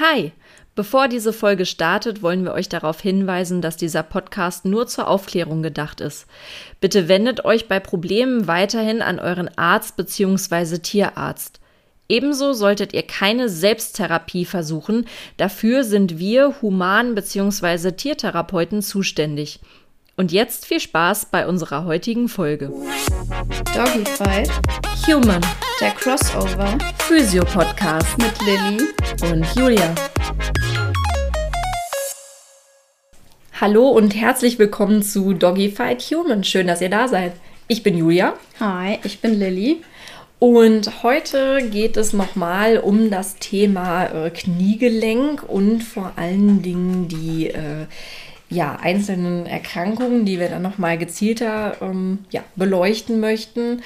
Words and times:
Hi! 0.00 0.32
Bevor 0.74 1.06
diese 1.06 1.32
Folge 1.32 1.66
startet, 1.66 2.20
wollen 2.20 2.42
wir 2.42 2.52
euch 2.52 2.68
darauf 2.68 3.00
hinweisen, 3.00 3.62
dass 3.62 3.76
dieser 3.76 4.02
Podcast 4.02 4.64
nur 4.64 4.88
zur 4.88 5.06
Aufklärung 5.06 5.62
gedacht 5.62 6.00
ist. 6.00 6.26
Bitte 6.80 7.06
wendet 7.06 7.44
euch 7.44 7.68
bei 7.68 7.78
Problemen 7.78 8.48
weiterhin 8.48 9.02
an 9.02 9.20
euren 9.20 9.56
Arzt 9.56 9.96
bzw. 9.96 10.78
Tierarzt. 10.78 11.60
Ebenso 12.08 12.54
solltet 12.54 12.92
ihr 12.92 13.04
keine 13.04 13.48
Selbsttherapie 13.48 14.44
versuchen, 14.44 15.06
dafür 15.36 15.84
sind 15.84 16.18
wir 16.18 16.60
Human- 16.60 17.14
bzw. 17.14 17.92
Tiertherapeuten 17.92 18.82
zuständig. 18.82 19.60
Und 20.16 20.30
jetzt 20.30 20.66
viel 20.66 20.78
Spaß 20.78 21.26
bei 21.26 21.44
unserer 21.44 21.86
heutigen 21.86 22.28
Folge. 22.28 22.70
Doggy 23.74 24.04
Fight, 24.04 24.48
Human, 25.08 25.40
der 25.80 25.90
Crossover 25.90 26.78
Physio-Podcast 27.00 28.16
mit 28.18 28.32
Lilly. 28.46 28.88
und 29.32 29.44
Julia. 29.56 29.92
Hallo 33.60 33.88
und 33.88 34.14
herzlich 34.14 34.56
willkommen 34.60 35.02
zu 35.02 35.32
Doggy 35.32 35.70
Fight 35.70 36.00
Human. 36.02 36.44
Schön, 36.44 36.68
dass 36.68 36.80
ihr 36.80 36.90
da 36.90 37.08
seid. 37.08 37.32
Ich 37.66 37.82
bin 37.82 37.98
Julia 37.98 38.34
Hi, 38.60 39.00
ich 39.02 39.20
bin 39.20 39.34
Lilly. 39.36 39.82
und 40.38 41.02
heute 41.02 41.68
geht 41.70 41.96
es 41.96 42.12
nochmal 42.12 42.78
um 42.78 43.10
das 43.10 43.36
Thema 43.36 44.04
äh, 44.26 44.30
Kniegelenk 44.30 45.42
und 45.42 45.82
vor 45.82 46.12
allen 46.14 46.62
Dingen 46.62 47.08
die 47.08 47.48
äh, 47.48 47.86
ja, 48.54 48.76
einzelnen 48.80 49.46
Erkrankungen, 49.46 50.24
die 50.24 50.38
wir 50.38 50.48
dann 50.48 50.62
nochmal 50.62 50.96
gezielter 50.98 51.76
ähm, 51.80 52.20
ja, 52.30 52.42
beleuchten 52.56 53.20
möchten. 53.20 53.82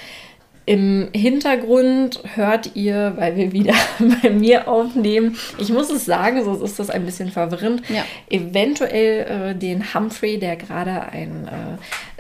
Im 0.67 1.09
Hintergrund 1.15 2.21
hört 2.35 2.73
ihr, 2.77 3.15
weil 3.17 3.37
wir 3.37 3.53
wieder 3.53 3.73
bei 4.23 4.29
mir 4.29 4.69
aufnehmen, 4.69 5.37
ich 5.57 5.71
muss 5.71 5.91
es 5.91 6.05
sagen, 6.05 6.45
sonst 6.45 6.61
ist 6.61 6.79
das 6.79 6.91
ein 6.91 7.07
bisschen 7.07 7.31
verwirrend, 7.31 7.83
Ja. 7.89 8.05
eventuell 8.29 9.53
äh, 9.53 9.55
den 9.55 9.95
Humphrey, 9.95 10.39
der 10.39 10.57
gerade 10.57 11.05
ein 11.11 11.49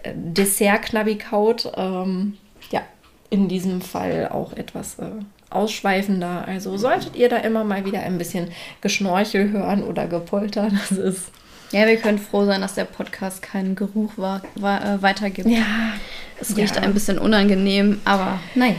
äh, 0.02 0.12
Dessert-Knabbi 0.14 1.16
kaut. 1.18 1.70
Ähm, 1.76 2.38
ja, 2.70 2.80
in 3.28 3.48
diesem 3.48 3.82
Fall 3.82 4.28
auch 4.32 4.54
etwas 4.54 4.98
äh, 4.98 5.04
ausschweifender. 5.50 6.44
Also 6.46 6.76
solltet 6.78 7.16
ihr 7.16 7.28
da 7.28 7.36
immer 7.36 7.64
mal 7.64 7.84
wieder 7.84 8.00
ein 8.00 8.16
bisschen 8.16 8.48
Geschnorchel 8.80 9.50
hören 9.50 9.82
oder 9.82 10.06
Gepolter, 10.06 10.70
das 10.88 10.92
ist 10.98 11.30
Ja, 11.70 11.86
wir 11.86 11.96
können 11.96 12.18
froh 12.18 12.46
sein, 12.46 12.60
dass 12.62 12.74
der 12.74 12.84
Podcast 12.84 13.42
keinen 13.42 13.74
Geruch 13.76 14.12
wa 14.16 14.40
wa 14.54 14.78
äh, 14.78 15.02
weitergibt. 15.02 15.48
ja, 15.48 15.92
Es 16.40 16.56
riecht 16.56 16.76
ja. 16.76 16.82
ein 16.82 16.94
bisschen 16.94 17.18
unangenehm, 17.18 18.00
aber 18.04 18.40
naja. 18.54 18.74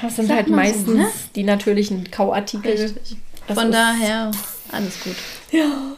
Das 0.00 0.16
sind 0.16 0.26
Sagt 0.26 0.36
halt 0.38 0.48
man 0.48 0.58
so, 0.66 0.70
meistens 0.72 0.94
ne? 0.96 1.06
die 1.36 1.42
natürlichen 1.44 2.10
Kauartikel. 2.10 2.72
Richtig. 2.72 3.16
Das 3.46 3.58
Von 3.58 3.70
daher, 3.70 4.30
alles 4.72 5.02
gut. 5.04 5.16
Ja, 5.50 5.96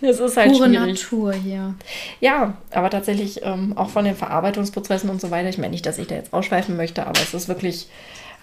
es 0.00 0.18
ist 0.20 0.36
halt 0.36 0.52
Pure 0.52 0.68
schwierig. 0.68 1.02
Natur 1.02 1.32
hier. 1.32 1.74
Ja, 2.20 2.54
aber 2.72 2.90
tatsächlich 2.90 3.40
ähm, 3.42 3.76
auch 3.76 3.90
von 3.90 4.04
den 4.04 4.16
Verarbeitungsprozessen 4.16 5.08
und 5.10 5.20
so 5.20 5.30
weiter. 5.30 5.48
Ich 5.48 5.58
meine 5.58 5.70
nicht, 5.70 5.86
dass 5.86 5.98
ich 5.98 6.06
da 6.06 6.14
jetzt 6.16 6.32
ausschweifen 6.32 6.76
möchte, 6.76 7.06
aber 7.06 7.20
es 7.20 7.34
ist 7.34 7.48
wirklich, 7.48 7.88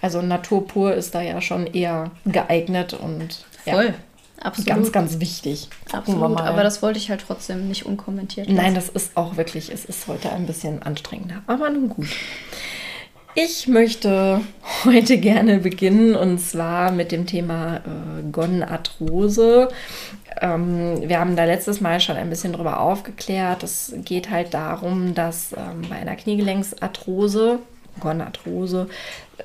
also 0.02 0.22
Natur 0.22 0.66
pur 0.68 0.94
ist 0.94 1.14
da 1.16 1.22
ja 1.22 1.42
schon 1.42 1.68
eher 1.68 2.12
geeignet 2.26 2.94
und 2.94 3.46
Voll. 3.66 3.86
ja, 3.88 3.94
Absolut. 4.42 4.68
ganz, 4.68 4.92
ganz 4.92 5.20
wichtig. 5.20 5.68
Absolut. 5.92 6.40
Aber 6.40 6.64
das 6.64 6.82
wollte 6.82 7.00
ich 7.00 7.10
halt 7.10 7.24
trotzdem 7.26 7.68
nicht 7.68 7.86
unkommentiert 7.86 8.48
Nein, 8.48 8.76
lassen. 8.76 8.76
das 8.76 8.90
ist 8.90 9.18
auch 9.18 9.36
wirklich, 9.38 9.72
es 9.72 9.86
ist 9.86 10.08
heute 10.08 10.32
ein 10.32 10.46
bisschen 10.46 10.84
anstrengender. 10.84 11.42
Aber 11.48 11.70
nun 11.70 11.90
gut. 11.90 12.08
Ich 13.40 13.68
möchte 13.68 14.42
heute 14.86 15.18
gerne 15.20 15.60
beginnen 15.60 16.16
und 16.16 16.40
zwar 16.40 16.92
mit 16.92 17.12
dem 17.12 17.28
Thema 17.28 17.78
äh, 17.78 18.32
Gonarthrose. 18.32 19.70
Ähm, 20.42 21.08
wir 21.08 21.20
haben 21.20 21.36
da 21.36 21.46
letztes 21.46 21.80
Mal 21.80 22.00
schon 22.00 22.16
ein 22.16 22.30
bisschen 22.32 22.54
drüber 22.54 22.80
aufgeklärt. 22.80 23.62
Es 23.62 23.94
geht 24.06 24.30
halt 24.32 24.54
darum, 24.54 25.14
dass 25.14 25.54
ähm, 25.54 25.84
bei 25.90 25.98
einer 25.98 26.16
Kniegelenksarthrose, 26.16 27.60
Gonarthrose, 28.00 28.88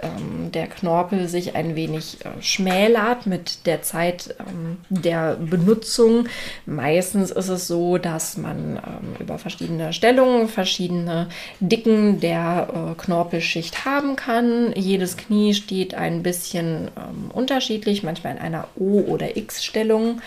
ähm, 0.01 0.51
der 0.53 0.69
Knorpel 0.69 1.29
sich 1.29 1.55
ein 1.55 1.77
wenig 1.77 2.19
äh, 2.25 2.43
schmälert 2.43 3.27
mit 3.27 3.67
der 3.67 3.83
Zeit 3.83 4.35
ähm, 4.41 4.79
der 4.89 5.37
Benutzung. 5.37 6.29
Meistens 6.65 7.31
ist 7.31 7.49
es 7.49 7.67
so, 7.69 7.99
dass 7.99 8.37
man 8.37 8.77
ähm, 8.77 9.17
über 9.19 9.39
verschiedene 9.39 9.93
Stellungen 9.93 10.49
verschiedene 10.49 11.29
Dicken 11.61 12.21
der 12.21 12.69
äh, 12.73 13.03
Knorpelschicht 13.03 13.85
haben 13.85 14.17
kann. 14.17 14.73
Jedes 14.75 15.17
Knie 15.17 15.53
steht 15.55 15.95
ein 15.95 16.23
bisschen 16.23 16.91
ähm, 16.97 17.31
unterschiedlich, 17.33 18.03
manchmal 18.03 18.37
in 18.37 18.41
einer 18.41 18.69
O- 18.77 19.03
oder 19.03 19.37
X-Stellung. 19.37 20.23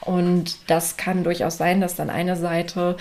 Und 0.00 0.70
das 0.70 0.96
kann 0.96 1.24
durchaus 1.24 1.58
sein, 1.58 1.80
dass 1.80 1.96
dann 1.96 2.08
eine 2.08 2.36
Seite 2.36 2.96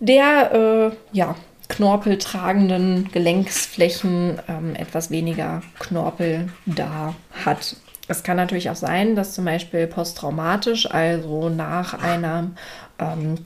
der 0.00 0.92
äh, 0.92 1.16
ja, 1.16 1.34
knorpeltragenden 1.68 3.10
Gelenksflächen 3.12 4.38
ähm, 4.48 4.74
etwas 4.74 5.10
weniger 5.10 5.62
Knorpel 5.78 6.48
da 6.66 7.14
hat. 7.44 7.76
Es 8.06 8.22
kann 8.22 8.36
natürlich 8.36 8.68
auch 8.68 8.76
sein, 8.76 9.16
dass 9.16 9.34
zum 9.34 9.46
Beispiel 9.46 9.86
posttraumatisch, 9.86 10.90
also 10.90 11.48
nach 11.48 11.94
einem 11.94 12.56
ähm, 12.98 13.36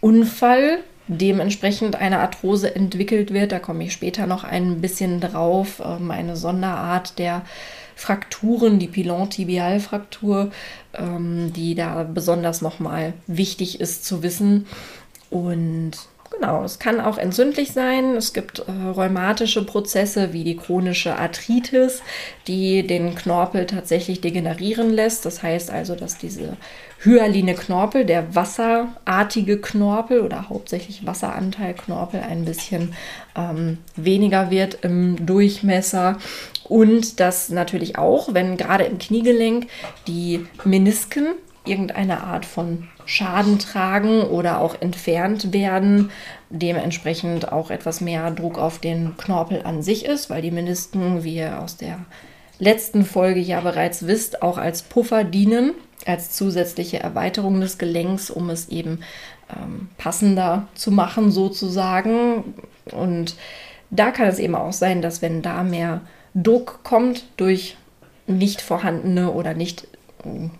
Unfall, 0.00 0.78
dementsprechend 1.08 1.96
eine 1.96 2.20
Arthrose 2.20 2.74
entwickelt 2.74 3.32
wird. 3.32 3.52
Da 3.52 3.58
komme 3.58 3.84
ich 3.84 3.92
später 3.92 4.26
noch 4.26 4.44
ein 4.44 4.80
bisschen 4.80 5.20
drauf. 5.20 5.80
Ähm, 5.84 6.10
eine 6.10 6.36
Sonderart 6.36 7.18
der 7.18 7.42
Frakturen, 7.94 8.78
die 8.78 8.88
Pilon-Tibialfraktur, 8.88 10.50
ähm, 10.94 11.52
die 11.52 11.74
da 11.74 12.02
besonders 12.04 12.62
nochmal 12.62 13.12
wichtig 13.26 13.80
ist 13.80 14.04
zu 14.04 14.22
wissen. 14.22 14.66
Und 15.30 15.92
genau, 16.32 16.64
es 16.64 16.78
kann 16.78 17.00
auch 17.00 17.18
entzündlich 17.18 17.72
sein. 17.72 18.16
Es 18.16 18.32
gibt 18.32 18.60
äh, 18.60 18.90
rheumatische 18.94 19.64
Prozesse 19.64 20.32
wie 20.32 20.44
die 20.44 20.56
chronische 20.56 21.16
Arthritis, 21.16 22.02
die 22.46 22.86
den 22.86 23.14
Knorpel 23.14 23.66
tatsächlich 23.66 24.20
degenerieren 24.20 24.90
lässt. 24.90 25.24
Das 25.24 25.42
heißt 25.42 25.70
also, 25.70 25.94
dass 25.94 26.18
diese 26.18 26.56
hyaline 27.04 27.54
Knorpel, 27.54 28.04
der 28.04 28.34
wasserartige 28.34 29.60
Knorpel 29.60 30.20
oder 30.20 30.48
hauptsächlich 30.48 31.06
Wasseranteil 31.06 31.74
Knorpel 31.74 32.20
ein 32.20 32.44
bisschen 32.44 32.94
ähm, 33.36 33.78
weniger 33.96 34.50
wird 34.50 34.78
im 34.82 35.26
Durchmesser. 35.26 36.18
Und 36.64 37.20
das 37.20 37.50
natürlich 37.50 37.98
auch, 37.98 38.34
wenn 38.34 38.56
gerade 38.56 38.84
im 38.84 38.98
Kniegelenk 38.98 39.66
die 40.06 40.46
Menisken 40.64 41.34
irgendeine 41.64 42.22
Art 42.24 42.44
von 42.44 42.88
Schaden 43.12 43.58
tragen 43.58 44.22
oder 44.22 44.58
auch 44.58 44.80
entfernt 44.80 45.52
werden, 45.52 46.10
dementsprechend 46.48 47.52
auch 47.52 47.70
etwas 47.70 48.00
mehr 48.00 48.30
Druck 48.30 48.56
auf 48.56 48.78
den 48.78 49.18
Knorpel 49.18 49.60
an 49.64 49.82
sich 49.82 50.06
ist, 50.06 50.30
weil 50.30 50.40
die 50.40 50.50
Menisken, 50.50 51.22
wie 51.22 51.36
ihr 51.36 51.60
aus 51.60 51.76
der 51.76 51.98
letzten 52.58 53.04
Folge 53.04 53.40
ja 53.40 53.60
bereits 53.60 54.06
wisst, 54.06 54.40
auch 54.40 54.56
als 54.56 54.80
Puffer 54.80 55.24
dienen, 55.24 55.74
als 56.06 56.30
zusätzliche 56.30 57.00
Erweiterung 57.00 57.60
des 57.60 57.76
Gelenks, 57.76 58.30
um 58.30 58.48
es 58.48 58.70
eben 58.70 59.00
ähm, 59.54 59.90
passender 59.98 60.66
zu 60.74 60.90
machen 60.90 61.30
sozusagen. 61.30 62.54
Und 62.92 63.36
da 63.90 64.10
kann 64.10 64.28
es 64.28 64.38
eben 64.38 64.54
auch 64.54 64.72
sein, 64.72 65.02
dass 65.02 65.20
wenn 65.20 65.42
da 65.42 65.62
mehr 65.64 66.00
Druck 66.32 66.80
kommt 66.82 67.24
durch 67.36 67.76
nicht 68.26 68.62
vorhandene 68.62 69.32
oder 69.32 69.52
nicht 69.52 69.86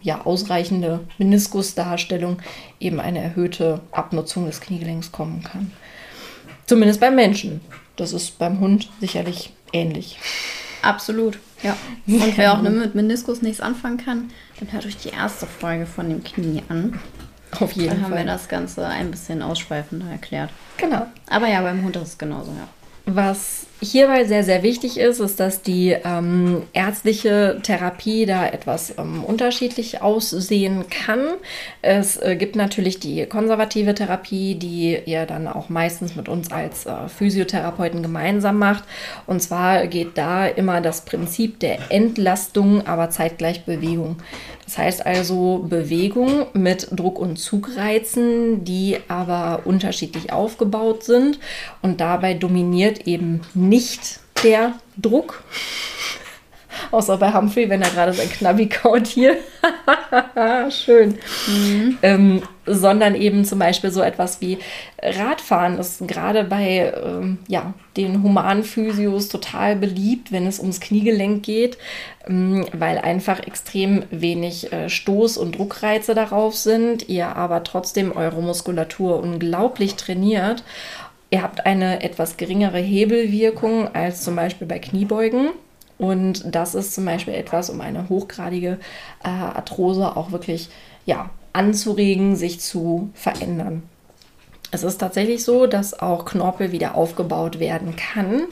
ja, 0.01 0.25
ausreichende 0.25 1.01
Meniskusdarstellung, 1.19 2.39
eben 2.81 3.01
eine 3.01 3.21
erhöhte 3.21 3.81
Abnutzung 3.93 4.47
des 4.47 4.61
Kniegelenks 4.61 5.13
kommen 5.13 5.43
kann. 5.43 5.73
Zumindest 6.67 7.01
beim 7.01 7.15
Menschen. 7.15 7.61
Das 7.97 8.13
ist 8.13 8.39
beim 8.39 8.61
Hund 8.61 8.91
sicherlich 9.01 9.53
ähnlich. 9.73 10.19
Absolut, 10.83 11.39
ja. 11.63 11.77
Und 12.07 12.37
wer 12.37 12.55
auch 12.55 12.63
mit 12.63 12.95
Meniskus 12.95 13.43
nichts 13.43 13.61
anfangen 13.61 13.99
kann, 13.99 14.31
dann 14.59 14.73
hört 14.73 14.87
euch 14.87 14.97
die 14.97 15.11
erste 15.11 15.47
Folge 15.47 15.87
von 15.87 16.09
dem 16.09 16.25
Knie 16.25 16.63
an. 16.69 16.99
Auf 17.61 17.75
Da 17.75 17.81
jeden 17.81 18.03
haben 18.03 18.11
wir 18.11 18.17
Fall. 18.19 18.27
das 18.27 18.49
Ganze 18.49 18.87
ein 18.87 19.11
bisschen 19.11 19.43
ausschweifender 19.43 20.11
erklärt. 20.11 20.51
Genau. 20.79 21.07
Aber 21.29 21.49
ja, 21.49 21.61
beim 21.61 21.83
Hund 21.85 21.95
ist 21.97 22.03
es 22.09 22.19
genauso, 22.19 22.51
ja. 22.53 22.67
Was 23.15 23.67
hierbei 23.83 24.25
sehr, 24.25 24.45
sehr 24.45 24.63
wichtig 24.63 24.97
ist, 24.97 25.19
ist, 25.19 25.41
dass 25.41 25.63
die 25.63 25.97
ähm, 26.05 26.63
ärztliche 26.73 27.59
Therapie 27.63 28.27
da 28.27 28.47
etwas 28.47 28.95
ähm, 28.97 29.25
unterschiedlich 29.25 30.01
aussehen 30.01 30.85
kann. 30.89 31.21
Es 31.83 32.17
äh, 32.17 32.37
gibt 32.37 32.55
natürlich 32.55 33.01
die 33.01 33.27
konservative 33.27 33.95
Therapie, 33.95 34.55
die 34.55 34.99
ihr 35.05 35.27
dann 35.27 35.49
auch 35.49 35.69
meistens 35.69 36.15
mit 36.15 36.29
uns 36.29 36.53
als 36.53 36.87
äh, 36.87 37.09
Physiotherapeuten 37.09 38.03
gemeinsam 38.03 38.59
macht. 38.59 38.85
Und 39.27 39.43
zwar 39.43 39.89
geht 39.89 40.17
da 40.17 40.47
immer 40.47 40.81
das 40.81 41.05
Prinzip 41.05 41.59
der 41.59 41.91
Entlastung, 41.91 42.87
aber 42.87 43.11
zeitgleich 43.11 43.65
Bewegung. 43.65 44.17
Das 44.65 44.79
heißt 44.79 45.05
also 45.05 45.67
Bewegung 45.69 46.47
mit 46.55 46.89
Druck- 46.93 47.19
und 47.19 47.37
Zugreizen, 47.37 48.65
die 48.65 48.99
aber 49.09 49.63
unterschiedlich 49.65 50.33
aufgebaut 50.33 51.03
sind. 51.03 51.41
Und 51.83 52.01
dabei 52.01 52.35
dominiert 52.35 53.07
eben 53.07 53.41
nicht 53.55 53.72
der 54.43 54.75
Druck, 54.97 55.43
Außer 56.91 57.17
bei 57.17 57.33
Humphrey, 57.33 57.69
wenn 57.71 57.83
er 57.83 57.91
gerade 57.91 58.13
sein 58.13 58.29
Knabbi 58.31 58.69
kaut 58.69 59.07
hier. 59.07 59.37
Schön. 60.71 61.19
Mhm. 61.47 61.99
Ähm, 62.03 62.43
sondern 62.67 63.15
eben 63.15 63.45
zum 63.45 63.59
Beispiel 63.59 63.91
so 63.91 64.03
etwas 64.03 64.41
wie 64.41 64.59
Radfahren 65.03 65.79
ist 65.79 66.07
gerade 66.07 66.45
bei 66.45 66.93
ähm, 67.03 67.39
ja, 67.49 67.75
den 67.97 68.23
humanen 68.23 68.63
Physios 68.63 69.29
total 69.29 69.75
beliebt, 69.77 70.33
wenn 70.33 70.47
es 70.47 70.61
ums 70.61 70.81
Kniegelenk 70.81 71.43
geht, 71.43 71.79
ähm, 72.29 72.67
weil 72.73 72.99
einfach 72.99 73.41
extrem 73.41 74.05
wenig 74.11 74.73
äh, 74.73 74.87
Stoß- 74.87 75.39
und 75.39 75.59
Druckreize 75.59 76.15
darauf 76.15 76.55
sind, 76.57 77.09
ihr 77.09 77.35
aber 77.37 77.65
trotzdem 77.65 78.13
eure 78.15 78.43
Muskulatur 78.43 79.21
unglaublich 79.21 79.97
trainiert. 79.97 80.63
Ihr 81.33 81.43
habt 81.43 81.65
eine 81.65 82.03
etwas 82.03 82.37
geringere 82.37 82.77
Hebelwirkung 82.77 83.89
als 83.95 84.23
zum 84.23 84.37
Beispiel 84.37 84.67
bei 84.67 84.79
Kniebeugen. 84.79 85.49
Und 85.97 86.55
das 86.55 86.75
ist 86.75 86.95
zum 86.95 87.07
Beispiel 87.07 87.33
etwas, 87.33 87.71
um 87.71 87.81
eine 87.81 88.11
hochgradige 88.11 88.79
äh, 89.25 89.29
Arthrose 89.29 90.15
auch 90.15 90.31
wirklich 90.31 90.69
ja, 91.07 91.31
anzuregen, 91.55 92.37
sich 92.37 92.61
zu 92.61 93.09
verändern. 93.15 93.83
Es 94.73 94.83
ist 94.83 94.99
tatsächlich 94.99 95.43
so, 95.43 95.67
dass 95.67 95.99
auch 95.99 96.27
Knorpel 96.27 96.71
wieder 96.71 96.97
aufgebaut 96.97 97.59
werden 97.59 97.97
kann. 97.97 98.43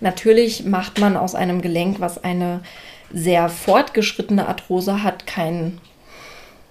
Natürlich 0.00 0.64
macht 0.64 0.98
man 0.98 1.16
aus 1.16 1.36
einem 1.36 1.62
Gelenk, 1.62 2.00
was 2.00 2.24
eine 2.24 2.62
sehr 3.12 3.48
fortgeschrittene 3.48 4.48
Arthrose 4.48 5.04
hat, 5.04 5.28
kein 5.28 5.78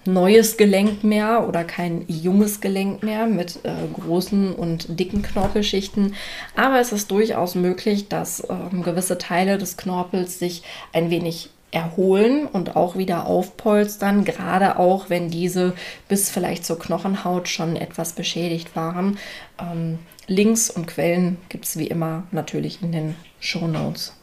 neues 0.05 0.57
Gelenk 0.57 1.03
mehr 1.03 1.47
oder 1.47 1.63
kein 1.63 2.05
junges 2.07 2.61
Gelenk 2.61 3.03
mehr 3.03 3.25
mit 3.25 3.59
äh, 3.63 3.71
großen 3.93 4.53
und 4.53 4.99
dicken 4.99 5.21
Knorpelschichten. 5.21 6.15
Aber 6.55 6.79
es 6.79 6.91
ist 6.91 7.11
durchaus 7.11 7.55
möglich, 7.55 8.09
dass 8.09 8.43
ähm, 8.49 8.83
gewisse 8.83 9.17
Teile 9.17 9.57
des 9.57 9.77
Knorpels 9.77 10.39
sich 10.39 10.63
ein 10.91 11.09
wenig 11.09 11.49
erholen 11.71 12.45
und 12.45 12.75
auch 12.75 12.95
wieder 12.95 13.25
aufpolstern, 13.25 14.25
gerade 14.25 14.77
auch 14.77 15.09
wenn 15.09 15.29
diese 15.29 15.73
bis 16.07 16.29
vielleicht 16.29 16.65
zur 16.65 16.77
Knochenhaut 16.77 17.47
schon 17.47 17.75
etwas 17.75 18.13
beschädigt 18.13 18.75
waren. 18.75 19.17
Ähm, 19.59 19.99
Links 20.27 20.69
und 20.69 20.85
Quellen 20.87 21.37
gibt 21.49 21.65
es 21.65 21.77
wie 21.77 21.87
immer 21.87 22.23
natürlich 22.31 22.81
in 22.81 22.91
den 22.91 23.15
Show 23.39 23.67
Notes. 23.67 24.13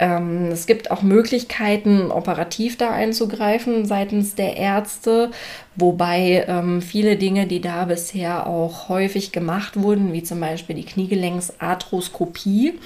Ähm, 0.00 0.46
es 0.50 0.66
gibt 0.66 0.90
auch 0.90 1.02
Möglichkeiten, 1.02 2.10
operativ 2.10 2.78
da 2.78 2.90
einzugreifen 2.90 3.84
seitens 3.84 4.34
der 4.34 4.56
Ärzte, 4.56 5.30
wobei 5.76 6.44
ähm, 6.48 6.82
viele 6.82 7.16
Dinge, 7.16 7.46
die 7.46 7.60
da 7.60 7.84
bisher 7.84 8.46
auch 8.46 8.88
häufig 8.88 9.32
gemacht 9.32 9.80
wurden, 9.80 10.12
wie 10.12 10.22
zum 10.22 10.40
Beispiel 10.40 10.76
die 10.76 10.84
Kniegelenksarthroskopie, 10.84 12.78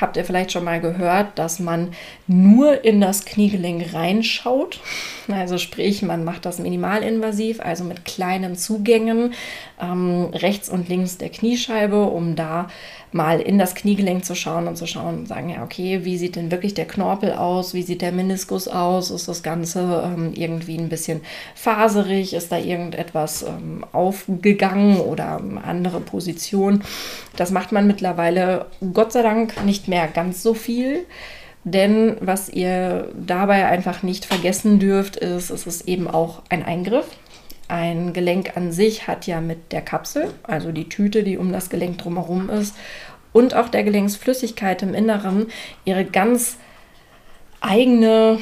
habt 0.00 0.16
ihr 0.16 0.24
vielleicht 0.24 0.52
schon 0.52 0.64
mal 0.64 0.80
gehört, 0.80 1.38
dass 1.38 1.58
man 1.58 1.88
nur 2.26 2.84
in 2.84 3.00
das 3.00 3.24
Kniegelenk 3.24 3.94
reinschaut. 3.94 4.80
Also 5.28 5.58
sprich, 5.58 6.02
man 6.02 6.24
macht 6.24 6.44
das 6.44 6.58
minimalinvasiv, 6.58 7.60
also 7.60 7.84
mit 7.84 8.04
kleinen 8.04 8.56
Zugängen 8.56 9.32
ähm, 9.80 10.30
rechts 10.32 10.68
und 10.68 10.88
links 10.88 11.18
der 11.18 11.30
Kniescheibe, 11.30 12.04
um 12.04 12.36
da 12.36 12.68
mal 13.12 13.40
in 13.40 13.58
das 13.58 13.74
Kniegelenk 13.74 14.24
zu 14.24 14.34
schauen 14.34 14.68
und 14.68 14.76
zu 14.76 14.86
schauen 14.86 15.18
und 15.18 15.28
sagen, 15.28 15.48
ja, 15.48 15.62
okay, 15.62 16.04
wie 16.04 16.18
sieht 16.18 16.36
denn 16.36 16.50
wirklich 16.50 16.74
der 16.74 16.86
Knorpel 16.86 17.32
aus? 17.32 17.72
Wie 17.72 17.82
sieht 17.82 18.02
der 18.02 18.12
Meniskus 18.12 18.68
aus? 18.68 19.10
Ist 19.10 19.28
das 19.28 19.42
Ganze 19.42 20.02
ähm, 20.04 20.32
irgendwie 20.34 20.76
ein 20.76 20.88
bisschen 20.88 21.22
faserig? 21.54 22.34
Ist 22.36 22.52
da 22.52 22.58
irgendetwas 22.58 23.42
ähm, 23.42 23.84
aufgegangen 23.92 25.00
oder 25.00 25.40
andere 25.64 26.00
Position? 26.00 26.82
Das 27.36 27.50
macht 27.50 27.72
man 27.72 27.86
mittlerweile 27.86 28.66
Gott 28.92 29.12
sei 29.12 29.22
Dank 29.22 29.64
nicht 29.64 29.88
mehr 29.88 30.06
ganz 30.08 30.42
so 30.42 30.54
viel. 30.54 31.06
Denn 31.64 32.16
was 32.20 32.48
ihr 32.48 33.08
dabei 33.14 33.66
einfach 33.66 34.04
nicht 34.04 34.24
vergessen 34.24 34.78
dürft, 34.78 35.16
ist, 35.16 35.50
es 35.50 35.66
ist 35.66 35.88
eben 35.88 36.06
auch 36.06 36.42
ein 36.48 36.64
Eingriff. 36.64 37.06
Ein 37.66 38.12
Gelenk 38.12 38.56
an 38.56 38.70
sich 38.70 39.08
hat 39.08 39.26
ja 39.26 39.40
mit 39.40 39.72
der 39.72 39.82
Kapsel, 39.82 40.28
also 40.44 40.70
die 40.70 40.88
Tüte, 40.88 41.24
die 41.24 41.36
um 41.36 41.50
das 41.50 41.68
Gelenk 41.68 41.98
drumherum 41.98 42.50
ist, 42.50 42.76
und 43.32 43.54
auch 43.54 43.68
der 43.68 43.82
Gelenksflüssigkeit 43.82 44.82
im 44.82 44.94
Inneren 44.94 45.48
ihre 45.84 46.04
ganz 46.04 46.56
eigene, 47.60 48.38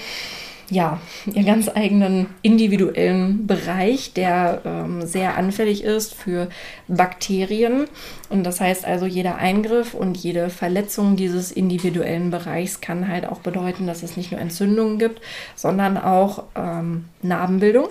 ja, 0.74 1.00
ihren 1.26 1.46
ganz 1.46 1.68
eigenen 1.68 2.26
individuellen 2.42 3.46
Bereich, 3.46 4.12
der 4.12 4.60
ähm, 4.64 5.06
sehr 5.06 5.36
anfällig 5.36 5.84
ist 5.84 6.14
für 6.14 6.48
Bakterien. 6.88 7.86
Und 8.28 8.44
das 8.44 8.60
heißt 8.60 8.84
also, 8.84 9.06
jeder 9.06 9.36
Eingriff 9.36 9.94
und 9.94 10.16
jede 10.16 10.50
Verletzung 10.50 11.16
dieses 11.16 11.52
individuellen 11.52 12.30
Bereichs 12.30 12.80
kann 12.80 13.08
halt 13.08 13.26
auch 13.26 13.38
bedeuten, 13.38 13.86
dass 13.86 14.02
es 14.02 14.16
nicht 14.16 14.32
nur 14.32 14.40
Entzündungen 14.40 14.98
gibt, 14.98 15.20
sondern 15.54 15.96
auch 15.96 16.44
ähm, 16.56 17.04
Narbenbildung 17.22 17.88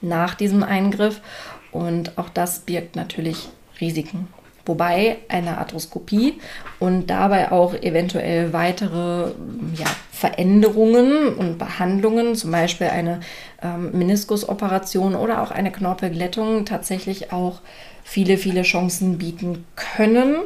nach 0.00 0.34
diesem 0.34 0.62
Eingriff. 0.62 1.20
Und 1.70 2.18
auch 2.18 2.28
das 2.28 2.60
birgt 2.60 2.96
natürlich 2.96 3.48
Risiken. 3.80 4.28
Wobei 4.66 5.18
eine 5.28 5.58
Arthroskopie 5.58 6.40
und 6.80 7.06
dabei 7.06 7.52
auch 7.52 7.72
eventuell 7.74 8.52
weitere 8.52 9.30
ja, 9.76 9.86
Veränderungen 10.10 11.28
und 11.36 11.56
Behandlungen, 11.56 12.34
zum 12.34 12.50
Beispiel 12.50 12.88
eine 12.88 13.20
ähm, 13.62 13.92
Meniskusoperation 13.92 15.14
oder 15.14 15.42
auch 15.42 15.52
eine 15.52 15.70
Knorpelglättung, 15.70 16.64
tatsächlich 16.64 17.32
auch 17.32 17.60
viele, 18.02 18.38
viele 18.38 18.62
Chancen 18.62 19.18
bieten 19.18 19.64
können, 19.76 20.36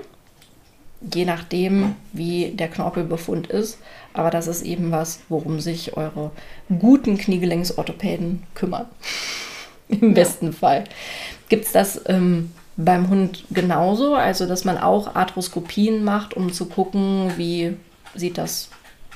je 1.00 1.24
nachdem, 1.24 1.94
wie 2.12 2.50
der 2.50 2.68
Knorpelbefund 2.68 3.46
ist. 3.46 3.78
Aber 4.12 4.30
das 4.30 4.48
ist 4.48 4.62
eben 4.62 4.90
was, 4.90 5.20
worum 5.30 5.60
sich 5.60 5.96
eure 5.96 6.30
guten 6.78 7.16
Kniegelenksorthopäden 7.16 8.42
kümmern. 8.54 8.86
Im 9.88 10.12
besten 10.12 10.52
Fall. 10.52 10.84
Gibt 11.48 11.64
es 11.64 11.72
das 11.72 12.00
ähm, 12.06 12.52
beim 12.76 13.08
Hund 13.08 13.44
genauso? 13.50 14.14
Also, 14.14 14.46
dass 14.46 14.64
man 14.64 14.78
auch 14.78 15.14
Arthroskopien 15.14 16.04
macht, 16.04 16.34
um 16.34 16.52
zu 16.52 16.66
gucken, 16.66 17.32
wie 17.36 17.76
sieht 18.14 18.38
das 18.38 18.70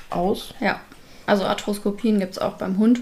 aus? 0.09 0.53
Ja, 0.59 0.79
also 1.25 1.45
Arthroskopien 1.45 2.19
gibt 2.19 2.33
es 2.33 2.39
auch 2.39 2.53
beim 2.53 2.77
Hund. 2.77 3.01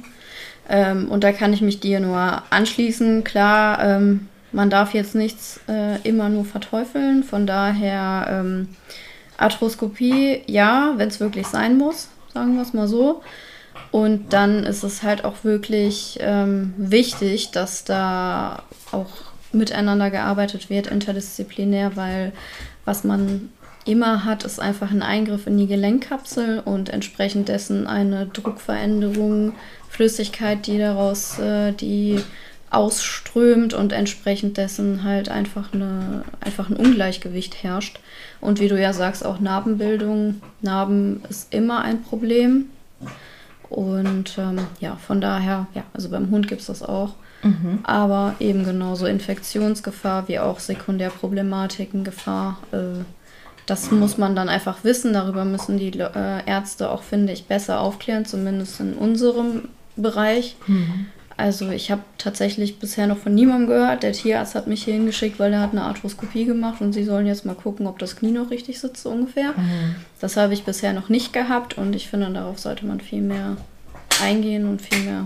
Ähm, 0.70 1.10
und 1.10 1.24
da 1.24 1.32
kann 1.32 1.54
ich 1.54 1.62
mich 1.62 1.80
dir 1.80 2.00
nur 2.00 2.44
anschließen. 2.50 3.24
Klar, 3.24 3.84
ähm, 3.84 4.30
man 4.52 4.70
darf 4.70 4.94
jetzt 4.94 5.16
nichts 5.16 5.60
äh, 5.68 6.00
immer 6.08 6.30
nur 6.30 6.46
verteufeln. 6.46 7.24
Von 7.24 7.46
daher 7.46 8.28
ähm, 8.30 8.70
Arthroskopie, 9.38 10.42
ja, 10.48 10.94
wenn 10.98 11.10
es 11.10 11.20
wirklich 11.20 11.48
sein 11.48 11.78
muss, 11.78 12.08
sagen 12.34 12.56
wir 12.56 12.62
es 12.62 12.74
mal 12.74 12.88
so. 12.88 13.22
Und 13.92 14.34
dann 14.34 14.64
ist 14.64 14.84
es 14.84 15.04
halt 15.04 15.26
auch 15.26 15.44
wirklich 15.44 16.18
ähm, 16.22 16.74
wichtig, 16.78 17.52
dass 17.52 17.84
da 17.84 18.64
auch 18.92 19.33
miteinander 19.54 20.10
gearbeitet 20.10 20.70
wird, 20.70 20.88
interdisziplinär, 20.88 21.96
weil 21.96 22.32
was 22.86 23.04
man 23.04 23.50
immer 23.86 24.26
hat, 24.26 24.44
ist 24.44 24.60
einfach 24.60 24.92
ein 24.92 25.02
Eingriff 25.02 25.48
in 25.48 25.58
die 25.58 25.68
Gelenkkapsel 25.68 26.60
und 26.64 26.90
entsprechend 26.90 27.50
dessen 27.50 27.88
eine 27.88 28.28
Druckveränderung, 28.28 29.54
Flüssigkeit, 29.90 30.66
die 30.68 30.78
daraus, 30.78 31.40
äh, 31.40 31.74
die 31.74 32.20
ausströmt 32.74 33.76
und 33.76 33.94
entsprechend 33.94 34.58
dessen 34.58 35.04
halt 35.04 35.30
einfach, 35.30 35.74
eine, 35.74 36.24
einfach 36.40 36.70
ein 36.70 36.76
Ungleichgewicht 36.76 37.62
herrscht. 37.62 38.00
Und 38.42 38.60
wie 38.60 38.68
du 38.68 38.82
ja 38.82 38.94
sagst, 38.94 39.24
auch 39.24 39.40
Narbenbildung. 39.40 40.42
Narben 40.62 41.22
ist 41.30 41.54
immer 41.54 41.82
ein 41.82 42.02
Problem. 42.02 42.66
Und 43.70 44.38
ähm, 44.40 44.60
ja, 44.80 44.96
von 44.96 45.22
daher, 45.22 45.68
ja, 45.76 45.84
also 45.94 46.10
beim 46.10 46.32
Hund 46.32 46.48
gibt 46.48 46.62
es 46.62 46.68
das 46.68 46.82
auch. 46.82 47.14
Mhm. 47.44 47.80
Aber 47.84 48.36
eben 48.40 48.64
genauso 48.64 49.06
Infektionsgefahr 49.06 50.28
wie 50.28 50.40
auch 50.40 50.60
Sekundärproblematiken, 50.60 52.04
Gefahr. 52.04 52.60
Äh, 52.72 53.04
das 53.66 53.92
muss 53.92 54.18
man 54.18 54.36
dann 54.36 54.50
einfach 54.50 54.84
wissen. 54.84 55.14
Darüber 55.14 55.46
müssen 55.46 55.78
die 55.78 55.98
äh, 55.98 56.46
Ärzte 56.46 56.90
auch, 56.90 57.04
finde 57.04 57.34
ich, 57.34 57.46
besser 57.46 57.80
aufklären, 57.80 58.26
zumindest 58.26 58.80
in 58.80 58.94
unserem 58.94 59.70
Bereich. 59.96 60.56
Mhm. 60.68 61.06
Also 61.36 61.72
ich 61.72 61.90
habe 61.90 62.02
tatsächlich 62.18 62.78
bisher 62.80 63.08
noch 63.08 63.18
von 63.18 63.34
niemandem 63.34 63.68
gehört. 63.68 64.04
Der 64.04 64.12
Tierarzt 64.12 64.54
hat 64.56 64.68
mich 64.68 64.84
hier 64.84 64.94
hingeschickt, 64.94 65.40
weil 65.40 65.52
er 65.54 65.62
hat 65.62 65.72
eine 65.72 65.84
Arthroskopie 65.84 66.46
gemacht 66.46 66.80
und 66.82 66.94
sie 66.94 67.04
sollen 67.04 67.26
jetzt 67.26 67.46
mal 67.46 67.56
gucken, 67.56 67.88
ob 67.88 67.98
das 68.00 68.16
Knie 68.16 68.32
noch 68.32 68.52
richtig 68.52 68.80
sitzt, 68.80 69.04
so 69.04 69.10
ungefähr. 69.10 69.52
Mhm. 69.52 69.96
Das 70.20 70.38
habe 70.38 70.54
ich 70.54 70.64
bisher 70.64 70.94
noch 70.94 71.10
nicht 71.10 71.34
gehabt 71.34 71.78
und 71.78 71.96
ich 71.96 72.08
finde, 72.08 72.32
darauf 72.32 72.60
sollte 72.60 72.86
man 72.86 73.00
viel 73.00 73.22
mehr 73.22 73.58
eingehen 74.22 74.68
und 74.68 74.82
viel 74.82 75.04
mehr 75.04 75.26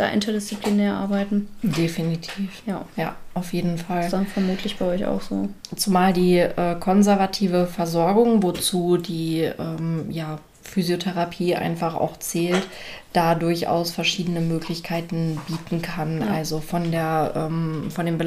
da 0.00 0.08
interdisziplinär 0.08 0.94
arbeiten. 0.94 1.48
Definitiv. 1.62 2.62
Ja. 2.66 2.84
Ja, 2.96 3.16
auf 3.34 3.52
jeden 3.52 3.78
Fall. 3.78 3.98
Das 3.98 4.06
ist 4.06 4.12
dann 4.12 4.26
vermutlich 4.26 4.76
bei 4.78 4.86
euch 4.86 5.04
auch 5.04 5.20
so. 5.20 5.48
Zumal 5.76 6.12
die 6.12 6.38
äh, 6.38 6.76
konservative 6.80 7.66
Versorgung, 7.66 8.42
wozu 8.42 8.96
die 8.96 9.40
ähm, 9.58 10.06
ja, 10.10 10.38
Physiotherapie 10.62 11.54
einfach 11.56 11.94
auch 11.94 12.18
zählt, 12.18 12.66
da 13.12 13.34
durchaus 13.34 13.90
verschiedene 13.90 14.40
Möglichkeiten 14.40 15.40
bieten 15.46 15.82
kann. 15.82 16.20
Ja. 16.20 16.28
Also 16.28 16.60
von 16.60 16.90
der 16.90 17.32
ähm, 17.34 17.90
von 17.90 18.06
dem 18.06 18.18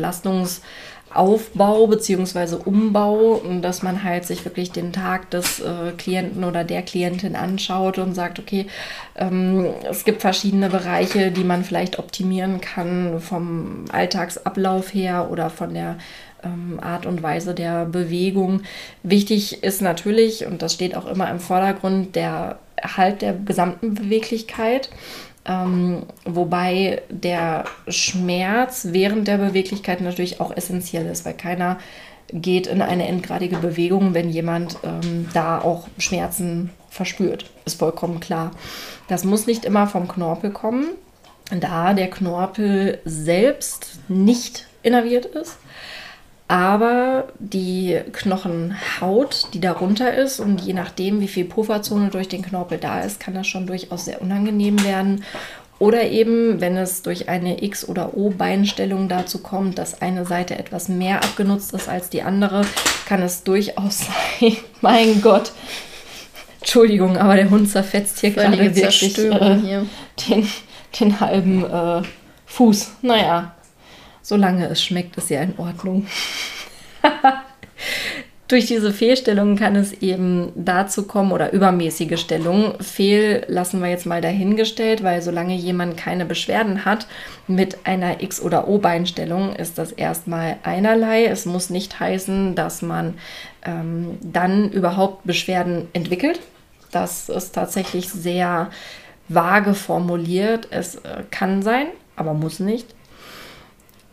Belastungsaufbau 1.13 1.87
bzw. 1.87 2.55
Umbau, 2.65 3.41
dass 3.61 3.83
man 3.83 4.03
halt 4.03 4.25
sich 4.25 4.43
wirklich 4.45 4.71
den 4.71 4.91
Tag 4.91 5.29
des 5.29 5.59
äh, 5.59 5.91
Klienten 5.97 6.43
oder 6.43 6.63
der 6.63 6.81
Klientin 6.81 7.35
anschaut 7.35 7.97
und 7.97 8.13
sagt, 8.15 8.39
okay, 8.39 8.67
ähm, 9.15 9.67
es 9.89 10.05
gibt 10.05 10.21
verschiedene 10.21 10.69
Bereiche, 10.69 11.31
die 11.31 11.43
man 11.43 11.63
vielleicht 11.63 11.99
optimieren 11.99 12.61
kann 12.61 13.19
vom 13.19 13.85
Alltagsablauf 13.91 14.93
her 14.93 15.29
oder 15.31 15.49
von 15.49 15.73
der 15.73 15.97
ähm, 16.43 16.79
Art 16.81 17.05
und 17.05 17.23
Weise 17.23 17.53
der 17.53 17.85
Bewegung. 17.85 18.61
Wichtig 19.03 19.63
ist 19.63 19.81
natürlich, 19.81 20.45
und 20.45 20.61
das 20.61 20.73
steht 20.73 20.95
auch 20.95 21.05
immer 21.05 21.29
im 21.29 21.39
Vordergrund, 21.39 22.15
der 22.15 22.59
Erhalt 22.75 23.21
der 23.21 23.33
gesamten 23.33 23.93
Beweglichkeit. 23.93 24.89
Ähm, 25.45 26.03
wobei 26.25 27.01
der 27.09 27.65
Schmerz 27.87 28.87
während 28.91 29.27
der 29.27 29.37
Beweglichkeit 29.37 30.01
natürlich 30.01 30.39
auch 30.39 30.55
essentiell 30.55 31.05
ist, 31.07 31.25
weil 31.25 31.33
keiner 31.33 31.79
geht 32.31 32.67
in 32.67 32.81
eine 32.81 33.07
endgradige 33.07 33.57
Bewegung, 33.57 34.13
wenn 34.13 34.29
jemand 34.29 34.77
ähm, 34.83 35.29
da 35.33 35.59
auch 35.59 35.87
Schmerzen 35.97 36.69
verspürt. 36.89 37.49
Ist 37.65 37.79
vollkommen 37.79 38.19
klar. 38.19 38.51
Das 39.07 39.25
muss 39.25 39.45
nicht 39.45 39.65
immer 39.65 39.87
vom 39.87 40.07
Knorpel 40.07 40.51
kommen, 40.51 40.89
da 41.51 41.93
der 41.93 42.09
Knorpel 42.09 42.99
selbst 43.03 43.99
nicht 44.07 44.67
innerviert 44.81 45.25
ist 45.25 45.57
aber 46.47 47.29
die 47.39 47.99
Knochenhaut, 48.11 49.47
die 49.53 49.61
darunter 49.61 50.13
ist 50.13 50.39
und 50.39 50.61
je 50.61 50.73
nachdem, 50.73 51.21
wie 51.21 51.27
viel 51.27 51.45
Pufferzone 51.45 52.09
durch 52.09 52.27
den 52.27 52.41
Knorpel 52.41 52.77
da 52.77 53.01
ist, 53.01 53.19
kann 53.19 53.33
das 53.33 53.47
schon 53.47 53.65
durchaus 53.65 54.05
sehr 54.05 54.21
unangenehm 54.21 54.83
werden. 54.83 55.23
Oder 55.79 56.09
eben, 56.09 56.61
wenn 56.61 56.77
es 56.77 57.01
durch 57.01 57.27
eine 57.27 57.63
X- 57.63 57.87
oder 57.87 58.15
O-Beinstellung 58.15 59.09
dazu 59.09 59.39
kommt, 59.39 59.77
dass 59.77 60.01
eine 60.01 60.25
Seite 60.25 60.57
etwas 60.57 60.87
mehr 60.87 61.23
abgenutzt 61.23 61.73
ist 61.73 61.89
als 61.89 62.09
die 62.09 62.21
andere, 62.21 62.65
kann 63.05 63.21
es 63.21 63.43
durchaus 63.43 63.99
sein, 64.39 64.57
mein 64.81 65.21
Gott, 65.21 65.51
Entschuldigung, 66.59 67.17
aber 67.17 67.35
der 67.35 67.49
Hund 67.49 67.69
zerfetzt 67.69 68.19
hier 68.19 68.31
gerade 68.31 68.57
wirklich 68.57 69.17
äh, 69.17 69.55
hier. 69.57 69.85
Den, 70.29 70.47
den 70.99 71.19
halben 71.19 71.65
äh, 71.65 72.01
Fuß. 72.45 72.91
Naja, 73.01 73.53
Solange 74.23 74.67
es 74.69 74.81
schmeckt, 74.81 75.17
ist 75.17 75.29
ja 75.29 75.41
in 75.41 75.53
Ordnung. 75.57 76.07
Durch 78.47 78.65
diese 78.67 78.93
Fehlstellungen 78.93 79.57
kann 79.57 79.75
es 79.75 79.93
eben 79.93 80.51
dazu 80.55 81.07
kommen, 81.07 81.31
oder 81.31 81.53
übermäßige 81.53 82.19
Stellungen, 82.19 82.79
fehl 82.81 83.43
lassen 83.47 83.81
wir 83.81 83.89
jetzt 83.89 84.05
mal 84.05 84.21
dahingestellt, 84.21 85.03
weil 85.03 85.21
solange 85.21 85.55
jemand 85.55 85.97
keine 85.97 86.25
Beschwerden 86.25 86.85
hat 86.85 87.07
mit 87.47 87.85
einer 87.85 88.21
X- 88.21 88.41
oder 88.41 88.67
O-Beinstellung, 88.67 89.55
ist 89.55 89.77
das 89.77 89.91
erstmal 89.91 90.57
einerlei. 90.63 91.25
Es 91.25 91.45
muss 91.45 91.69
nicht 91.69 91.99
heißen, 91.99 92.55
dass 92.55 92.81
man 92.81 93.15
ähm, 93.65 94.17
dann 94.21 94.71
überhaupt 94.71 95.25
Beschwerden 95.25 95.87
entwickelt. 95.93 96.39
Das 96.91 97.27
ist 97.29 97.55
tatsächlich 97.55 98.07
sehr 98.09 98.69
vage 99.27 99.73
formuliert. 99.73 100.67
Es 100.69 100.95
äh, 100.95 101.23
kann 101.31 101.61
sein, 101.61 101.87
aber 102.15 102.33
muss 102.33 102.59
nicht. 102.59 102.87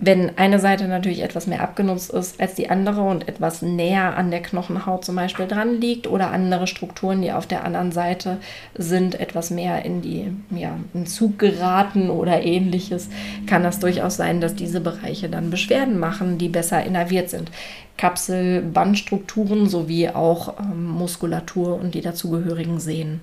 Wenn 0.03 0.39
eine 0.39 0.59
Seite 0.59 0.89
natürlich 0.89 1.23
etwas 1.23 1.47
mehr 1.47 1.61
abgenutzt 1.61 2.11
ist 2.11 2.41
als 2.41 2.55
die 2.55 2.71
andere 2.71 3.03
und 3.03 3.29
etwas 3.29 3.61
näher 3.61 4.17
an 4.17 4.31
der 4.31 4.41
Knochenhaut 4.41 5.05
zum 5.05 5.15
Beispiel 5.15 5.47
dran 5.47 5.79
liegt 5.79 6.07
oder 6.07 6.31
andere 6.31 6.67
Strukturen, 6.67 7.21
die 7.21 7.33
auf 7.33 7.47
der 7.47 7.65
anderen 7.65 7.93
Seite 7.93 8.39
sind, 8.75 9.21
etwas 9.21 9.51
mehr 9.51 9.85
in 9.85 10.01
die 10.01 10.33
ja, 10.57 10.79
in 10.95 11.05
Zug 11.05 11.39
geraten 11.39 12.09
oder 12.09 12.43
ähnliches, 12.43 13.11
kann 13.47 13.63
das 13.63 13.79
durchaus 13.79 14.17
sein, 14.17 14.41
dass 14.41 14.55
diese 14.55 14.81
Bereiche 14.81 15.29
dann 15.29 15.51
Beschwerden 15.51 15.99
machen, 15.99 16.39
die 16.39 16.49
besser 16.49 16.83
innerviert 16.83 17.29
sind. 17.29 17.51
Kapsel, 17.99 18.63
Bandstrukturen 18.63 19.69
sowie 19.69 20.09
auch 20.09 20.59
ähm, 20.59 20.87
Muskulatur 20.87 21.79
und 21.79 21.95
die 21.95 22.01
dazugehörigen 22.01 22.81
Sehnen. 22.81 23.21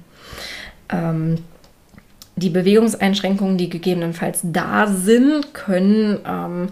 Ähm, 0.90 1.40
die 2.38 2.50
Bewegungseinschränkungen, 2.50 3.58
die 3.58 3.70
gegebenenfalls 3.70 4.42
da 4.44 4.88
sind, 4.88 5.54
können 5.54 6.20
ähm, 6.26 6.70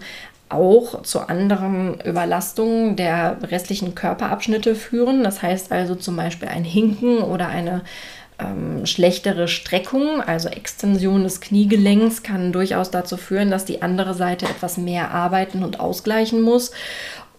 auch 0.48 1.02
zu 1.02 1.28
anderen 1.28 2.00
Überlastungen 2.00 2.94
der 2.94 3.38
restlichen 3.42 3.94
Körperabschnitte 3.94 4.76
führen. 4.76 5.24
Das 5.24 5.42
heißt 5.42 5.72
also 5.72 5.96
zum 5.96 6.16
Beispiel 6.16 6.48
ein 6.48 6.64
Hinken 6.64 7.18
oder 7.18 7.48
eine 7.48 7.82
ähm, 8.38 8.86
schlechtere 8.86 9.48
Streckung, 9.48 10.20
also 10.20 10.48
Extension 10.48 11.24
des 11.24 11.40
Kniegelenks, 11.40 12.22
kann 12.22 12.52
durchaus 12.52 12.92
dazu 12.92 13.16
führen, 13.16 13.50
dass 13.50 13.64
die 13.64 13.82
andere 13.82 14.14
Seite 14.14 14.46
etwas 14.46 14.76
mehr 14.76 15.10
arbeiten 15.10 15.64
und 15.64 15.80
ausgleichen 15.80 16.42
muss. 16.42 16.70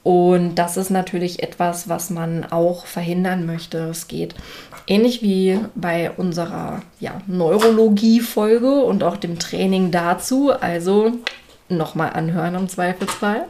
Und 0.07 0.55
das 0.55 0.77
ist 0.77 0.89
natürlich 0.89 1.43
etwas, 1.43 1.89
was 1.89 2.09
man 2.09 2.45
auch 2.45 2.85
verhindern 2.85 3.45
möchte. 3.45 3.89
Es 3.89 4.07
geht 4.07 4.35
ähnlich 4.87 5.21
wie 5.21 5.59
bei 5.75 6.11
unserer 6.11 6.81
ja, 7.01 7.19
Neurologie-Folge 7.27 8.85
und 8.85 9.03
auch 9.03 9.17
dem 9.17 9.37
Training 9.37 9.91
dazu. 9.91 10.53
Also 10.53 11.11
nochmal 11.67 12.13
anhören 12.13 12.55
im 12.55 12.69
Zweifelsfall. 12.69 13.47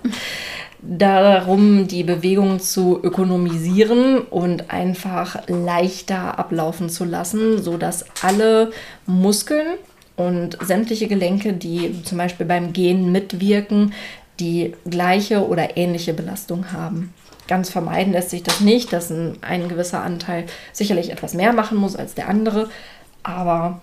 Darum, 0.82 1.88
die 1.88 2.04
Bewegung 2.04 2.60
zu 2.60 3.00
ökonomisieren 3.04 4.18
und 4.18 4.72
einfach 4.72 5.48
leichter 5.48 6.40
ablaufen 6.40 6.90
zu 6.90 7.06
lassen, 7.06 7.62
sodass 7.62 8.04
alle 8.24 8.72
Muskeln 9.06 9.78
und 10.16 10.58
sämtliche 10.66 11.08
Gelenke, 11.08 11.54
die 11.54 12.02
zum 12.02 12.18
Beispiel 12.18 12.48
beim 12.48 12.74
Gehen 12.74 13.12
mitwirken, 13.12 13.94
die 14.39 14.75
gleiche 14.89 15.48
oder 15.48 15.77
ähnliche 15.77 16.13
Belastung 16.13 16.72
haben. 16.72 17.13
Ganz 17.48 17.70
vermeiden 17.70 18.13
lässt 18.13 18.29
sich 18.29 18.44
das 18.44 18.60
nicht, 18.60 18.91
dass 18.91 19.10
ein, 19.10 19.38
ein 19.41 19.70
gewisser 19.70 20.01
Anteil 20.01 20.46
sicherlich 20.74 21.12
etwas 21.12 21.34
mehr 21.34 21.53
machen 21.53 21.77
muss 21.77 21.96
als 21.96 22.13
der 22.13 22.27
andere, 22.27 22.70
aber 23.24 23.82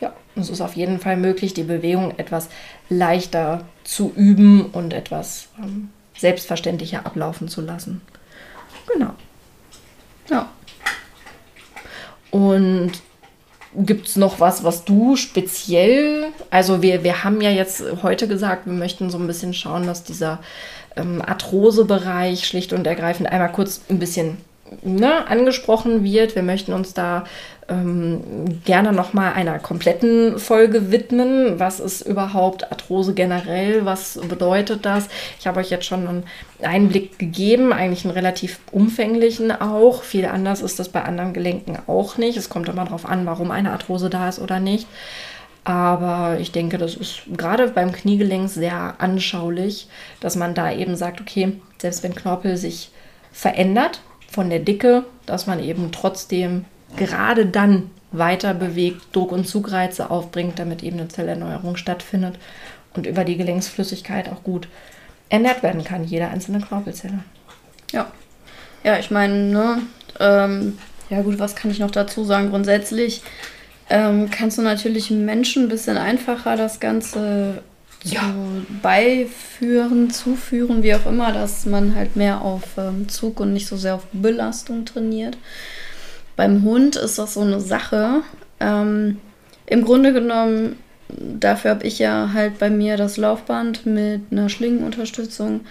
ja, 0.00 0.12
es 0.36 0.48
ist 0.48 0.60
auf 0.60 0.74
jeden 0.74 1.00
Fall 1.00 1.16
möglich, 1.16 1.54
die 1.54 1.64
Bewegung 1.64 2.16
etwas 2.16 2.48
leichter 2.88 3.64
zu 3.84 4.12
üben 4.14 4.66
und 4.66 4.92
etwas 4.92 5.48
ähm, 5.58 5.90
selbstverständlicher 6.16 7.06
ablaufen 7.06 7.48
zu 7.48 7.60
lassen. 7.60 8.02
Genau. 8.92 9.14
Ja. 10.30 10.48
Und 12.30 12.92
Gibt 13.78 14.08
es 14.08 14.16
noch 14.16 14.40
was, 14.40 14.64
was 14.64 14.84
du 14.84 15.14
speziell, 15.16 16.26
also 16.50 16.82
wir, 16.82 17.04
wir 17.04 17.22
haben 17.22 17.40
ja 17.40 17.50
jetzt 17.50 17.82
heute 18.02 18.26
gesagt, 18.26 18.66
wir 18.66 18.72
möchten 18.72 19.10
so 19.10 19.18
ein 19.18 19.26
bisschen 19.26 19.54
schauen, 19.54 19.86
dass 19.86 20.02
dieser 20.02 20.40
ähm, 20.96 21.22
Arthrose-Bereich 21.24 22.46
schlicht 22.46 22.72
und 22.72 22.86
ergreifend 22.86 23.30
einmal 23.30 23.52
kurz 23.52 23.80
ein 23.88 23.98
bisschen 23.98 24.38
ne, 24.82 25.26
angesprochen 25.28 26.04
wird. 26.04 26.34
Wir 26.34 26.42
möchten 26.42 26.72
uns 26.72 26.94
da 26.94 27.24
ähm, 27.68 28.60
gerne 28.64 28.92
nochmal 28.92 29.34
einer 29.34 29.58
kompletten 29.58 30.38
Folge 30.38 30.90
widmen. 30.90 31.58
Was 31.58 31.80
ist 31.80 32.02
überhaupt 32.02 32.70
Arthrose 32.70 33.14
generell? 33.14 33.84
Was 33.84 34.18
bedeutet 34.28 34.86
das? 34.86 35.08
Ich 35.38 35.46
habe 35.46 35.60
euch 35.60 35.70
jetzt 35.70 35.84
schon 35.84 36.08
einen 36.08 36.24
Einblick 36.62 37.18
gegeben, 37.18 37.72
eigentlich 37.72 38.04
einen 38.04 38.14
relativ 38.14 38.58
umfänglichen 38.72 39.52
auch. 39.52 40.02
Viel 40.02 40.26
anders 40.26 40.62
ist 40.62 40.78
das 40.78 40.88
bei 40.88 41.02
anderen 41.02 41.32
Gelenken 41.32 41.78
auch 41.86 42.16
nicht. 42.16 42.36
Es 42.36 42.48
kommt 42.48 42.68
immer 42.68 42.84
darauf 42.84 43.06
an, 43.06 43.26
warum 43.26 43.50
eine 43.50 43.72
Arthrose 43.72 44.10
da 44.10 44.28
ist 44.28 44.38
oder 44.38 44.60
nicht. 44.60 44.86
Aber 45.64 46.38
ich 46.40 46.52
denke, 46.52 46.78
das 46.78 46.94
ist 46.94 47.22
gerade 47.36 47.68
beim 47.68 47.92
Kniegelenk 47.92 48.48
sehr 48.48 48.94
anschaulich, 48.98 49.88
dass 50.20 50.36
man 50.36 50.54
da 50.54 50.72
eben 50.72 50.96
sagt, 50.96 51.20
okay, 51.20 51.52
selbst 51.76 52.02
wenn 52.02 52.14
Knorpel 52.14 52.56
sich 52.56 52.90
verändert, 53.32 54.00
von 54.30 54.50
der 54.50 54.60
Dicke, 54.60 55.04
dass 55.26 55.46
man 55.46 55.62
eben 55.62 55.90
trotzdem 55.90 56.64
gerade 56.96 57.46
dann 57.46 57.90
weiter 58.10 58.54
bewegt, 58.54 59.14
Druck- 59.14 59.32
und 59.32 59.46
Zugreize 59.46 60.10
aufbringt, 60.10 60.58
damit 60.58 60.82
eben 60.82 60.98
eine 60.98 61.08
Zellerneuerung 61.08 61.76
stattfindet 61.76 62.38
und 62.94 63.06
über 63.06 63.24
die 63.24 63.36
Gelenksflüssigkeit 63.36 64.30
auch 64.30 64.42
gut 64.42 64.68
ernährt 65.28 65.62
werden 65.62 65.84
kann, 65.84 66.04
jede 66.04 66.28
einzelne 66.28 66.60
Knorpelzelle. 66.60 67.20
Ja. 67.92 68.10
Ja, 68.84 68.98
ich 68.98 69.10
meine, 69.10 69.34
ne, 69.34 69.82
ähm, 70.20 70.78
ja 71.10 71.20
gut, 71.22 71.38
was 71.38 71.56
kann 71.56 71.70
ich 71.70 71.78
noch 71.78 71.90
dazu 71.90 72.24
sagen? 72.24 72.50
Grundsätzlich 72.50 73.22
ähm, 73.90 74.30
kannst 74.30 74.58
du 74.58 74.62
natürlich 74.62 75.10
Menschen 75.10 75.64
ein 75.64 75.68
bisschen 75.68 75.98
einfacher 75.98 76.56
das 76.56 76.80
Ganze 76.80 77.62
ja. 78.04 78.34
beiführen, 78.82 80.10
zuführen, 80.10 80.82
wie 80.82 80.94
auch 80.94 81.06
immer, 81.06 81.32
dass 81.32 81.66
man 81.66 81.94
halt 81.94 82.16
mehr 82.16 82.42
auf 82.42 82.62
ähm, 82.76 83.08
Zug 83.08 83.40
und 83.40 83.52
nicht 83.52 83.66
so 83.66 83.76
sehr 83.76 83.96
auf 83.96 84.06
Belastung 84.12 84.84
trainiert. 84.84 85.36
Beim 86.38 86.62
Hund 86.62 86.94
ist 86.94 87.18
das 87.18 87.34
so 87.34 87.40
eine 87.40 87.60
Sache. 87.60 88.22
Ähm, 88.60 89.18
Im 89.66 89.84
Grunde 89.84 90.12
genommen, 90.12 90.76
dafür 91.08 91.72
habe 91.72 91.84
ich 91.84 91.98
ja 91.98 92.30
halt 92.32 92.60
bei 92.60 92.70
mir 92.70 92.96
das 92.96 93.16
Laufband 93.16 93.86
mit 93.86 94.20
einer 94.30 94.48
Schlingenunterstützung. 94.48 95.62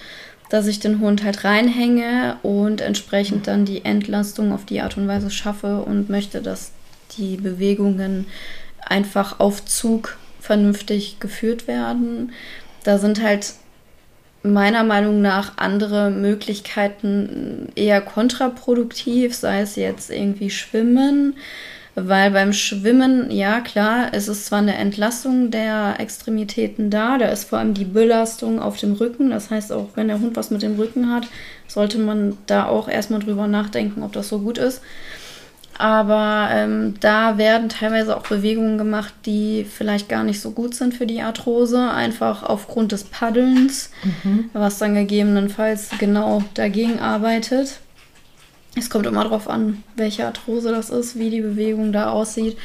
dass 0.50 0.68
ich 0.68 0.80
den 0.80 1.02
Hund 1.02 1.24
halt 1.26 1.44
reinhänge 1.44 2.38
und 2.42 2.80
entsprechend 2.80 3.48
dann 3.48 3.66
die 3.66 3.84
Entlastung 3.84 4.54
auf 4.54 4.64
die 4.64 4.80
Art 4.80 4.96
und 4.96 5.08
Weise 5.08 5.30
schaffe 5.30 5.82
und 5.82 6.10
möchte, 6.10 6.42
dass 6.42 6.72
die 7.18 7.36
Bewegungen 7.36 8.28
einfach 8.80 9.42
auf 9.42 9.66
Zug 9.66 10.18
vernünftig 10.40 11.20
geführt 11.20 11.68
werden. 11.68 12.32
Da 12.86 12.98
sind 12.98 13.22
halt 13.22 13.56
meiner 14.54 14.84
Meinung 14.84 15.22
nach 15.22 15.54
andere 15.58 16.10
Möglichkeiten 16.10 17.70
eher 17.76 18.02
kontraproduktiv, 18.02 19.36
sei 19.36 19.62
es 19.62 19.76
jetzt 19.76 20.10
irgendwie 20.10 20.50
Schwimmen, 20.50 21.36
weil 21.96 22.30
beim 22.32 22.54
Schwimmen, 22.54 23.32
ja 23.32 23.60
klar, 23.60 24.10
es 24.12 24.28
ist 24.28 24.46
zwar 24.46 24.60
eine 24.60 24.76
Entlastung 24.76 25.50
der 25.50 25.96
Extremitäten 26.00 26.92
da, 26.92 27.18
da 27.18 27.26
ist 27.30 27.46
vor 27.46 27.58
allem 27.58 27.74
die 27.74 27.86
Belastung 27.86 28.60
auf 28.60 28.78
dem 28.78 28.94
Rücken, 28.94 29.32
das 29.32 29.50
heißt 29.50 29.72
auch, 29.72 29.90
wenn 29.96 30.08
der 30.08 30.20
Hund 30.20 30.36
was 30.36 30.52
mit 30.52 30.62
dem 30.62 30.76
Rücken 30.76 31.12
hat, 31.12 31.28
sollte 31.68 31.98
man 31.98 32.38
da 32.46 32.68
auch 32.68 32.88
erstmal 32.88 33.20
drüber 33.20 33.48
nachdenken, 33.48 34.04
ob 34.04 34.14
das 34.14 34.30
so 34.30 34.40
gut 34.40 34.60
ist. 34.60 34.82
Aber 35.78 36.50
ähm, 36.52 36.96
da 37.00 37.38
werden 37.38 37.70
teilweise 37.70 38.18
auch 38.18 38.24
Bewegungen 38.24 38.78
gemacht, 38.78 39.14
die 39.26 39.66
vielleicht 39.70 40.10
gar 40.10 40.24
nicht 40.24 40.42
so 40.42 40.52
gut 40.52 40.74
sind 40.74 40.94
für 40.94 41.06
die 41.06 41.22
Arthrose, 41.22 41.92
einfach 41.92 42.44
aufgrund 42.44 42.92
des 42.92 43.04
Paddelns, 43.04 43.92
mhm. 44.04 44.50
was 44.54 44.80
dann 44.80 44.96
gegebenenfalls 44.96 45.90
genau 46.00 46.44
dagegen 46.56 47.00
arbeitet. 47.00 47.80
Es 48.76 48.90
kommt 48.90 49.06
immer 49.06 49.24
darauf 49.24 49.50
an, 49.50 49.84
welche 49.96 50.26
Arthrose 50.26 50.72
das 50.72 50.90
ist, 50.90 51.18
wie 51.18 51.30
die 51.30 51.42
Bewegung 51.42 51.92
da 51.92 52.10
aussieht. 52.10 52.58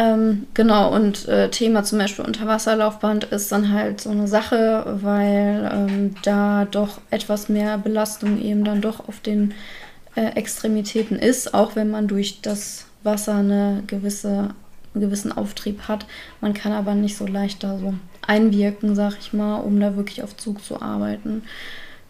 Ähm, 0.00 0.46
genau, 0.54 0.94
und 0.94 1.26
äh, 1.26 1.50
Thema 1.50 1.82
zum 1.82 1.98
Beispiel 1.98 2.24
Unterwasserlaufband 2.24 3.24
ist 3.24 3.50
dann 3.50 3.72
halt 3.72 4.00
so 4.00 4.10
eine 4.10 4.28
Sache, 4.28 4.98
weil 5.02 5.68
ähm, 5.72 6.14
da 6.22 6.66
doch 6.70 7.00
etwas 7.10 7.48
mehr 7.48 7.78
Belastung 7.78 8.40
eben 8.40 8.62
dann 8.62 8.80
doch 8.80 9.08
auf 9.08 9.20
den 9.20 9.54
äh, 10.18 10.32
Extremitäten 10.34 11.16
ist, 11.16 11.54
auch 11.54 11.76
wenn 11.76 11.90
man 11.90 12.08
durch 12.08 12.40
das 12.42 12.86
Wasser 13.04 13.36
eine 13.36 13.84
gewisse, 13.86 14.50
einen 14.94 15.00
gewissen 15.00 15.30
Auftrieb 15.30 15.82
hat. 15.86 16.06
Man 16.40 16.54
kann 16.54 16.72
aber 16.72 16.94
nicht 16.94 17.16
so 17.16 17.26
leicht 17.26 17.62
da 17.62 17.78
so 17.78 17.94
einwirken, 18.26 18.96
sag 18.96 19.16
ich 19.20 19.32
mal, 19.32 19.56
um 19.58 19.78
da 19.78 19.94
wirklich 19.96 20.24
auf 20.24 20.36
Zug 20.36 20.64
zu 20.64 20.82
arbeiten. 20.82 21.42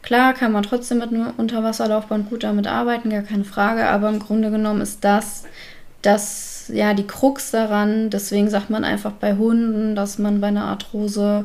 Klar 0.01 0.33
kann 0.33 0.53
man 0.53 0.63
trotzdem 0.63 0.99
mit 0.99 1.11
einem 1.11 1.33
Unterwasserlaufband 1.37 2.31
gut 2.31 2.45
damit 2.45 2.67
arbeiten, 2.67 3.11
gar 3.11 3.23
keine 3.23 3.45
Frage, 3.45 3.87
aber 3.87 4.09
im 4.09 4.21
Grunde 4.21 4.51
genommen 4.51 4.81
ist 4.81 5.05
das, 5.05 5.45
das 6.01 6.71
ja 6.73 6.95
die 6.95 7.07
Krux 7.07 7.51
daran. 7.51 8.09
Deswegen 8.09 8.49
sagt 8.49 8.71
man 8.71 8.85
einfach 8.85 9.13
bei 9.13 9.37
Hunden, 9.37 9.95
dass 9.95 10.19
man 10.19 10.41
bei 10.41 10.47
einer 10.47 10.65
Arthrose 10.65 11.45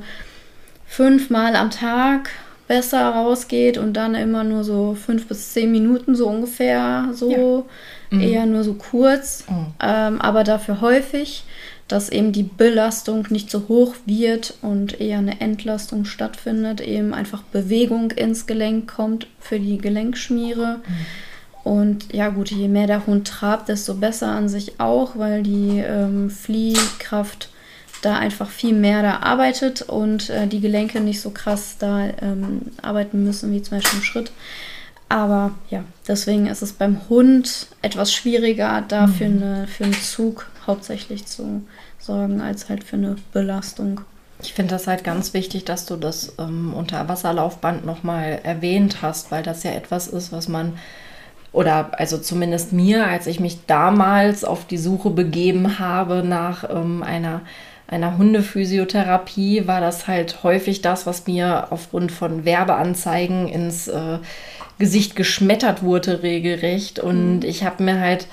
fünfmal 0.85 1.57
am 1.57 1.71
Tag 1.71 2.29
besser 2.67 3.09
rausgeht 3.09 3.77
und 3.77 3.93
dann 3.93 4.15
immer 4.15 4.43
nur 4.43 4.63
so 4.63 4.95
fünf 4.95 5.27
bis 5.27 5.53
zehn 5.53 5.71
Minuten 5.71 6.15
so 6.15 6.27
ungefähr 6.27 7.09
so, 7.13 7.65
ja. 8.09 8.17
mhm. 8.17 8.21
eher 8.21 8.45
nur 8.45 8.63
so 8.63 8.73
kurz, 8.73 9.45
mhm. 9.49 9.67
ähm, 9.81 10.21
aber 10.21 10.43
dafür 10.43 10.81
häufig, 10.81 11.43
dass 11.87 12.09
eben 12.09 12.31
die 12.31 12.43
Belastung 12.43 13.27
nicht 13.29 13.51
so 13.51 13.67
hoch 13.67 13.95
wird 14.05 14.55
und 14.61 15.01
eher 15.01 15.17
eine 15.17 15.41
Entlastung 15.41 16.05
stattfindet, 16.05 16.81
eben 16.81 17.13
einfach 17.13 17.43
Bewegung 17.43 18.11
ins 18.11 18.45
Gelenk 18.45 18.93
kommt 18.95 19.27
für 19.39 19.59
die 19.59 19.77
Gelenkschmiere. 19.77 20.77
Mhm. 20.77 21.05
Und 21.63 22.13
ja 22.13 22.29
gut, 22.29 22.51
je 22.51 22.67
mehr 22.67 22.87
der 22.87 23.05
Hund 23.07 23.27
trabt, 23.27 23.69
desto 23.69 23.93
besser 23.93 24.27
an 24.27 24.49
sich 24.49 24.79
auch, 24.79 25.17
weil 25.17 25.43
die 25.43 25.79
ähm, 25.85 26.29
Fliehkraft 26.29 27.49
da 28.05 28.17
einfach 28.17 28.49
viel 28.49 28.73
mehr 28.73 29.01
da 29.01 29.19
arbeitet 29.19 29.81
und 29.81 30.29
äh, 30.29 30.47
die 30.47 30.59
Gelenke 30.59 30.99
nicht 30.99 31.21
so 31.21 31.29
krass 31.31 31.77
da 31.79 32.07
ähm, 32.21 32.61
arbeiten 32.81 33.23
müssen, 33.23 33.51
wie 33.51 33.61
zum 33.61 33.77
Beispiel 33.77 33.99
im 33.99 34.03
Schritt. 34.03 34.31
Aber 35.09 35.51
ja, 35.69 35.83
deswegen 36.07 36.47
ist 36.47 36.61
es 36.61 36.73
beim 36.73 37.07
Hund 37.07 37.67
etwas 37.81 38.11
schwieriger, 38.11 38.83
da 38.87 39.07
mhm. 39.07 39.13
für, 39.13 39.25
eine, 39.25 39.67
für 39.67 39.83
einen 39.83 39.93
Zug 39.93 40.47
hauptsächlich 40.65 41.25
zu 41.25 41.61
sorgen, 41.99 42.41
als 42.41 42.69
halt 42.69 42.83
für 42.83 42.95
eine 42.95 43.15
Belastung. 43.31 44.01
Ich 44.41 44.53
finde 44.53 44.71
das 44.71 44.87
halt 44.87 45.03
ganz 45.03 45.33
wichtig, 45.33 45.65
dass 45.65 45.85
du 45.85 45.95
das 45.95 46.33
ähm, 46.39 46.73
Unterwasserlaufband 46.73 47.85
nochmal 47.85 48.39
erwähnt 48.43 49.01
hast, 49.01 49.31
weil 49.31 49.43
das 49.43 49.63
ja 49.63 49.71
etwas 49.71 50.07
ist, 50.07 50.31
was 50.31 50.47
man, 50.47 50.73
oder 51.51 51.91
also 51.99 52.17
zumindest 52.17 52.73
mir, 52.73 53.07
als 53.07 53.27
ich 53.27 53.39
mich 53.39 53.65
damals 53.67 54.43
auf 54.43 54.65
die 54.65 54.77
Suche 54.77 55.11
begeben 55.11 55.79
habe 55.79 56.23
nach 56.23 56.69
ähm, 56.69 57.03
einer 57.03 57.41
einer 57.87 58.17
Hundephysiotherapie 58.17 59.67
war 59.67 59.81
das 59.81 60.07
halt 60.07 60.43
häufig 60.43 60.81
das, 60.81 61.05
was 61.05 61.27
mir 61.27 61.67
aufgrund 61.69 62.11
von 62.11 62.45
Werbeanzeigen 62.45 63.47
ins 63.47 63.87
äh, 63.87 64.19
Gesicht 64.79 65.15
geschmettert 65.15 65.83
wurde, 65.83 66.23
regelrecht. 66.23 66.99
Und 66.99 67.39
mhm. 67.39 67.45
ich 67.45 67.63
habe 67.63 67.83
mir 67.83 67.99
halt 67.99 68.27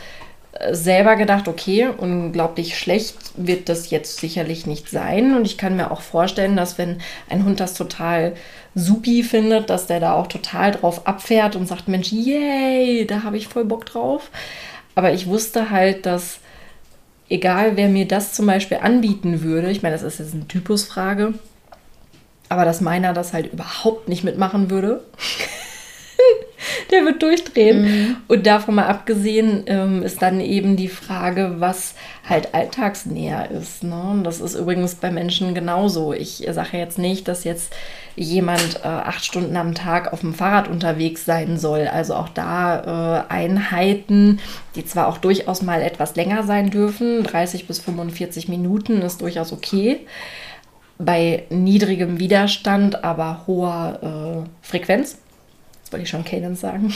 äh, 0.52 0.74
selber 0.74 1.16
gedacht, 1.16 1.48
okay, 1.48 1.88
unglaublich 1.96 2.78
schlecht 2.78 3.16
wird 3.36 3.68
das 3.68 3.90
jetzt 3.90 4.20
sicherlich 4.20 4.66
nicht 4.66 4.88
sein. 4.88 5.36
Und 5.36 5.44
ich 5.44 5.58
kann 5.58 5.76
mir 5.76 5.90
auch 5.90 6.00
vorstellen, 6.00 6.56
dass 6.56 6.78
wenn 6.78 6.98
ein 7.28 7.44
Hund 7.44 7.60
das 7.60 7.74
total 7.74 8.34
supi 8.74 9.24
findet, 9.24 9.68
dass 9.68 9.86
der 9.86 10.00
da 10.00 10.14
auch 10.14 10.28
total 10.28 10.70
drauf 10.70 11.06
abfährt 11.06 11.56
und 11.56 11.66
sagt, 11.66 11.88
Mensch, 11.88 12.12
yay, 12.12 13.04
da 13.04 13.24
habe 13.24 13.36
ich 13.36 13.48
voll 13.48 13.64
Bock 13.64 13.84
drauf. 13.84 14.30
Aber 14.94 15.12
ich 15.12 15.26
wusste 15.26 15.70
halt, 15.70 16.06
dass 16.06 16.38
egal 17.30 17.76
wer 17.76 17.88
mir 17.88 18.06
das 18.06 18.34
zum 18.34 18.46
Beispiel 18.46 18.78
anbieten 18.82 19.42
würde, 19.42 19.70
ich 19.70 19.82
meine, 19.82 19.94
das 19.94 20.02
ist 20.02 20.18
jetzt 20.18 20.34
eine 20.34 20.48
Typusfrage, 20.48 21.34
aber 22.48 22.64
dass 22.64 22.80
meiner 22.80 23.14
das 23.14 23.32
halt 23.32 23.52
überhaupt 23.52 24.08
nicht 24.08 24.24
mitmachen 24.24 24.68
würde. 24.70 25.02
der 26.90 27.04
wird 27.04 27.22
durchdrehen. 27.22 27.82
Mhm. 27.82 28.16
Und 28.28 28.46
davon 28.46 28.76
mal 28.76 28.86
abgesehen 28.86 29.64
ähm, 29.66 30.02
ist 30.02 30.22
dann 30.22 30.40
eben 30.40 30.76
die 30.76 30.88
Frage, 30.88 31.56
was 31.58 31.94
halt 32.28 32.54
alltagsnäher 32.54 33.50
ist. 33.50 33.82
Ne? 33.82 34.00
Und 34.10 34.24
das 34.24 34.40
ist 34.40 34.54
übrigens 34.54 34.94
bei 34.94 35.10
Menschen 35.10 35.54
genauso. 35.54 36.12
Ich 36.12 36.46
sage 36.50 36.78
jetzt 36.78 36.98
nicht, 36.98 37.28
dass 37.28 37.44
jetzt 37.44 37.72
jemand 38.16 38.80
äh, 38.84 38.88
acht 38.88 39.24
Stunden 39.24 39.56
am 39.56 39.74
Tag 39.74 40.12
auf 40.12 40.20
dem 40.20 40.34
Fahrrad 40.34 40.68
unterwegs 40.68 41.24
sein 41.24 41.58
soll. 41.58 41.88
Also 41.88 42.14
auch 42.14 42.28
da 42.28 43.24
äh, 43.28 43.32
Einheiten, 43.32 44.40
die 44.74 44.84
zwar 44.84 45.08
auch 45.08 45.18
durchaus 45.18 45.62
mal 45.62 45.82
etwas 45.82 46.16
länger 46.16 46.42
sein 46.42 46.70
dürfen, 46.70 47.22
30 47.22 47.66
bis 47.66 47.80
45 47.80 48.48
Minuten 48.48 49.02
ist 49.02 49.20
durchaus 49.20 49.52
okay. 49.52 50.06
Bei 50.98 51.44
niedrigem 51.48 52.18
Widerstand, 52.18 53.04
aber 53.04 53.44
hoher 53.46 54.44
äh, 54.44 54.66
Frequenz 54.66 55.16
wollte 55.90 56.04
ich 56.04 56.10
schon 56.10 56.24
Cadence 56.24 56.60
sagen. 56.60 56.92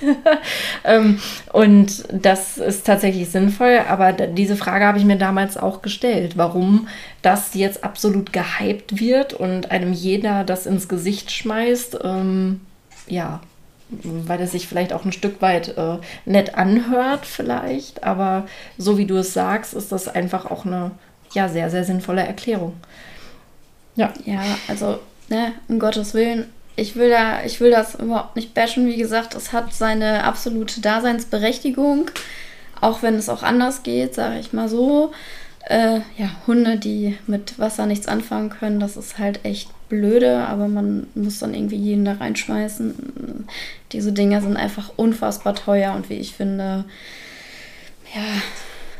ähm, 0.84 1.20
und 1.52 2.04
das 2.12 2.58
ist 2.58 2.86
tatsächlich 2.86 3.28
sinnvoll, 3.30 3.80
aber 3.88 4.12
diese 4.12 4.56
Frage 4.56 4.84
habe 4.84 4.98
ich 4.98 5.04
mir 5.04 5.16
damals 5.16 5.56
auch 5.56 5.82
gestellt, 5.82 6.36
warum 6.36 6.88
das 7.22 7.54
jetzt 7.54 7.84
absolut 7.84 8.32
gehypt 8.32 9.00
wird 9.00 9.34
und 9.34 9.70
einem 9.70 9.92
jeder 9.92 10.44
das 10.44 10.66
ins 10.66 10.88
Gesicht 10.88 11.30
schmeißt. 11.30 11.98
Ähm, 12.04 12.60
ja, 13.08 13.40
weil 13.88 14.40
es 14.40 14.52
sich 14.52 14.66
vielleicht 14.66 14.92
auch 14.92 15.04
ein 15.04 15.12
Stück 15.12 15.40
weit 15.40 15.76
äh, 15.78 15.98
nett 16.24 16.56
anhört, 16.56 17.24
vielleicht, 17.24 18.02
aber 18.02 18.46
so 18.78 18.98
wie 18.98 19.06
du 19.06 19.16
es 19.16 19.32
sagst, 19.32 19.74
ist 19.74 19.92
das 19.92 20.08
einfach 20.08 20.50
auch 20.50 20.66
eine 20.66 20.90
ja, 21.32 21.48
sehr, 21.48 21.70
sehr 21.70 21.84
sinnvolle 21.84 22.26
Erklärung. 22.26 22.74
Ja. 23.94 24.12
Ja, 24.24 24.42
also, 24.68 24.98
ne, 25.28 25.52
um 25.68 25.78
Gottes 25.78 26.14
Willen, 26.14 26.46
ich 26.76 26.94
will 26.94 27.10
da, 27.10 27.42
ich 27.44 27.60
will 27.60 27.70
das 27.70 27.94
überhaupt 27.94 28.36
nicht 28.36 28.54
bashen. 28.54 28.86
Wie 28.86 28.96
gesagt, 28.96 29.34
es 29.34 29.52
hat 29.52 29.72
seine 29.72 30.24
absolute 30.24 30.80
Daseinsberechtigung, 30.80 32.10
auch 32.80 33.02
wenn 33.02 33.14
es 33.14 33.28
auch 33.28 33.42
anders 33.42 33.82
geht, 33.82 34.14
sage 34.14 34.38
ich 34.38 34.52
mal 34.52 34.68
so. 34.68 35.12
Äh, 35.68 36.00
ja, 36.16 36.30
Hunde, 36.46 36.78
die 36.78 37.18
mit 37.26 37.58
Wasser 37.58 37.86
nichts 37.86 38.06
anfangen 38.06 38.50
können, 38.50 38.78
das 38.78 38.96
ist 38.96 39.18
halt 39.18 39.44
echt 39.44 39.68
blöde, 39.88 40.46
aber 40.46 40.68
man 40.68 41.08
muss 41.14 41.40
dann 41.40 41.54
irgendwie 41.54 41.76
jeden 41.76 42.04
da 42.04 42.12
reinschmeißen. 42.12 43.46
Diese 43.92 44.12
Dinger 44.12 44.42
sind 44.42 44.56
einfach 44.56 44.92
unfassbar 44.96 45.54
teuer 45.54 45.94
und 45.94 46.08
wie 46.08 46.14
ich 46.14 46.34
finde, 46.34 46.84
ja, 48.14 48.22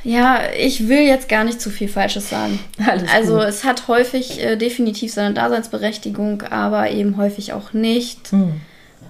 ja, 0.06 0.40
ich 0.56 0.86
will 0.86 1.00
jetzt 1.00 1.28
gar 1.28 1.42
nicht 1.42 1.60
zu 1.60 1.68
viel 1.68 1.88
Falsches 1.88 2.30
sagen. 2.30 2.60
Alles 2.86 3.10
also 3.12 3.34
gut. 3.34 3.42
es 3.42 3.64
hat 3.64 3.88
häufig 3.88 4.40
äh, 4.40 4.54
definitiv 4.56 5.12
seine 5.12 5.34
Daseinsberechtigung, 5.34 6.42
aber 6.42 6.92
eben 6.92 7.16
häufig 7.16 7.52
auch 7.52 7.72
nicht. 7.72 8.32
Mhm. 8.32 8.60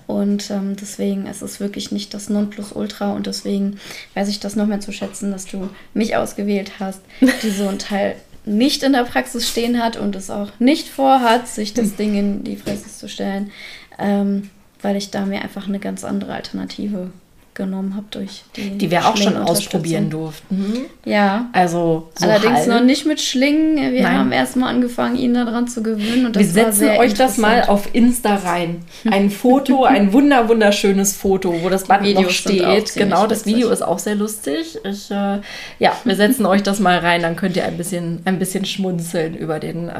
Und 0.06 0.50
ähm, 0.50 0.74
deswegen 0.80 1.26
ist 1.26 1.42
es 1.42 1.60
wirklich 1.60 1.92
nicht 1.92 2.14
das 2.14 2.30
Nonplusultra 2.30 3.12
und 3.12 3.26
deswegen 3.26 3.78
weiß 4.14 4.28
ich 4.28 4.40
das 4.40 4.56
noch 4.56 4.66
mehr 4.66 4.80
zu 4.80 4.90
schätzen, 4.90 5.32
dass 5.32 5.44
du 5.44 5.68
mich 5.92 6.16
ausgewählt 6.16 6.72
hast, 6.78 7.02
die 7.42 7.50
so 7.50 7.68
ein 7.68 7.78
Teil 7.78 8.16
nicht 8.46 8.82
in 8.82 8.94
der 8.94 9.04
Praxis 9.04 9.46
stehen 9.46 9.82
hat 9.82 9.98
und 9.98 10.16
es 10.16 10.30
auch 10.30 10.50
nicht 10.58 10.88
vorhat, 10.88 11.46
sich 11.46 11.74
das 11.74 11.96
Ding 11.96 12.14
in 12.14 12.44
die 12.44 12.56
Fresse 12.56 12.88
zu 12.88 13.08
stellen, 13.08 13.50
ähm, 13.98 14.48
weil 14.80 14.96
ich 14.96 15.10
da 15.10 15.26
mir 15.26 15.42
einfach 15.42 15.68
eine 15.68 15.80
ganz 15.80 16.04
andere 16.04 16.32
Alternative 16.32 17.10
genommen 17.56 17.96
habe 17.96 18.06
durch 18.10 18.44
die. 18.54 18.78
Die 18.78 18.90
wir 18.90 19.06
auch 19.06 19.16
schon 19.16 19.36
ausprobieren 19.36 20.10
durften. 20.10 20.84
Ja. 21.04 21.48
Also 21.52 22.10
so 22.14 22.26
Allerdings 22.26 22.60
halb. 22.60 22.68
noch 22.68 22.82
nicht 22.82 23.06
mit 23.06 23.20
Schlingen. 23.20 23.76
Wir 23.92 24.02
Nein. 24.02 24.18
haben 24.18 24.32
erstmal 24.32 24.74
angefangen, 24.74 25.16
ihn 25.16 25.34
daran 25.34 25.66
zu 25.66 25.82
gewöhnen. 25.82 26.32
wir 26.34 26.44
setzen 26.44 26.90
euch 26.90 27.14
das 27.14 27.38
mal 27.38 27.64
auf 27.64 27.94
Insta 27.94 28.36
rein. 28.36 28.84
Ein 29.10 29.30
Foto, 29.30 29.84
ein 29.84 30.12
wunder 30.12 30.48
wunderschönes 30.48 31.16
Foto, 31.16 31.62
wo 31.62 31.68
das 31.68 31.84
Band 31.84 32.14
noch 32.14 32.30
steht. 32.30 32.94
Genau, 32.94 33.26
das 33.26 33.46
Video 33.46 33.70
ist 33.70 33.82
auch 33.82 33.98
sehr 33.98 34.14
lustig. 34.14 34.78
Ich, 34.84 35.10
äh, 35.10 35.40
ja, 35.78 35.92
wir 36.04 36.14
setzen 36.14 36.46
euch 36.46 36.62
das 36.62 36.78
mal 36.78 36.98
rein, 36.98 37.22
dann 37.22 37.36
könnt 37.36 37.56
ihr 37.56 37.64
ein 37.64 37.76
bisschen, 37.76 38.20
ein 38.26 38.38
bisschen 38.38 38.64
schmunzeln 38.64 39.34
über 39.34 39.58
den 39.58 39.88
äh, 39.88 39.92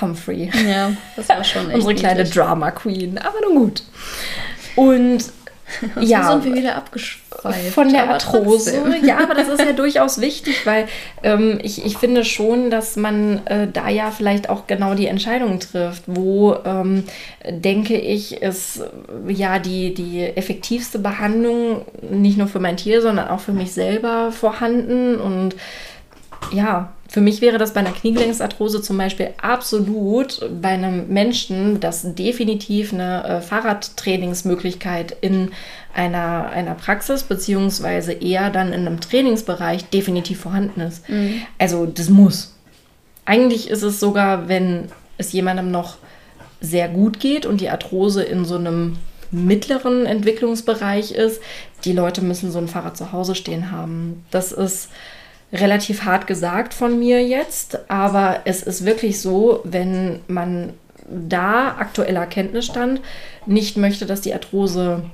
Humphrey. 0.00 0.50
Ja, 0.66 0.92
das 1.16 1.28
war 1.28 1.42
schon 1.44 1.66
echt 1.66 1.74
Unsere 1.76 1.94
kleine. 1.94 2.24
Drama 2.24 2.70
Queen. 2.70 3.18
Aber 3.18 3.40
nun 3.46 3.56
gut. 3.56 3.82
Und 4.76 5.24
und 5.96 6.02
ja, 6.02 6.30
sind 6.30 6.44
wir 6.44 6.54
wieder 6.54 6.76
abgeschweift. 6.76 7.74
Von 7.74 7.90
der 7.90 8.10
Arthrose. 8.10 8.82
Ja, 9.04 9.18
aber 9.18 9.34
das 9.34 9.48
ist 9.48 9.60
ja 9.60 9.72
durchaus 9.72 10.20
wichtig, 10.20 10.64
weil 10.64 10.86
ähm, 11.22 11.58
ich, 11.62 11.84
ich 11.84 11.98
finde 11.98 12.24
schon, 12.24 12.70
dass 12.70 12.96
man 12.96 13.44
äh, 13.46 13.68
da 13.70 13.88
ja 13.88 14.10
vielleicht 14.10 14.48
auch 14.48 14.66
genau 14.66 14.94
die 14.94 15.06
Entscheidung 15.06 15.60
trifft, 15.60 16.04
wo 16.06 16.56
ähm, 16.64 17.04
denke 17.48 17.96
ich, 17.96 18.40
ist 18.40 18.82
ja 19.28 19.58
die, 19.58 19.92
die 19.94 20.22
effektivste 20.22 20.98
Behandlung 20.98 21.84
nicht 22.10 22.38
nur 22.38 22.46
für 22.46 22.60
mein 22.60 22.76
Tier, 22.76 23.02
sondern 23.02 23.28
auch 23.28 23.40
für 23.40 23.52
mich 23.52 23.72
selber 23.72 24.32
vorhanden 24.32 25.16
und 25.16 25.54
ja, 26.52 26.92
für 27.14 27.20
mich 27.20 27.40
wäre 27.40 27.58
das 27.58 27.72
bei 27.72 27.78
einer 27.78 27.92
Kniegelenksarthrose 27.92 28.82
zum 28.82 28.98
Beispiel 28.98 29.28
absolut 29.40 30.50
bei 30.60 30.70
einem 30.70 31.10
Menschen, 31.10 31.78
das 31.78 32.02
definitiv 32.16 32.92
eine 32.92 33.22
äh, 33.22 33.40
Fahrradtrainingsmöglichkeit 33.40 35.16
in 35.20 35.52
einer, 35.94 36.48
einer 36.48 36.74
Praxis 36.74 37.22
beziehungsweise 37.22 38.14
eher 38.14 38.50
dann 38.50 38.72
in 38.72 38.84
einem 38.84 39.00
Trainingsbereich 39.00 39.84
definitiv 39.90 40.40
vorhanden 40.40 40.80
ist. 40.80 41.08
Mhm. 41.08 41.42
Also 41.56 41.86
das 41.86 42.08
muss. 42.08 42.56
Eigentlich 43.24 43.70
ist 43.70 43.82
es 43.82 44.00
sogar, 44.00 44.48
wenn 44.48 44.88
es 45.16 45.30
jemandem 45.30 45.70
noch 45.70 45.98
sehr 46.60 46.88
gut 46.88 47.20
geht 47.20 47.46
und 47.46 47.60
die 47.60 47.70
Arthrose 47.70 48.24
in 48.24 48.44
so 48.44 48.56
einem 48.56 48.96
mittleren 49.30 50.04
Entwicklungsbereich 50.04 51.12
ist, 51.12 51.40
die 51.84 51.92
Leute 51.92 52.22
müssen 52.22 52.50
so 52.50 52.58
ein 52.58 52.66
Fahrrad 52.66 52.96
zu 52.96 53.12
Hause 53.12 53.36
stehen 53.36 53.70
haben. 53.70 54.24
Das 54.32 54.50
ist 54.50 54.88
relativ 55.54 56.04
hart 56.04 56.26
gesagt 56.26 56.74
von 56.74 56.98
mir 56.98 57.24
jetzt, 57.24 57.90
aber 57.90 58.40
es 58.44 58.62
ist 58.62 58.84
wirklich 58.84 59.20
so, 59.20 59.60
wenn 59.64 60.20
man 60.26 60.74
da 61.08 61.76
aktueller 61.78 62.26
Kenntnisstand 62.26 63.00
nicht 63.46 63.76
möchte, 63.76 64.06
dass 64.06 64.20
die 64.20 64.34
Arthrose 64.34 65.04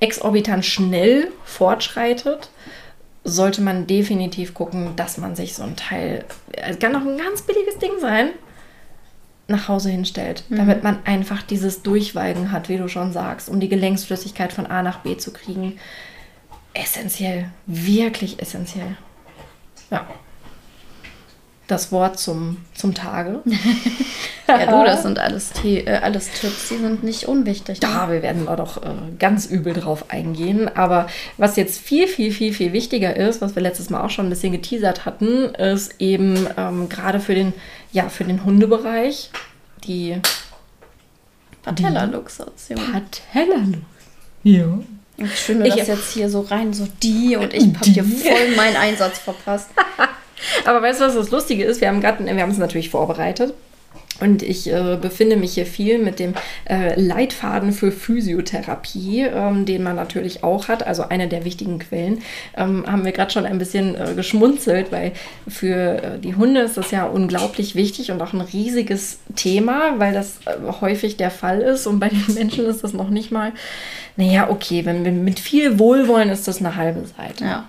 exorbitant 0.00 0.64
schnell 0.64 1.28
fortschreitet, 1.44 2.50
sollte 3.24 3.62
man 3.62 3.86
definitiv 3.86 4.54
gucken, 4.54 4.94
dass 4.96 5.18
man 5.18 5.36
sich 5.36 5.54
so 5.54 5.62
ein 5.62 5.76
Teil, 5.76 6.24
es 6.52 6.78
kann 6.78 6.94
auch 6.96 7.06
ein 7.06 7.18
ganz 7.18 7.42
billiges 7.42 7.78
Ding 7.78 7.92
sein, 8.00 8.30
nach 9.46 9.68
Hause 9.68 9.90
hinstellt, 9.90 10.44
mhm. 10.48 10.56
damit 10.56 10.82
man 10.82 11.04
einfach 11.04 11.42
dieses 11.42 11.82
Durchweigen 11.82 12.52
hat, 12.52 12.68
wie 12.68 12.78
du 12.78 12.88
schon 12.88 13.12
sagst, 13.12 13.48
um 13.48 13.60
die 13.60 13.68
Gelenksflüssigkeit 13.68 14.52
von 14.52 14.66
A 14.66 14.82
nach 14.82 15.00
B 15.00 15.16
zu 15.16 15.32
kriegen. 15.32 15.78
Essentiell, 16.72 17.50
wirklich 17.66 18.40
essentiell. 18.40 18.96
Ja. 19.90 20.06
Das 21.66 21.92
Wort 21.92 22.18
zum, 22.18 22.56
zum 22.74 22.94
Tage. 22.94 23.42
ja, 24.48 24.66
du, 24.66 24.84
das 24.84 25.02
sind 25.02 25.20
alles, 25.20 25.52
äh, 25.62 25.88
alles 26.02 26.28
Tipps, 26.32 26.68
die 26.68 26.78
sind 26.78 27.04
nicht 27.04 27.28
unwichtig. 27.28 27.80
Ne? 27.80 27.88
Ja, 27.88 28.10
wir 28.10 28.22
werden 28.22 28.46
da 28.46 28.56
doch 28.56 28.82
äh, 28.82 28.88
ganz 29.20 29.46
übel 29.46 29.74
drauf 29.74 30.06
eingehen. 30.08 30.68
Aber 30.74 31.06
was 31.36 31.54
jetzt 31.54 31.80
viel, 31.80 32.08
viel, 32.08 32.32
viel, 32.32 32.52
viel 32.52 32.72
wichtiger 32.72 33.14
ist, 33.14 33.40
was 33.40 33.54
wir 33.54 33.62
letztes 33.62 33.88
Mal 33.88 34.04
auch 34.04 34.10
schon 34.10 34.26
ein 34.26 34.30
bisschen 34.30 34.50
geteasert 34.50 35.04
hatten, 35.06 35.54
ist 35.54 36.00
eben 36.00 36.48
ähm, 36.56 36.88
gerade 36.88 37.20
für 37.20 37.36
den, 37.36 37.52
ja, 37.92 38.08
für 38.08 38.24
den 38.24 38.44
Hundebereich 38.44 39.30
die 39.84 40.20
Patellaluxation. 41.62 42.78
Patellaluxation. 42.78 43.84
Ja. 44.42 44.78
Ich 45.20 45.30
finde 45.30 45.68
das 45.68 45.86
jetzt 45.86 46.12
hier 46.12 46.28
so 46.28 46.40
rein, 46.40 46.72
so 46.72 46.88
die 47.02 47.36
und 47.36 47.52
ich 47.52 47.64
habe 47.64 47.84
hier 47.84 48.04
voll 48.04 48.56
meinen 48.56 48.76
Einsatz 48.76 49.18
verpasst. 49.18 49.68
Aber 50.64 50.80
weißt 50.82 51.00
du, 51.00 51.04
was 51.04 51.14
das 51.14 51.30
Lustige 51.30 51.64
ist? 51.64 51.80
Wir 51.80 51.88
haben 51.88 52.00
gerade, 52.00 52.24
wir 52.24 52.42
haben 52.42 52.50
es 52.50 52.58
natürlich 52.58 52.90
vorbereitet. 52.90 53.54
Und 54.20 54.42
ich 54.42 54.70
äh, 54.72 54.98
befinde 55.00 55.36
mich 55.36 55.54
hier 55.54 55.66
viel 55.66 55.98
mit 55.98 56.18
dem 56.18 56.34
äh, 56.68 56.98
Leitfaden 57.00 57.72
für 57.72 57.90
Physiotherapie, 57.90 59.22
ähm, 59.22 59.64
den 59.64 59.82
man 59.82 59.96
natürlich 59.96 60.44
auch 60.44 60.68
hat, 60.68 60.86
also 60.86 61.04
eine 61.08 61.28
der 61.28 61.44
wichtigen 61.44 61.78
Quellen. 61.78 62.22
Ähm, 62.56 62.84
haben 62.86 63.04
wir 63.04 63.12
gerade 63.12 63.30
schon 63.30 63.46
ein 63.46 63.58
bisschen 63.58 63.94
äh, 63.94 64.14
geschmunzelt, 64.14 64.92
weil 64.92 65.12
für 65.48 66.02
äh, 66.02 66.18
die 66.18 66.34
Hunde 66.34 66.60
ist 66.60 66.76
das 66.76 66.90
ja 66.90 67.04
unglaublich 67.04 67.74
wichtig 67.74 68.10
und 68.10 68.20
auch 68.22 68.32
ein 68.32 68.40
riesiges 68.40 69.20
Thema, 69.36 69.98
weil 69.98 70.12
das 70.12 70.38
äh, 70.46 70.72
häufig 70.80 71.16
der 71.16 71.30
Fall 71.30 71.60
ist. 71.60 71.86
Und 71.86 71.98
bei 71.98 72.08
den 72.08 72.24
Menschen 72.34 72.66
ist 72.66 72.84
das 72.84 72.92
noch 72.92 73.10
nicht 73.10 73.30
mal, 73.32 73.52
naja, 74.16 74.50
okay, 74.50 74.84
wenn 74.84 75.04
wir 75.04 75.12
mit 75.12 75.40
viel 75.40 75.78
Wohlwollen 75.78 76.28
ist 76.30 76.46
das 76.46 76.58
eine 76.58 76.76
halbe 76.76 77.04
Seite. 77.06 77.44
Ja. 77.44 77.68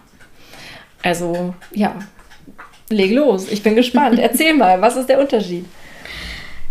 Also, 1.03 1.55
ja, 1.73 1.95
leg 2.89 3.11
los. 3.11 3.47
Ich 3.49 3.63
bin 3.63 3.75
gespannt. 3.75 4.19
Erzähl 4.19 4.53
mal, 4.53 4.81
was 4.81 4.97
ist 4.97 5.07
der 5.09 5.19
Unterschied? 5.19 5.65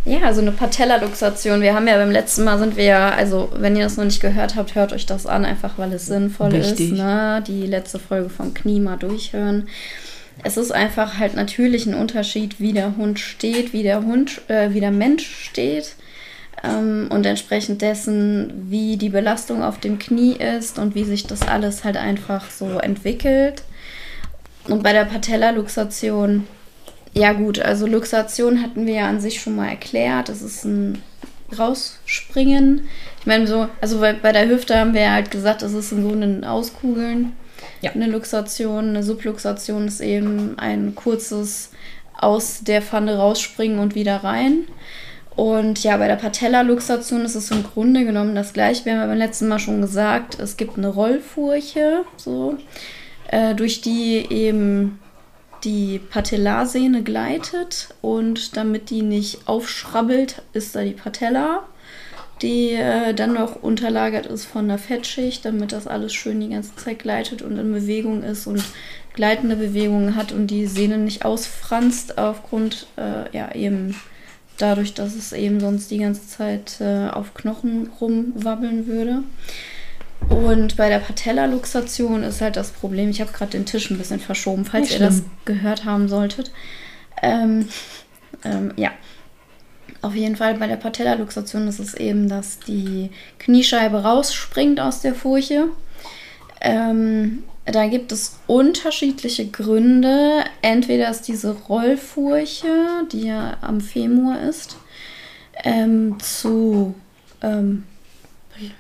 Ja, 0.04 0.22
also 0.22 0.40
eine 0.40 0.52
Patellaluxation. 0.52 1.60
Wir 1.60 1.74
haben 1.74 1.86
ja 1.86 1.96
beim 1.96 2.10
letzten 2.10 2.44
Mal 2.44 2.58
sind 2.58 2.76
wir 2.76 2.84
ja, 2.84 3.10
also 3.10 3.50
wenn 3.54 3.76
ihr 3.76 3.84
das 3.84 3.96
noch 3.96 4.04
nicht 4.04 4.20
gehört 4.20 4.56
habt, 4.56 4.74
hört 4.74 4.92
euch 4.92 5.04
das 5.04 5.26
an, 5.26 5.44
einfach 5.44 5.76
weil 5.76 5.92
es 5.92 6.06
sinnvoll 6.06 6.52
Wichtig. 6.52 6.92
ist. 6.92 6.98
Ne? 6.98 7.44
Die 7.46 7.66
letzte 7.66 7.98
Folge 7.98 8.30
vom 8.30 8.54
Knie 8.54 8.80
mal 8.80 8.96
durchhören. 8.96 9.68
Es 10.42 10.56
ist 10.56 10.70
einfach 10.72 11.18
halt 11.18 11.34
natürlich 11.34 11.86
ein 11.86 11.94
Unterschied, 11.94 12.60
wie 12.60 12.72
der 12.72 12.96
Hund 12.96 13.18
steht, 13.18 13.74
wie 13.74 13.82
der 13.82 14.02
Hund, 14.02 14.40
äh, 14.48 14.70
wie 14.72 14.80
der 14.80 14.90
Mensch 14.90 15.26
steht 15.26 15.96
ähm, 16.64 17.08
und 17.10 17.26
entsprechend 17.26 17.82
dessen, 17.82 18.68
wie 18.70 18.96
die 18.96 19.10
Belastung 19.10 19.62
auf 19.62 19.78
dem 19.80 19.98
Knie 19.98 20.32
ist 20.32 20.78
und 20.78 20.94
wie 20.94 21.04
sich 21.04 21.26
das 21.26 21.42
alles 21.42 21.84
halt 21.84 21.98
einfach 21.98 22.50
so 22.50 22.78
entwickelt. 22.78 23.62
Und 24.66 24.82
bei 24.82 24.94
der 24.94 25.04
Patellaluxation 25.04 26.46
ja 27.14 27.32
gut, 27.32 27.58
also 27.58 27.86
Luxation 27.86 28.62
hatten 28.62 28.86
wir 28.86 28.94
ja 28.94 29.08
an 29.08 29.20
sich 29.20 29.40
schon 29.40 29.56
mal 29.56 29.68
erklärt. 29.68 30.28
Das 30.28 30.42
ist 30.42 30.64
ein 30.64 31.02
Rausspringen. 31.58 32.88
Ich 33.18 33.26
meine 33.26 33.46
so, 33.46 33.68
also 33.80 34.00
bei, 34.00 34.12
bei 34.12 34.32
der 34.32 34.48
Hüfte 34.48 34.78
haben 34.78 34.94
wir 34.94 35.02
ja 35.02 35.12
halt 35.12 35.30
gesagt, 35.30 35.62
das 35.62 35.72
ist 35.72 35.90
so 35.90 35.96
ein 35.96 36.44
Auskugeln. 36.44 37.32
Ja. 37.82 37.92
Eine 37.92 38.06
Luxation, 38.06 38.90
eine 38.90 39.02
Subluxation 39.02 39.88
ist 39.88 40.00
eben 40.00 40.58
ein 40.58 40.94
kurzes 40.94 41.70
aus 42.16 42.60
der 42.62 42.82
Pfanne 42.82 43.16
rausspringen 43.16 43.78
und 43.78 43.94
wieder 43.94 44.16
rein. 44.18 44.66
Und 45.36 45.82
ja, 45.82 45.96
bei 45.96 46.06
der 46.06 46.16
Patella-Luxation 46.16 47.24
ist 47.24 47.34
es 47.34 47.50
im 47.50 47.62
Grunde 47.62 48.04
genommen 48.04 48.34
das 48.34 48.52
gleiche. 48.52 48.84
Wir 48.84 48.92
haben 48.92 49.00
ja 49.00 49.06
beim 49.06 49.18
letzten 49.18 49.48
Mal 49.48 49.58
schon 49.58 49.80
gesagt, 49.80 50.38
es 50.38 50.56
gibt 50.56 50.76
eine 50.76 50.88
Rollfurche, 50.88 52.04
so, 52.16 52.56
äh, 53.28 53.54
durch 53.54 53.80
die 53.80 54.26
eben 54.30 54.99
die 55.64 55.98
Patellarsehne 55.98 57.02
gleitet 57.02 57.94
und 58.00 58.56
damit 58.56 58.90
die 58.90 59.02
nicht 59.02 59.46
aufschrabbelt, 59.46 60.42
ist 60.52 60.74
da 60.74 60.82
die 60.82 60.92
Patella, 60.92 61.64
die 62.42 62.72
äh, 62.72 63.14
dann 63.14 63.34
noch 63.34 63.62
unterlagert 63.62 64.26
ist 64.26 64.46
von 64.46 64.68
der 64.68 64.78
Fettschicht, 64.78 65.44
damit 65.44 65.72
das 65.72 65.86
alles 65.86 66.14
schön 66.14 66.40
die 66.40 66.48
ganze 66.48 66.74
Zeit 66.76 66.98
gleitet 66.98 67.42
und 67.42 67.58
in 67.58 67.72
Bewegung 67.72 68.22
ist 68.22 68.46
und 68.46 68.64
gleitende 69.12 69.56
Bewegungen 69.56 70.16
hat 70.16 70.32
und 70.32 70.46
die 70.46 70.66
Sehne 70.66 70.98
nicht 70.98 71.24
ausfranst 71.24 72.18
aufgrund, 72.18 72.86
äh, 72.96 73.36
ja, 73.36 73.54
eben 73.54 73.94
dadurch, 74.56 74.94
dass 74.94 75.14
es 75.14 75.32
eben 75.32 75.60
sonst 75.60 75.90
die 75.90 75.98
ganze 75.98 76.26
Zeit 76.26 76.80
äh, 76.80 77.08
auf 77.08 77.34
Knochen 77.34 77.90
rumwabbeln 78.00 78.86
würde. 78.86 79.22
Und 80.28 80.76
bei 80.76 80.88
der 80.88 80.98
Patellaluxation 80.98 82.22
ist 82.22 82.40
halt 82.40 82.56
das 82.56 82.70
Problem, 82.70 83.11
ich 83.11 83.20
habe 83.20 83.33
gerade 83.33 83.52
den 83.52 83.66
Tisch 83.66 83.90
ein 83.90 83.98
bisschen 83.98 84.20
verschoben, 84.20 84.64
falls 84.64 84.83
Nicht 84.90 84.92
ihr 85.00 85.06
schlimm. 85.09 85.09
das 85.09 85.22
gehört 85.44 85.85
haben 85.85 86.09
solltet. 86.09 86.52
Ähm, 87.22 87.68
ähm, 88.44 88.72
ja. 88.76 88.90
Auf 90.02 90.14
jeden 90.14 90.37
Fall 90.37 90.54
bei 90.54 90.66
der 90.66 90.76
Patellaluxation 90.76 91.68
ist 91.68 91.78
es 91.78 91.92
eben, 91.94 92.28
dass 92.28 92.59
die 92.59 93.11
Kniescheibe 93.38 94.02
rausspringt 94.02 94.80
aus 94.80 95.02
der 95.02 95.14
Furche. 95.14 95.68
Ähm, 96.62 97.42
da 97.66 97.87
gibt 97.87 98.11
es 98.11 98.38
unterschiedliche 98.46 99.46
Gründe. 99.46 100.44
Entweder 100.62 101.11
ist 101.11 101.28
diese 101.28 101.52
Rollfurche, 101.52 102.68
die 103.12 103.26
ja 103.26 103.59
am 103.61 103.80
Femur 103.80 104.38
ist, 104.40 104.76
ähm, 105.64 106.18
zu 106.18 106.94
ähm, 107.42 107.85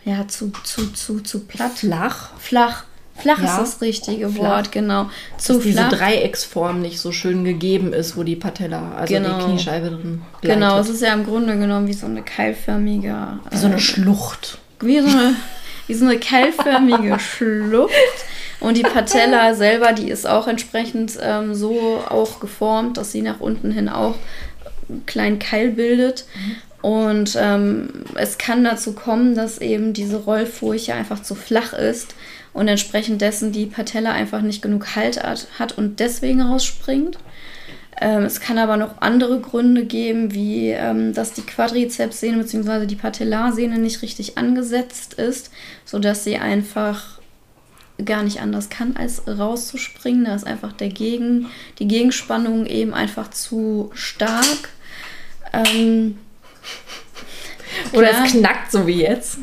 ja, 0.04 0.26
zu, 0.28 0.52
zu, 0.64 0.92
zu, 0.92 1.20
zu 1.20 1.40
platt. 1.40 1.72
Flach. 1.76 2.30
Flach. 2.38 2.84
Flach 3.16 3.42
ja. 3.42 3.58
ist 3.58 3.74
das 3.74 3.80
richtige 3.82 4.28
Flach. 4.30 4.42
Wort, 4.42 4.72
genau. 4.72 5.10
Zu 5.36 5.54
Dass 5.54 5.62
diese 5.62 5.88
Dreiecksform 5.88 6.80
nicht 6.80 6.98
so 6.98 7.12
schön 7.12 7.44
gegeben 7.44 7.92
ist, 7.92 8.16
wo 8.16 8.22
die 8.22 8.36
Patella, 8.36 8.92
also 8.96 9.12
genau. 9.12 9.38
die 9.38 9.44
Kniescheibe 9.44 9.90
drin 9.90 10.22
gleitet. 10.40 10.60
Genau, 10.60 10.78
es 10.78 10.88
ist 10.88 11.02
ja 11.02 11.12
im 11.12 11.24
Grunde 11.24 11.58
genommen 11.58 11.86
wie 11.86 11.92
so 11.92 12.06
eine 12.06 12.22
keilförmige... 12.22 13.40
Wie 13.50 13.56
so 13.56 13.66
eine 13.66 13.76
äh, 13.76 13.80
Schlucht. 13.80 14.58
Wie 14.80 15.00
so 15.00 15.08
eine... 15.08 15.34
wie 15.86 15.94
so 15.94 16.06
eine 16.06 16.18
keilförmige 16.18 17.18
Schlucht. 17.18 17.92
Und 18.60 18.76
die 18.76 18.82
Patella 18.82 19.54
selber, 19.54 19.92
die 19.92 20.10
ist 20.10 20.26
auch 20.26 20.46
entsprechend 20.46 21.18
ähm, 21.20 21.54
so 21.54 22.02
auch 22.08 22.40
geformt, 22.40 22.96
dass 22.96 23.12
sie 23.12 23.22
nach 23.22 23.40
unten 23.40 23.72
hin 23.72 23.88
auch 23.88 24.16
einen 24.88 25.06
kleinen 25.06 25.38
Keil 25.38 25.70
bildet. 25.70 26.26
Und 26.82 27.36
ähm, 27.38 27.88
es 28.14 28.38
kann 28.38 28.64
dazu 28.64 28.94
kommen, 28.94 29.34
dass 29.34 29.58
eben 29.58 29.92
diese 29.92 30.16
Rollfurche 30.16 30.94
einfach 30.94 31.22
zu 31.22 31.34
flach 31.34 31.72
ist 31.72 32.14
und 32.52 32.68
entsprechend 32.68 33.20
dessen 33.20 33.52
die 33.52 33.66
Patella 33.66 34.12
einfach 34.12 34.40
nicht 34.40 34.62
genug 34.62 34.96
Halt 34.96 35.22
hat 35.58 35.76
und 35.76 36.00
deswegen 36.00 36.40
rausspringt. 36.40 37.18
Ähm, 38.00 38.24
es 38.24 38.40
kann 38.40 38.56
aber 38.56 38.78
noch 38.78 39.02
andere 39.02 39.40
Gründe 39.40 39.84
geben, 39.84 40.32
wie 40.32 40.70
ähm, 40.70 41.12
dass 41.12 41.34
die 41.34 41.42
Quadrizepssehne 41.42 42.38
bzw. 42.38 42.86
die 42.86 42.96
Patellarsehne 42.96 43.78
nicht 43.78 44.00
richtig 44.00 44.38
angesetzt 44.38 45.14
ist, 45.14 45.50
sodass 45.84 46.24
sie 46.24 46.38
einfach 46.38 47.20
gar 48.02 48.22
nicht 48.22 48.40
anders 48.40 48.70
kann, 48.70 48.96
als 48.96 49.28
rauszuspringen. 49.28 50.24
Da 50.24 50.34
ist 50.34 50.46
einfach 50.46 50.72
der 50.72 50.88
Gegen, 50.88 51.48
die 51.78 51.88
Gegenspannung 51.88 52.64
eben 52.64 52.94
einfach 52.94 53.28
zu 53.28 53.90
stark. 53.92 54.70
Ähm, 55.52 56.16
Oder 57.92 58.10
es 58.10 58.32
knackt 58.32 58.72
so 58.72 58.86
wie 58.86 59.02
jetzt. 59.02 59.38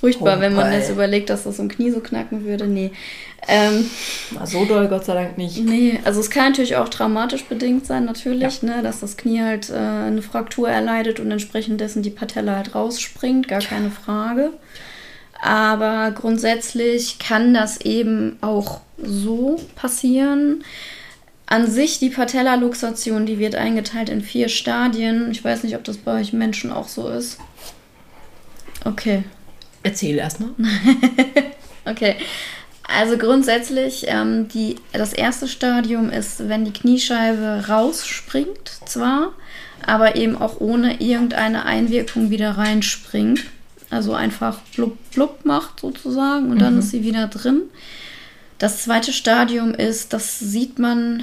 Furchtbar, 0.00 0.36
oh, 0.38 0.40
wenn 0.40 0.54
man 0.54 0.72
jetzt 0.72 0.90
überlegt, 0.90 1.28
dass 1.28 1.44
das 1.44 1.58
im 1.58 1.68
Knie 1.68 1.90
so 1.90 2.00
knacken 2.00 2.44
würde. 2.44 2.66
Nee. 2.66 2.92
Ähm, 3.46 3.88
so 4.44 4.64
doll, 4.64 4.88
Gott 4.88 5.04
sei 5.04 5.14
Dank 5.14 5.38
nicht. 5.38 5.58
Nee, 5.58 6.00
also 6.04 6.20
es 6.20 6.30
kann 6.30 6.50
natürlich 6.50 6.76
auch 6.76 6.88
traumatisch 6.88 7.44
bedingt 7.44 7.86
sein, 7.86 8.04
natürlich, 8.04 8.62
ja. 8.62 8.76
ne, 8.76 8.82
dass 8.82 9.00
das 9.00 9.16
Knie 9.16 9.42
halt 9.42 9.70
äh, 9.70 9.74
eine 9.74 10.22
Fraktur 10.22 10.68
erleidet 10.68 11.18
und 11.18 11.30
entsprechend 11.30 11.80
dessen 11.80 12.02
die 12.02 12.10
Patella 12.10 12.56
halt 12.56 12.74
rausspringt, 12.74 13.48
gar 13.48 13.60
keine 13.60 13.90
Frage. 13.90 14.50
Aber 15.40 16.10
grundsätzlich 16.12 17.18
kann 17.18 17.54
das 17.54 17.80
eben 17.80 18.38
auch 18.40 18.80
so 19.02 19.60
passieren. 19.76 20.64
An 21.50 21.70
sich 21.70 21.98
die 21.98 22.10
Patellaluxation, 22.10 23.24
die 23.24 23.38
wird 23.38 23.54
eingeteilt 23.54 24.10
in 24.10 24.20
vier 24.20 24.50
Stadien. 24.50 25.30
Ich 25.30 25.42
weiß 25.42 25.62
nicht, 25.62 25.76
ob 25.76 25.84
das 25.84 25.96
bei 25.96 26.20
euch 26.20 26.34
Menschen 26.34 26.70
auch 26.70 26.88
so 26.88 27.08
ist. 27.08 27.38
Okay. 28.84 29.24
Erzähl 29.82 30.18
erstmal. 30.18 30.50
okay. 31.86 32.16
Also 32.86 33.16
grundsätzlich, 33.16 34.04
ähm, 34.08 34.48
die, 34.48 34.76
das 34.92 35.14
erste 35.14 35.48
Stadium 35.48 36.10
ist, 36.10 36.50
wenn 36.50 36.66
die 36.66 36.72
Kniescheibe 36.72 37.64
rausspringt, 37.66 38.70
zwar, 38.84 39.32
aber 39.86 40.16
eben 40.16 40.36
auch 40.36 40.60
ohne 40.60 41.00
irgendeine 41.00 41.64
Einwirkung 41.64 42.28
wieder 42.28 42.58
reinspringt. 42.58 43.44
Also 43.88 44.12
einfach 44.12 44.58
blub 44.74 44.98
blub 45.12 45.46
macht 45.46 45.80
sozusagen 45.80 46.50
und 46.50 46.56
mhm. 46.56 46.60
dann 46.60 46.78
ist 46.78 46.90
sie 46.90 47.04
wieder 47.04 47.26
drin. 47.28 47.62
Das 48.58 48.82
zweite 48.82 49.12
Stadium 49.12 49.72
ist, 49.72 50.12
das 50.12 50.38
sieht 50.40 50.78
man 50.78 51.22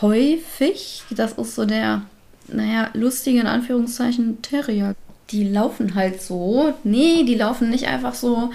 häufig. 0.00 1.02
Das 1.10 1.32
ist 1.32 1.54
so 1.54 1.64
der, 1.64 2.02
naja, 2.48 2.90
lustige 2.94 3.40
in 3.40 3.46
Anführungszeichen 3.46 4.42
Terrier. 4.42 4.94
Die 5.30 5.44
laufen 5.44 5.94
halt 5.94 6.20
so. 6.20 6.74
Nee, 6.82 7.24
die 7.24 7.36
laufen 7.36 7.70
nicht 7.70 7.86
einfach 7.86 8.14
so. 8.14 8.50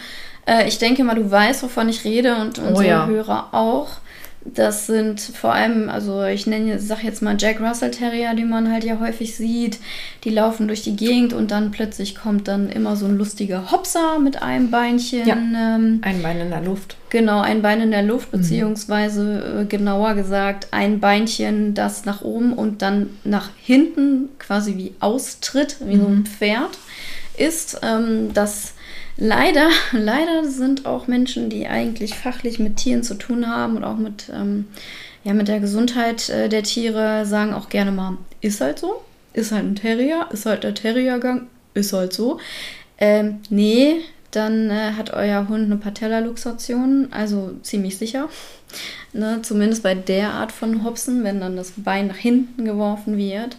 Äh, 0.46 0.68
ich 0.68 0.78
denke 0.78 1.04
mal, 1.04 1.16
du 1.16 1.32
weißt, 1.32 1.64
wovon 1.64 1.90
ich 1.90 2.04
rede 2.04 2.36
und 2.36 2.60
unsere 2.60 2.76
oh 2.76 2.82
ja. 2.82 3.08
Hörer 3.08 3.54
auch. 3.54 3.90
Das 4.46 4.88
sind 4.88 5.20
vor 5.20 5.54
allem, 5.54 5.90
also 5.90 6.24
ich 6.24 6.48
nenne, 6.48 6.80
sag 6.80 7.04
jetzt 7.04 7.22
mal 7.22 7.36
Jack 7.38 7.60
Russell 7.60 7.92
Terrier, 7.92 8.34
die 8.36 8.46
man 8.46 8.72
halt 8.72 8.86
ja 8.86 9.00
häufig 9.00 9.36
sieht. 9.36 9.80
Die 10.24 10.30
laufen 10.30 10.68
durch 10.68 10.82
die 10.82 10.96
Gegend 10.96 11.34
und 11.34 11.52
dann 11.52 11.72
plötzlich 11.72 12.16
kommt 12.16 12.48
dann 12.48 12.70
immer 12.70 12.96
so 12.96 13.06
ein 13.06 13.18
lustiger 13.18 13.70
Hopser 13.72 14.18
mit 14.20 14.42
einem 14.42 14.72
Beinchen. 14.72 15.28
Ja, 15.28 15.36
ähm, 15.36 16.00
ein 16.04 16.22
Bein 16.22 16.40
in 16.40 16.50
der 16.50 16.62
Luft. 16.62 16.96
Genau, 17.10 17.42
ein 17.42 17.62
Bein 17.62 17.82
in 17.82 17.92
der 17.92 18.04
Luft, 18.04 18.32
mhm. 18.32 18.38
beziehungsweise 18.38 19.62
äh, 19.62 19.66
genauer 19.66 20.16
gesagt 20.16 20.70
ein 20.72 21.02
Beinchen, 21.02 21.74
das 21.74 22.06
nach 22.06 22.22
oben 22.22 22.54
und 22.54 22.82
dann 22.82 23.10
nach 23.26 23.50
hinten 23.62 24.30
quasi 24.40 24.78
wie 24.78 24.94
austritt, 25.02 25.78
wie 25.82 25.96
mhm. 25.96 26.02
so 26.02 26.08
ein 26.08 26.16
mhm. 26.16 26.26
Pferd 26.26 26.78
ist. 27.38 27.82
Ähm, 27.84 28.34
das 28.34 28.74
Leider, 29.22 29.70
leider 29.92 30.46
sind 30.46 30.86
auch 30.86 31.08
Menschen, 31.08 31.50
die 31.50 31.68
eigentlich 31.68 32.16
fachlich 32.16 32.58
mit 32.58 32.78
Tieren 32.78 33.04
zu 33.04 33.16
tun 33.16 33.48
haben 33.48 33.76
und 33.78 33.84
auch 33.84 33.98
mit, 33.98 34.32
ähm, 34.34 34.68
ja, 35.24 35.34
mit 35.34 35.50
der 35.50 35.60
Gesundheit 35.60 36.30
äh, 36.30 36.48
der 36.48 36.64
Tiere, 36.64 37.26
sagen 37.26 37.54
auch 37.54 37.70
gerne 37.70 37.92
mal, 37.92 38.18
ist 38.40 38.62
halt 38.62 38.80
so, 38.80 39.02
ist 39.34 39.52
halt 39.52 39.66
ein 39.66 39.76
Terrier, 39.76 40.28
ist 40.32 40.46
halt 40.46 40.64
der 40.64 40.74
Terriergang, 40.74 41.48
ist 41.74 41.92
halt 41.92 42.14
so. 42.14 42.40
Ähm, 42.98 43.40
nee, 43.50 43.98
dann 44.32 44.70
äh, 44.70 44.94
hat 44.94 45.12
euer 45.12 45.50
Hund 45.50 45.66
eine 45.66 45.78
Patellaluxation, 45.78 47.10
also 47.12 47.52
ziemlich 47.62 47.98
sicher. 47.98 48.30
Ne, 49.12 49.40
zumindest 49.42 49.82
bei 49.82 49.96
der 49.96 50.34
Art 50.34 50.52
von 50.52 50.84
Hopsen, 50.84 51.24
wenn 51.24 51.40
dann 51.40 51.56
das 51.56 51.74
Bein 51.78 52.08
nach 52.08 52.18
hinten 52.18 52.66
geworfen 52.66 53.18
wird. 53.18 53.58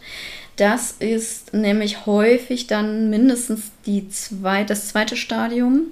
Das 0.61 0.92
ist 0.99 1.55
nämlich 1.55 2.05
häufig 2.05 2.66
dann 2.66 3.09
mindestens 3.09 3.70
die 3.87 4.11
zwei, 4.11 4.62
das 4.62 4.88
zweite 4.88 5.16
Stadium. 5.16 5.85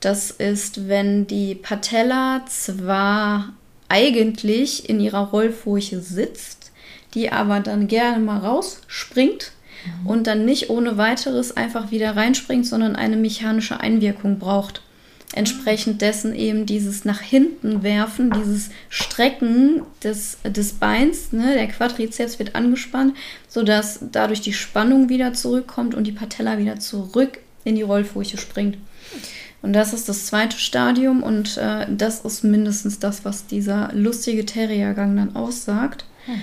Das 0.00 0.30
ist, 0.30 0.88
wenn 0.88 1.26
die 1.26 1.54
Patella 1.54 2.42
zwar 2.48 3.52
eigentlich 3.90 4.88
in 4.88 4.98
ihrer 4.98 5.28
Rollfurche 5.28 6.00
sitzt, 6.00 6.72
die 7.12 7.30
aber 7.30 7.60
dann 7.60 7.86
gerne 7.86 8.18
mal 8.24 8.38
rausspringt 8.38 9.52
mhm. 10.00 10.06
und 10.06 10.26
dann 10.26 10.46
nicht 10.46 10.70
ohne 10.70 10.96
weiteres 10.96 11.54
einfach 11.54 11.90
wieder 11.90 12.16
reinspringt, 12.16 12.66
sondern 12.66 12.96
eine 12.96 13.16
mechanische 13.16 13.78
Einwirkung 13.78 14.38
braucht 14.38 14.80
entsprechend 15.34 16.00
dessen 16.00 16.34
eben 16.34 16.64
dieses 16.64 17.04
nach 17.04 17.20
hinten 17.20 17.82
werfen, 17.82 18.30
dieses 18.30 18.70
Strecken 18.88 19.82
des, 20.02 20.38
des 20.44 20.72
Beins, 20.72 21.32
ne, 21.32 21.54
der 21.54 21.68
Quadrizeps 21.68 22.38
wird 22.38 22.54
angespannt, 22.54 23.14
sodass 23.46 24.00
dadurch 24.10 24.40
die 24.40 24.54
Spannung 24.54 25.08
wieder 25.08 25.34
zurückkommt 25.34 25.94
und 25.94 26.04
die 26.04 26.12
Patella 26.12 26.58
wieder 26.58 26.80
zurück 26.80 27.38
in 27.64 27.74
die 27.74 27.82
Rollfurche 27.82 28.38
springt. 28.38 28.78
Und 29.60 29.72
das 29.72 29.92
ist 29.92 30.08
das 30.08 30.26
zweite 30.26 30.56
Stadium 30.58 31.22
und 31.22 31.56
äh, 31.56 31.86
das 31.90 32.20
ist 32.20 32.44
mindestens 32.44 33.00
das, 33.00 33.24
was 33.24 33.46
dieser 33.46 33.90
lustige 33.92 34.46
Terriergang 34.46 35.16
dann 35.16 35.36
aussagt. 35.36 36.04
Hm. 36.26 36.34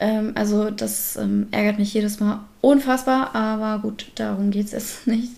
Ähm, 0.00 0.32
also 0.34 0.70
das 0.70 1.16
ähm, 1.16 1.46
ärgert 1.52 1.78
mich 1.78 1.94
jedes 1.94 2.18
Mal 2.18 2.44
unfassbar, 2.60 3.34
aber 3.34 3.80
gut, 3.80 4.06
darum 4.16 4.50
geht 4.50 4.66
es 4.66 4.72
jetzt 4.72 5.06
nicht. 5.06 5.32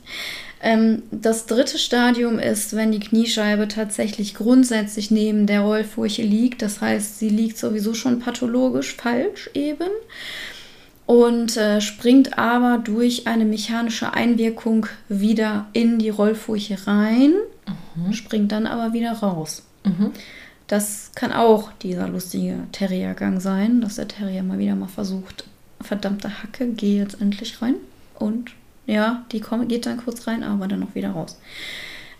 Ähm, 0.66 1.04
das 1.12 1.46
dritte 1.46 1.78
Stadium 1.78 2.40
ist, 2.40 2.74
wenn 2.74 2.90
die 2.90 2.98
Kniescheibe 2.98 3.68
tatsächlich 3.68 4.34
grundsätzlich 4.34 5.12
neben 5.12 5.46
der 5.46 5.60
Rollfurche 5.60 6.22
liegt. 6.22 6.60
Das 6.60 6.80
heißt, 6.80 7.20
sie 7.20 7.28
liegt 7.28 7.56
sowieso 7.56 7.94
schon 7.94 8.18
pathologisch 8.18 8.96
falsch 8.96 9.48
eben 9.54 9.86
und 11.06 11.56
äh, 11.56 11.80
springt 11.80 12.36
aber 12.36 12.78
durch 12.78 13.28
eine 13.28 13.44
mechanische 13.44 14.12
Einwirkung 14.12 14.86
wieder 15.08 15.66
in 15.72 16.00
die 16.00 16.08
Rollfurche 16.08 16.84
rein, 16.88 17.34
mhm. 17.94 18.12
springt 18.12 18.50
dann 18.50 18.66
aber 18.66 18.92
wieder 18.92 19.12
raus. 19.12 19.62
Mhm. 19.84 20.10
Das 20.66 21.12
kann 21.14 21.32
auch 21.32 21.70
dieser 21.80 22.08
lustige 22.08 22.58
Terriergang 22.72 23.38
sein, 23.38 23.80
dass 23.80 23.94
der 23.94 24.08
Terrier 24.08 24.42
mal 24.42 24.58
wieder 24.58 24.74
mal 24.74 24.88
versucht, 24.88 25.44
verdammte 25.80 26.42
Hacke, 26.42 26.66
geh 26.66 26.98
jetzt 26.98 27.20
endlich 27.20 27.62
rein 27.62 27.76
und 28.18 28.50
ja, 28.86 29.24
die 29.32 29.40
kommt, 29.40 29.68
geht 29.68 29.86
dann 29.86 29.98
kurz 29.98 30.26
rein, 30.26 30.42
aber 30.42 30.68
dann 30.68 30.80
noch 30.80 30.94
wieder 30.94 31.10
raus. 31.10 31.38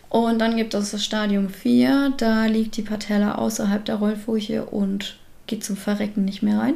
Und 0.08 0.38
dann 0.38 0.56
gibt 0.56 0.74
es 0.74 0.92
das 0.92 1.04
Stadium 1.04 1.48
4, 1.48 2.14
da 2.16 2.46
liegt 2.46 2.76
die 2.76 2.82
Patella 2.82 3.36
außerhalb 3.36 3.84
der 3.84 3.96
Rollfurche 3.96 4.64
und 4.64 5.18
geht 5.46 5.64
zum 5.64 5.76
Verrecken 5.76 6.24
nicht 6.24 6.42
mehr 6.42 6.58
rein. 6.58 6.74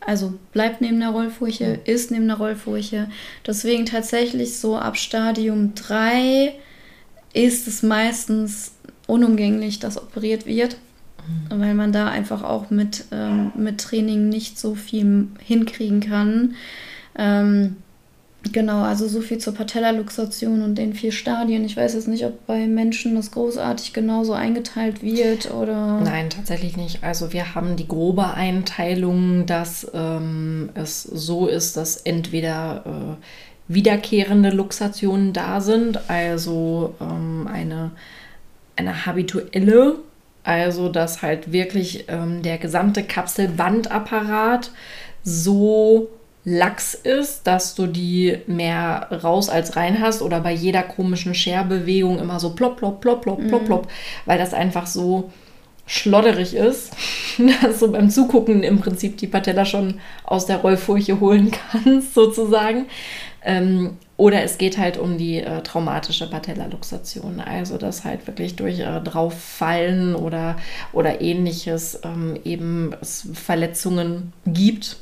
Also 0.00 0.34
bleibt 0.52 0.80
neben 0.80 0.98
der 0.98 1.10
Rollfurche, 1.10 1.78
ist 1.84 2.10
neben 2.10 2.26
der 2.26 2.38
Rollfurche. 2.38 3.08
Deswegen 3.46 3.86
tatsächlich 3.86 4.58
so 4.58 4.76
ab 4.76 4.96
Stadium 4.96 5.74
3 5.74 6.54
ist 7.32 7.68
es 7.68 7.82
meistens 7.82 8.72
unumgänglich, 9.06 9.78
dass 9.78 9.96
operiert 9.96 10.46
wird, 10.46 10.76
mhm. 11.50 11.60
weil 11.60 11.74
man 11.74 11.92
da 11.92 12.08
einfach 12.08 12.42
auch 12.42 12.70
mit, 12.70 13.04
ähm, 13.12 13.52
mit 13.54 13.78
Training 13.80 14.28
nicht 14.28 14.58
so 14.58 14.74
viel 14.74 15.28
hinkriegen 15.38 16.00
kann. 16.00 16.54
Ähm, 17.16 17.76
Genau, 18.50 18.82
also 18.82 19.06
so 19.06 19.20
viel 19.20 19.38
zur 19.38 19.54
Patellaluxation 19.54 20.62
und 20.62 20.76
den 20.76 20.94
vier 20.94 21.12
Stadien. 21.12 21.64
Ich 21.64 21.76
weiß 21.76 21.94
jetzt 21.94 22.08
nicht, 22.08 22.24
ob 22.24 22.46
bei 22.46 22.66
Menschen 22.66 23.14
das 23.14 23.30
großartig 23.30 23.92
genauso 23.92 24.32
eingeteilt 24.32 25.02
wird 25.02 25.52
oder. 25.52 26.00
Nein, 26.00 26.28
tatsächlich 26.28 26.76
nicht. 26.76 27.04
Also 27.04 27.32
wir 27.32 27.54
haben 27.54 27.76
die 27.76 27.86
grobe 27.86 28.34
Einteilung, 28.34 29.46
dass 29.46 29.88
ähm, 29.94 30.70
es 30.74 31.02
so 31.02 31.46
ist, 31.46 31.76
dass 31.76 31.98
entweder 31.98 32.82
äh, 32.84 33.72
wiederkehrende 33.72 34.50
Luxationen 34.50 35.32
da 35.32 35.60
sind, 35.60 36.10
also 36.10 36.94
ähm, 37.00 37.48
eine, 37.50 37.92
eine 38.74 39.06
habituelle, 39.06 39.96
also 40.42 40.88
dass 40.88 41.22
halt 41.22 41.52
wirklich 41.52 42.06
ähm, 42.08 42.42
der 42.42 42.58
gesamte 42.58 43.04
Kapselbandapparat 43.04 44.72
so 45.22 46.08
lax 46.44 46.94
ist, 46.94 47.46
dass 47.46 47.74
du 47.74 47.86
die 47.86 48.38
mehr 48.46 49.08
raus 49.22 49.48
als 49.48 49.76
rein 49.76 50.00
hast 50.00 50.22
oder 50.22 50.40
bei 50.40 50.52
jeder 50.52 50.82
komischen 50.82 51.34
Scherbewegung 51.34 52.18
immer 52.18 52.40
so 52.40 52.50
plopp, 52.54 52.78
plopp, 52.78 53.00
plopp, 53.00 53.22
plopp, 53.22 53.46
plopp, 53.46 53.64
plopp, 53.64 53.88
weil 54.26 54.38
das 54.38 54.52
einfach 54.52 54.86
so 54.86 55.30
schlodderig 55.86 56.54
ist, 56.54 56.92
dass 57.62 57.78
du 57.80 57.92
beim 57.92 58.10
Zugucken 58.10 58.62
im 58.62 58.80
Prinzip 58.80 59.18
die 59.18 59.26
Patella 59.26 59.64
schon 59.64 60.00
aus 60.24 60.46
der 60.46 60.58
Rollfurche 60.58 61.20
holen 61.20 61.52
kannst, 61.72 62.14
sozusagen. 62.14 62.86
Ähm, 63.44 63.96
oder 64.16 64.42
es 64.44 64.56
geht 64.56 64.78
halt 64.78 64.98
um 64.98 65.18
die 65.18 65.38
äh, 65.38 65.62
traumatische 65.62 66.30
Patellaluxation, 66.30 67.40
also 67.40 67.76
dass 67.76 68.04
halt 68.04 68.26
wirklich 68.28 68.54
durch 68.54 68.78
äh, 68.78 69.00
Drauffallen 69.00 70.14
oder, 70.14 70.56
oder 70.92 71.20
ähnliches 71.20 72.00
ähm, 72.04 72.38
eben 72.44 72.94
es 73.00 73.28
Verletzungen 73.32 74.32
gibt 74.46 74.96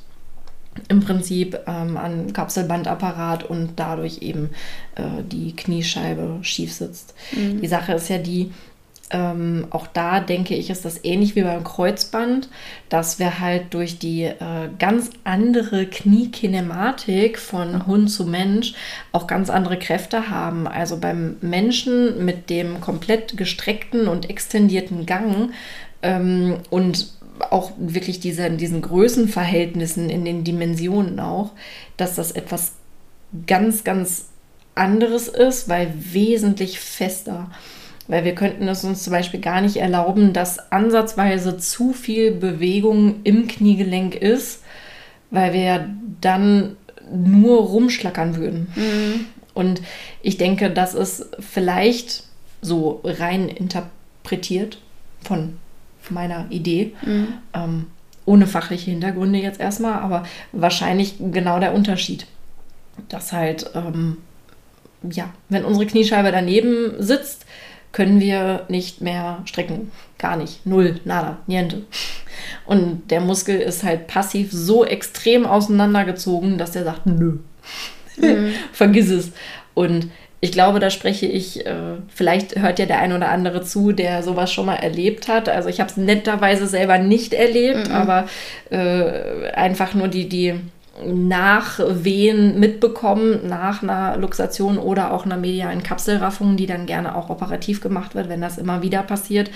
im 0.89 1.01
Prinzip 1.01 1.59
ähm, 1.67 1.97
an 1.97 2.33
Kapselbandapparat 2.33 3.45
und 3.45 3.73
dadurch 3.77 4.23
eben 4.23 4.51
äh, 4.95 5.23
die 5.25 5.55
Kniescheibe 5.55 6.39
schief 6.43 6.73
sitzt. 6.73 7.15
Mhm. 7.33 7.61
Die 7.61 7.67
Sache 7.67 7.93
ist 7.93 8.09
ja 8.09 8.19
die, 8.19 8.53
ähm, 9.11 9.67
auch 9.71 9.89
da 9.89 10.21
denke 10.21 10.55
ich, 10.55 10.71
ist 10.71 10.85
das 10.85 11.05
ähnlich 11.05 11.35
wie 11.35 11.43
beim 11.43 11.65
Kreuzband, 11.65 12.49
dass 12.89 13.19
wir 13.19 13.41
halt 13.41 13.75
durch 13.75 13.99
die 13.99 14.23
äh, 14.23 14.69
ganz 14.79 15.11
andere 15.25 15.87
Kniekinematik 15.87 17.39
von 17.39 17.87
Hund 17.87 18.09
zu 18.09 18.25
Mensch 18.25 18.75
auch 19.11 19.27
ganz 19.27 19.51
andere 19.51 19.79
Kräfte 19.79 20.31
haben. 20.31 20.69
Also 20.69 20.99
beim 20.99 21.37
Menschen 21.41 22.25
mit 22.25 22.49
dem 22.49 22.81
komplett 22.81 23.37
gestreckten 23.37 24.07
und 24.07 24.31
extendierten 24.31 25.05
Gang 25.05 25.51
ähm, 26.03 26.59
und 26.71 27.20
auch 27.43 27.73
wirklich 27.79 28.21
diese, 28.21 28.51
diesen 28.51 28.83
Größenverhältnissen 28.83 30.11
in 30.11 30.25
den 30.25 30.45
Dimensionen 30.45 31.21
auch, 31.21 31.53
dass 31.97 32.17
das 32.17 32.33
etwas 32.33 32.73
ganz, 33.47 33.85
ganz 33.85 34.27
anderes 34.75 35.29
ist, 35.29 35.69
weil 35.69 35.93
wesentlich 35.95 36.81
fester. 36.81 37.51
Weil 38.09 38.25
wir 38.25 38.35
könnten 38.35 38.67
es 38.67 38.83
uns 38.83 39.05
zum 39.05 39.13
Beispiel 39.13 39.41
gar 39.41 39.61
nicht 39.61 39.77
erlauben, 39.77 40.33
dass 40.33 40.73
ansatzweise 40.73 41.59
zu 41.59 41.93
viel 41.93 42.33
Bewegung 42.33 43.21
im 43.23 43.47
Kniegelenk 43.47 44.17
ist, 44.17 44.63
weil 45.31 45.53
wir 45.53 45.89
dann 46.21 46.77
nur 47.13 47.61
rumschlackern 47.61 48.37
würden. 48.37 48.73
Mhm. 48.75 49.27
Und 49.55 49.83
ich 50.23 50.39
denke, 50.39 50.71
das 50.71 50.95
ist 50.95 51.27
vielleicht 51.39 52.25
so 52.63 53.01
rein 53.05 53.49
interpretiert 53.49 54.79
von 55.23 55.59
meiner 56.11 56.47
Idee. 56.51 56.95
Mhm. 57.03 57.29
Ähm, 57.55 57.87
ohne 58.27 58.47
fachliche 58.47 58.91
Hintergründe 58.91 59.39
jetzt 59.39 59.61
erstmal, 59.61 59.95
aber 59.95 60.25
wahrscheinlich 60.53 61.17
genau 61.19 61.59
der 61.59 61.75
Unterschied. 61.75 62.27
Dass 63.09 63.33
halt, 63.33 63.71
ähm, 63.75 64.19
ja, 65.03 65.31
wenn 65.49 65.65
unsere 65.65 65.87
Kniescheibe 65.87 66.31
daneben 66.31 66.95
sitzt, 66.99 67.47
können 67.93 68.21
wir 68.21 68.67
nicht 68.69 69.01
mehr 69.01 69.43
strecken. 69.47 69.91
Gar 70.19 70.37
nicht. 70.37 70.65
Null, 70.65 71.01
nada, 71.05 71.39
niente. 71.47 71.83
Und 72.67 73.11
der 73.11 73.21
Muskel 73.21 73.59
ist 73.59 73.83
halt 73.83 74.07
passiv 74.07 74.53
so 74.53 74.85
extrem 74.85 75.45
auseinandergezogen, 75.45 76.59
dass 76.59 76.73
der 76.73 76.85
sagt, 76.85 77.07
nö. 77.07 77.39
Mhm. 78.17 78.53
Vergiss 78.73 79.11
es. 79.11 79.33
Und 79.75 80.11
ich 80.43 80.53
glaube, 80.53 80.81
da 80.81 80.89
spreche 80.89 81.27
ich, 81.27 81.67
äh, 81.67 81.97
vielleicht 82.09 82.57
hört 82.57 82.79
ja 82.79 82.87
der 82.87 83.01
ein 83.01 83.13
oder 83.13 83.29
andere 83.29 83.63
zu, 83.63 83.93
der 83.93 84.23
sowas 84.23 84.51
schon 84.53 84.67
mal 84.67 84.77
erlebt 84.77 85.29
hat. 85.29 85.51
Also 85.51 85.69
ich 85.69 85.81
habe 85.81 85.91
es 85.91 85.99
netterweise 85.99 86.67
selber 86.67 86.99
nicht 86.99 87.35
erlebt, 87.35 87.89
mhm. 87.89 87.95
aber 87.95 88.27
äh, 88.71 89.51
einfach 89.53 89.95
nur 89.95 90.09
die, 90.09 90.29
die 90.29 90.55
Nachwehen 91.05 92.59
mitbekommen 92.59 93.49
nach 93.49 93.83
einer 93.83 94.17
Luxation 94.17 94.79
oder 94.79 95.13
auch 95.13 95.25
einer 95.25 95.37
medialen 95.37 95.83
Kapselraffung, 95.83 96.57
die 96.57 96.67
dann 96.67 96.87
gerne 96.87 97.17
auch 97.17 97.29
operativ 97.31 97.81
gemacht 97.81 98.15
wird, 98.15 98.29
wenn 98.29 98.41
das 98.41 98.59
immer 98.59 98.83
wieder 98.83 99.03
passiert, 99.03 99.51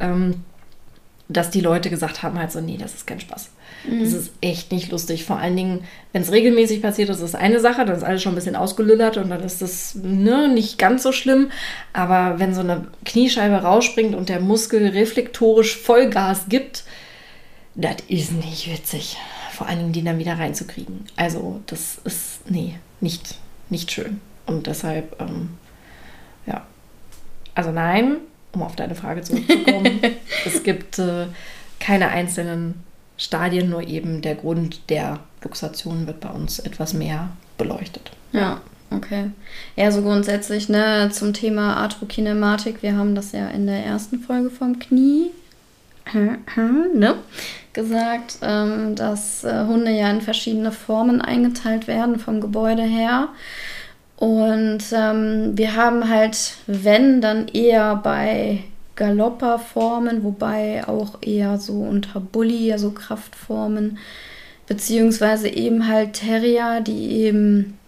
ähm, 0.00 0.42
dass 1.28 1.50
die 1.50 1.60
Leute 1.60 1.90
gesagt 1.90 2.22
haben 2.22 2.38
halt 2.38 2.52
so, 2.52 2.60
nee, 2.60 2.76
das 2.78 2.94
ist 2.94 3.06
kein 3.06 3.20
Spaß. 3.20 3.50
Mhm. 3.88 4.00
Das 4.00 4.12
ist 4.12 4.32
echt 4.40 4.72
nicht 4.72 4.90
lustig. 4.90 5.24
Vor 5.24 5.38
allen 5.38 5.56
Dingen, 5.56 5.84
wenn 6.12 6.22
es 6.22 6.32
regelmäßig 6.32 6.82
passiert, 6.82 7.08
ist 7.08 7.22
das 7.22 7.34
eine 7.34 7.60
Sache, 7.60 7.84
dann 7.84 7.96
ist 7.96 8.04
alles 8.04 8.22
schon 8.22 8.32
ein 8.32 8.36
bisschen 8.36 8.56
ausgelüllert 8.56 9.16
und 9.16 9.30
dann 9.30 9.42
ist 9.42 9.62
das 9.62 9.94
ne, 9.94 10.48
nicht 10.48 10.78
ganz 10.78 11.02
so 11.02 11.12
schlimm. 11.12 11.50
Aber 11.92 12.38
wenn 12.38 12.54
so 12.54 12.60
eine 12.60 12.86
Kniescheibe 13.04 13.56
rausspringt 13.56 14.14
und 14.14 14.28
der 14.28 14.40
Muskel 14.40 14.86
reflektorisch 14.88 15.76
Vollgas 15.76 16.46
gibt, 16.48 16.84
das 17.74 17.96
ist 18.08 18.32
nicht 18.32 18.72
witzig 18.72 19.16
vor 19.56 19.66
allen 19.66 19.78
Dingen 19.78 19.92
die 19.92 20.04
dann 20.04 20.18
wieder 20.18 20.38
reinzukriegen. 20.38 21.06
Also 21.16 21.60
das 21.66 21.98
ist, 22.04 22.48
nee, 22.50 22.78
nicht, 23.00 23.36
nicht 23.70 23.90
schön. 23.90 24.20
Und 24.44 24.66
deshalb, 24.66 25.18
ähm, 25.20 25.56
ja. 26.46 26.66
Also 27.54 27.72
nein, 27.72 28.18
um 28.52 28.62
auf 28.62 28.76
deine 28.76 28.94
Frage 28.94 29.22
zurückzukommen, 29.22 30.00
es 30.44 30.62
gibt 30.62 30.98
äh, 30.98 31.26
keine 31.80 32.08
einzelnen 32.08 32.84
Stadien, 33.16 33.70
nur 33.70 33.82
eben 33.82 34.22
der 34.22 34.34
Grund 34.34 34.90
der 34.90 35.20
Luxation 35.42 36.06
wird 36.06 36.20
bei 36.20 36.28
uns 36.28 36.58
etwas 36.58 36.92
mehr 36.92 37.30
beleuchtet. 37.56 38.10
Ja, 38.32 38.60
okay. 38.90 39.30
Ja, 39.76 39.90
so 39.90 40.02
grundsätzlich 40.02 40.68
ne, 40.68 41.10
zum 41.12 41.32
Thema 41.32 41.76
Arthrokinematik, 41.76 42.82
wir 42.82 42.96
haben 42.96 43.14
das 43.14 43.32
ja 43.32 43.48
in 43.48 43.66
der 43.66 43.84
ersten 43.84 44.20
Folge 44.20 44.50
vom 44.50 44.78
Knie 44.78 45.30
ne, 46.14 47.14
gesagt, 47.72 48.38
ähm, 48.42 48.94
dass 48.94 49.44
äh, 49.44 49.64
Hunde 49.66 49.90
ja 49.90 50.10
in 50.10 50.20
verschiedene 50.20 50.72
Formen 50.72 51.20
eingeteilt 51.20 51.86
werden 51.86 52.18
vom 52.18 52.40
Gebäude 52.40 52.82
her. 52.82 53.28
Und 54.16 54.82
ähm, 54.92 55.58
wir 55.58 55.76
haben 55.76 56.08
halt, 56.08 56.54
wenn, 56.66 57.20
dann 57.20 57.48
eher 57.48 57.96
bei 57.96 58.64
Galopperformen, 58.96 60.24
wobei 60.24 60.86
auch 60.88 61.22
eher 61.22 61.58
so 61.58 61.74
unter 61.74 62.20
Bully, 62.20 62.72
also 62.72 62.90
Kraftformen, 62.90 63.98
beziehungsweise 64.66 65.48
eben 65.48 65.86
halt 65.86 66.14
Terrier, 66.14 66.80
die 66.80 67.12
eben 67.12 67.78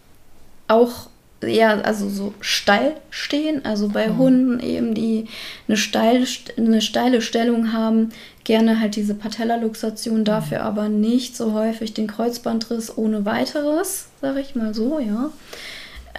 auch 0.69 1.09
eher 1.41 1.85
also 1.85 2.09
so 2.09 2.35
steil 2.41 2.97
stehen, 3.11 3.65
also 3.65 3.89
bei 3.89 4.09
mhm. 4.09 4.19
Hunden 4.19 4.61
eben, 4.61 4.95
die 4.95 5.27
eine 5.67 5.77
steile, 5.77 6.27
eine 6.57 6.81
steile 6.81 7.23
Stellung 7.23 7.73
haben, 7.73 8.11
gerne 8.45 8.81
halt 8.81 8.97
diese 8.97 9.15
Patellaluxation, 9.15 10.25
dafür 10.25 10.63
aber 10.63 10.89
nicht 10.89 11.37
so 11.37 11.53
häufig 11.53 11.95
den 11.95 12.07
Kreuzbandriss 12.07 12.97
ohne 12.97 13.25
weiteres, 13.25 14.09
sage 14.21 14.41
ich 14.41 14.55
mal 14.55 14.75
so, 14.75 14.99
ja. 14.99 15.31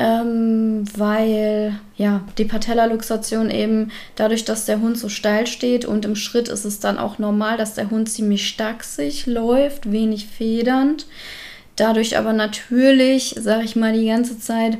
Ähm, 0.01 0.85
weil 0.97 1.77
ja 1.97 2.21
die 2.37 2.45
Patellaluxation 2.45 3.51
eben 3.51 3.91
dadurch, 4.15 4.45
dass 4.45 4.65
der 4.65 4.79
Hund 4.79 4.97
so 4.97 5.09
steil 5.09 5.45
steht 5.45 5.83
und 5.83 6.05
im 6.05 6.15
Schritt 6.15 6.47
ist 6.47 6.63
es 6.63 6.79
dann 6.79 6.97
auch 6.97 7.19
normal, 7.19 7.57
dass 7.57 7.73
der 7.73 7.89
Hund 7.89 8.09
ziemlich 8.09 8.47
stachsig 8.47 9.25
läuft, 9.25 9.91
wenig 9.91 10.27
federnd. 10.27 11.05
Dadurch 11.75 12.17
aber 12.17 12.31
natürlich, 12.31 13.35
sage 13.37 13.65
ich 13.65 13.75
mal, 13.75 13.91
die 13.91 14.07
ganze 14.07 14.39
Zeit 14.39 14.77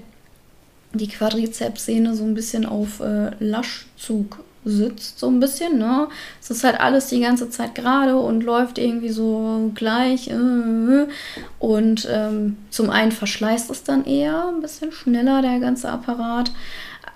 die 0.93 1.10
Quadrizepssehne 1.10 2.15
so 2.15 2.23
ein 2.23 2.34
bisschen 2.34 2.65
auf 2.65 3.01
äh, 3.01 3.32
Laschzug 3.39 4.39
sitzt, 4.65 5.19
so 5.19 5.28
ein 5.28 5.39
bisschen, 5.39 5.78
ne? 5.78 6.08
Es 6.41 6.50
ist 6.50 6.63
halt 6.63 6.80
alles 6.80 7.08
die 7.08 7.22
ganze 7.22 7.50
Zeit 7.50 7.76
gerade 7.76 8.17
und 8.17 8.43
läuft 8.43 8.78
irgendwie 8.78 9.10
so 9.10 9.72
gleich. 9.76 10.30
Äh, 10.30 11.08
und 11.60 12.08
ähm, 12.12 12.58
zum 12.69 12.89
einen 12.89 13.12
verschleißt 13.12 13.69
es 13.72 13.84
dann 13.84 14.06
eher 14.06 14.50
ein 14.50 14.62
bisschen 14.62 14.91
schneller, 14.91 15.41
der 15.41 15.60
ganze 15.60 15.89
Apparat. 15.89 16.52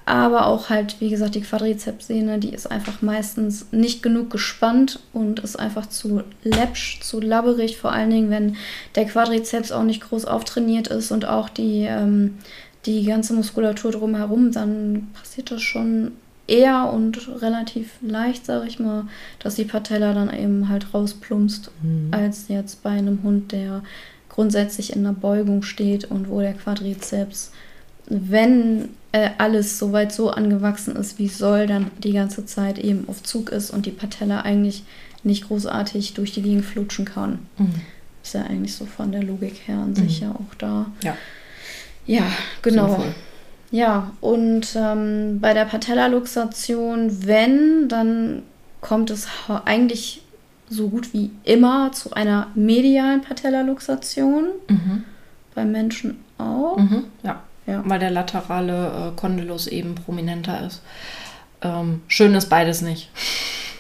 Aber 0.06 0.48
auch 0.48 0.70
halt, 0.70 0.98
wie 1.00 1.10
gesagt, 1.10 1.36
die 1.36 1.42
Quadrizepssehne, 1.42 2.38
die 2.38 2.54
ist 2.54 2.70
einfach 2.70 3.02
meistens 3.02 3.68
nicht 3.72 4.04
genug 4.04 4.30
gespannt 4.30 5.00
und 5.14 5.40
ist 5.40 5.58
einfach 5.58 5.86
zu 5.86 6.24
läppsch, 6.44 7.00
zu 7.02 7.22
labberig, 7.22 7.78
vor 7.78 7.94
allen 7.94 8.10
Dingen, 8.10 8.30
wenn 8.30 8.58
der 8.96 9.06
Quadrizeps 9.06 9.72
auch 9.72 9.84
nicht 9.84 10.02
groß 10.02 10.26
auftrainiert 10.26 10.88
ist 10.90 11.12
und 11.12 11.26
auch 11.26 11.48
die 11.48 11.86
ähm, 11.88 12.38
die 12.86 13.06
ganze 13.06 13.34
Muskulatur 13.34 13.92
drumherum, 13.92 14.52
dann 14.52 15.08
passiert 15.14 15.52
das 15.52 15.62
schon 15.62 16.12
eher 16.48 16.92
und 16.92 17.42
relativ 17.42 17.92
leicht, 18.02 18.46
sage 18.46 18.68
ich 18.68 18.80
mal, 18.80 19.06
dass 19.40 19.56
die 19.56 19.64
Patella 19.64 20.14
dann 20.14 20.34
eben 20.34 20.70
halt 20.70 20.94
rausplumpst, 20.94 21.72
mhm. 21.82 22.10
als 22.12 22.48
jetzt 22.50 22.84
bei 22.84 22.92
einem 22.92 23.24
Hund, 23.24 23.52
der 23.52 23.84
grundsätzlich 24.30 24.94
in 24.94 25.04
der 25.04 25.12
Beugung 25.12 25.62
steht 25.64 26.06
und 26.06 26.30
wo 26.30 26.42
der 26.42 26.54
Quadrizeps, 26.54 27.52
wenn 28.08 28.90
äh, 29.12 29.30
alles 29.38 29.80
soweit 29.80 30.12
so 30.12 30.32
angewachsen 30.32 30.96
ist, 30.96 31.20
wie 31.20 31.30
soll, 31.30 31.68
dann 31.68 31.92
die 32.00 32.14
ganze 32.14 32.46
Zeit 32.46 32.80
eben 32.80 33.08
auf 33.08 33.24
Zug 33.24 33.50
ist 33.50 33.72
und 33.72 33.86
die 33.86 33.92
Patella 33.92 34.42
eigentlich 34.42 34.84
nicht 35.24 35.48
großartig 35.48 36.14
durch 36.16 36.34
die 36.34 36.42
Gegend 36.42 36.66
flutschen 36.66 37.06
kann. 37.06 37.40
Mhm. 37.58 37.74
Ist 38.24 38.34
ja 38.34 38.44
eigentlich 38.44 38.76
so 38.76 38.86
von 38.86 39.12
der 39.12 39.24
Logik 39.24 39.62
her 39.68 39.78
an 39.78 39.96
sich 39.96 40.22
mhm. 40.22 40.28
ja 40.28 40.32
auch 40.34 40.56
da. 40.58 40.86
Ja. 41.02 41.16
Ja, 42.06 42.26
genau. 42.62 42.90
Sinnvoll. 42.90 43.14
Ja, 43.74 44.12
und 44.22 44.76
ähm, 44.76 45.40
bei 45.42 45.56
der 45.56 45.66
Patellaluxation, 45.66 47.26
wenn, 47.26 47.90
dann 47.90 48.44
kommt 48.82 49.10
es 49.10 49.28
eigentlich 49.66 50.22
so 50.70 50.90
gut 50.90 51.12
wie 51.12 51.32
immer 51.44 51.92
zu 51.92 52.14
einer 52.14 52.50
medialen 52.54 53.22
Patellaluxation. 53.22 54.50
Mhm. 54.70 55.06
beim 55.56 55.72
Menschen 55.72 56.24
auch. 56.38 56.78
Mhm, 56.78 57.06
ja. 57.24 57.42
ja. 57.66 57.82
Weil 57.84 57.98
der 57.98 58.12
laterale 58.12 59.12
äh, 59.16 59.20
Kondylus 59.20 59.66
eben 59.66 59.96
prominenter 59.96 60.68
ist. 60.68 60.84
Ähm, 61.64 62.04
schön 62.08 62.36
ist 62.36 62.50
beides 62.50 62.84
nicht. 62.84 63.10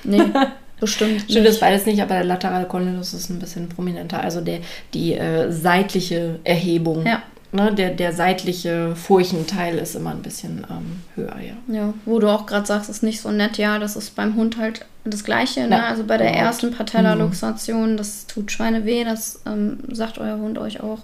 Nee, 0.04 0.24
bestimmt. 0.80 1.32
schön 1.32 1.46
ist 1.46 1.60
beides 1.60 1.86
nicht, 1.86 2.02
aber 2.02 2.16
der 2.16 2.24
laterale 2.24 2.66
Kondylus 2.66 3.14
ist 3.14 3.30
ein 3.30 3.38
bisschen 3.38 3.70
prominenter. 3.70 4.22
Also 4.22 4.42
der, 4.42 4.62
die 4.96 5.14
äh, 5.14 5.52
seitliche 5.52 6.40
Erhebung. 6.44 7.06
Ja. 7.06 7.22
Ne, 7.54 7.72
der, 7.72 7.92
der 7.92 8.14
seitliche 8.14 8.96
Furchenteil 8.96 9.78
ist 9.78 9.94
immer 9.96 10.10
ein 10.10 10.24
bisschen 10.24 10.66
ähm, 10.72 11.04
höher, 11.14 11.36
ja. 11.40 11.74
Ja, 11.74 11.94
wo 12.04 12.18
du 12.18 12.28
auch 12.28 12.48
gerade 12.48 12.66
sagst, 12.66 12.90
ist 12.90 13.04
nicht 13.04 13.22
so 13.22 13.30
nett, 13.30 13.60
ja, 13.60 13.78
das 13.78 13.96
ist 13.96 14.16
beim 14.16 14.36
Hund 14.36 14.58
halt 14.58 14.88
das 15.04 15.24
Gleiche. 15.24 15.68
Ne? 15.68 15.84
Also 15.84 16.04
bei 16.04 16.18
der 16.18 16.34
ersten 16.34 16.72
Patella-Luxation, 16.72 17.96
das 17.96 18.26
tut 18.26 18.52
Schweine 18.52 18.86
weh, 18.86 19.04
das 19.04 19.42
ähm, 19.46 19.78
sagt 19.92 20.18
euer 20.18 20.38
Hund 20.38 20.58
euch 20.58 20.82
auch. 20.82 21.04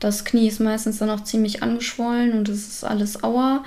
Das 0.00 0.24
Knie 0.24 0.48
ist 0.48 0.60
meistens 0.60 0.98
dann 0.98 1.10
auch 1.10 1.22
ziemlich 1.22 1.62
angeschwollen 1.62 2.32
und 2.32 2.48
es 2.48 2.66
ist 2.66 2.84
alles 2.84 3.22
Auer. 3.22 3.62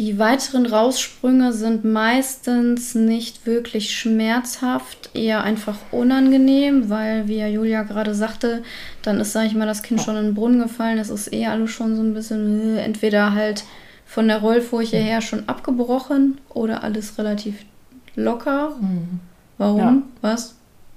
Die 0.00 0.18
weiteren 0.18 0.64
Raussprünge 0.64 1.52
sind 1.52 1.84
meistens 1.84 2.94
nicht 2.94 3.44
wirklich 3.44 3.94
schmerzhaft, 3.94 5.10
eher 5.12 5.44
einfach 5.44 5.76
unangenehm, 5.92 6.88
weil, 6.88 7.28
wie 7.28 7.36
ja 7.36 7.46
Julia 7.46 7.82
gerade 7.82 8.14
sagte, 8.14 8.62
dann 9.02 9.20
ist, 9.20 9.32
sag 9.32 9.44
ich 9.44 9.54
mal, 9.54 9.66
das 9.66 9.82
Kind 9.82 10.00
schon 10.00 10.16
in 10.16 10.24
den 10.24 10.34
Brunnen 10.34 10.58
gefallen. 10.58 10.96
Es 10.96 11.10
ist 11.10 11.26
eher 11.26 11.52
alles 11.52 11.72
schon 11.72 11.96
so 11.96 12.02
ein 12.02 12.14
bisschen, 12.14 12.78
äh, 12.78 12.80
entweder 12.80 13.34
halt 13.34 13.64
von 14.06 14.26
der 14.26 14.38
Rollfurche 14.38 14.96
her 14.96 15.20
schon 15.20 15.46
abgebrochen 15.50 16.38
oder 16.48 16.82
alles 16.82 17.18
relativ 17.18 17.56
locker. 18.16 18.70
Mhm. 18.80 19.20
Warum? 19.58 19.78
Ja. 19.78 20.02
Was? 20.22 20.54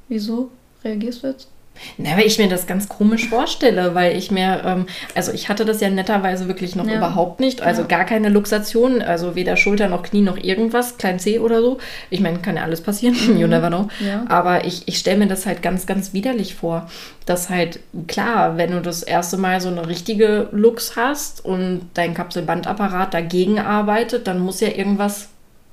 Wieso? 0.07 0.49
Reagierst 0.81 1.23
du 1.23 1.27
jetzt? 1.27 1.49
Na, 1.97 2.17
weil 2.17 2.25
ich 2.25 2.37
mir 2.37 2.47
das 2.47 2.67
ganz 2.67 2.87
komisch 2.87 3.29
vorstelle, 3.29 3.95
weil 3.95 4.17
ich 4.17 4.31
mir, 4.31 4.61
ähm, 4.65 4.85
also 5.15 5.31
ich 5.31 5.49
hatte 5.49 5.65
das 5.65 5.81
ja 5.81 5.89
netterweise 5.89 6.47
wirklich 6.47 6.75
noch 6.75 6.87
ja. 6.87 6.97
überhaupt 6.97 7.39
nicht, 7.39 7.61
also 7.61 7.81
ja. 7.81 7.87
gar 7.87 8.05
keine 8.05 8.29
Luxation, 8.29 9.01
also 9.01 9.35
weder 9.35 9.57
Schulter 9.57 9.89
noch 9.89 10.03
Knie 10.03 10.21
noch 10.21 10.37
irgendwas, 10.37 10.97
klein 10.97 11.19
C 11.19 11.39
oder 11.39 11.61
so. 11.61 11.79
Ich 12.09 12.19
meine, 12.19 12.39
kann 12.39 12.57
ja 12.57 12.63
alles 12.63 12.81
passieren, 12.81 13.15
mhm. 13.27 13.37
you 13.37 13.47
never 13.47 13.67
know. 13.67 13.87
Ja. 13.99 14.25
Aber 14.29 14.65
ich, 14.65 14.87
ich 14.87 14.97
stelle 14.97 15.19
mir 15.19 15.27
das 15.27 15.45
halt 15.45 15.61
ganz, 15.61 15.85
ganz 15.85 16.13
widerlich 16.13 16.55
vor, 16.55 16.89
dass 17.25 17.49
halt, 17.49 17.79
klar, 18.07 18.57
wenn 18.57 18.71
du 18.71 18.81
das 18.81 19.03
erste 19.03 19.37
Mal 19.37 19.61
so 19.61 19.69
eine 19.69 19.87
richtige 19.87 20.49
Lux 20.51 20.95
hast 20.95 21.43
und 21.43 21.89
dein 21.93 22.13
Kapselbandapparat 22.13 23.13
dagegen 23.13 23.59
arbeitet, 23.59 24.27
dann 24.27 24.39
muss 24.39 24.61
ja 24.61 24.69
irgendwas 24.69 25.29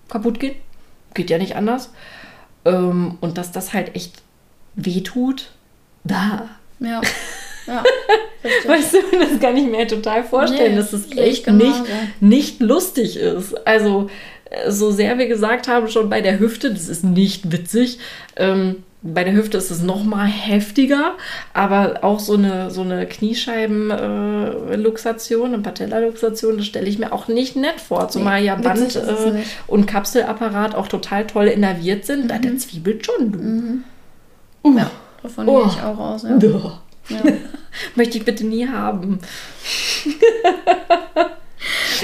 kaputt 0.09 0.41
gehen. 0.41 0.57
Geht 1.15 1.31
ja 1.31 1.39
nicht 1.39 1.57
anders. 1.57 1.91
Ähm, 2.65 3.19
und 3.21 3.39
dass 3.39 3.53
das 3.53 3.73
halt 3.73 3.97
echt 3.97 4.23
wehtut 4.75 5.51
da. 6.05 6.49
Ja. 6.79 7.01
ja 7.67 7.83
weißt 8.67 8.95
du, 8.95 8.99
das 9.19 9.41
kann 9.41 9.57
ich 9.57 9.67
mir 9.67 9.87
total 9.87 10.25
vorstellen, 10.25 10.73
nee, 10.73 10.79
dass 10.79 10.93
es 10.93 11.11
echt 11.17 11.45
genau 11.45 11.65
nicht, 11.65 11.83
nicht 12.21 12.61
lustig 12.61 13.17
ist. 13.17 13.67
Also, 13.67 14.11
äh, 14.51 14.71
so 14.71 14.91
sehr 14.91 15.19
wir 15.19 15.29
gesagt 15.29 15.69
haben, 15.69 15.89
schon 15.89 16.09
bei 16.09 16.21
der 16.21 16.39
Hüfte, 16.39 16.73
das 16.73 16.89
ist 16.89 17.05
nicht 17.05 17.53
witzig. 17.53 17.99
Ähm, 18.37 18.85
bei 19.03 19.25
der 19.25 19.33
Hüfte 19.33 19.57
ist 19.57 19.71
es 19.71 19.83
noch 19.83 20.05
mal 20.05 20.27
heftiger, 20.27 21.15
aber 21.55 22.01
auch 22.03 22.21
so 22.21 22.35
eine, 22.35 22.71
so 22.71 22.83
eine 22.83 23.07
Kniescheibenluxation, 23.07 25.51
äh, 25.51 25.55
eine 25.55 25.63
Patella-Luxation, 25.63 26.59
das 26.59 26.67
stelle 26.67 26.87
ich 26.87 26.99
mir 26.99 27.11
auch 27.13 27.27
nicht 27.27 27.57
nett 27.57 27.81
vor. 27.81 28.11
Zumal 28.11 28.41
nee, 28.41 28.49
ja 28.49 28.57
Band 28.57 28.97
äh, 28.97 29.43
und 29.67 29.87
Kapselapparat 29.87 30.75
auch 30.75 30.89
total 30.89 31.27
toll 31.27 31.47
innerviert 31.47 32.05
sind. 32.05 32.25
Mhm. 32.25 32.29
Da 32.29 32.39
der 32.39 32.59
zwiebelt 32.59 33.07
schon, 33.07 33.33
du. 33.33 33.39
Mhm. 33.39 33.85
Uh. 34.63 34.77
Ja. 34.77 34.91
Davon 35.23 35.49
oh. 35.49 35.59
gehe 35.59 35.73
ich 35.73 35.83
auch 35.83 35.99
aus. 35.99 36.23
Ja. 36.23 36.39
ja. 37.09 37.19
Möchte 37.95 38.19
ich 38.19 38.25
bitte 38.25 38.45
nie 38.45 38.69
haben. 38.69 39.21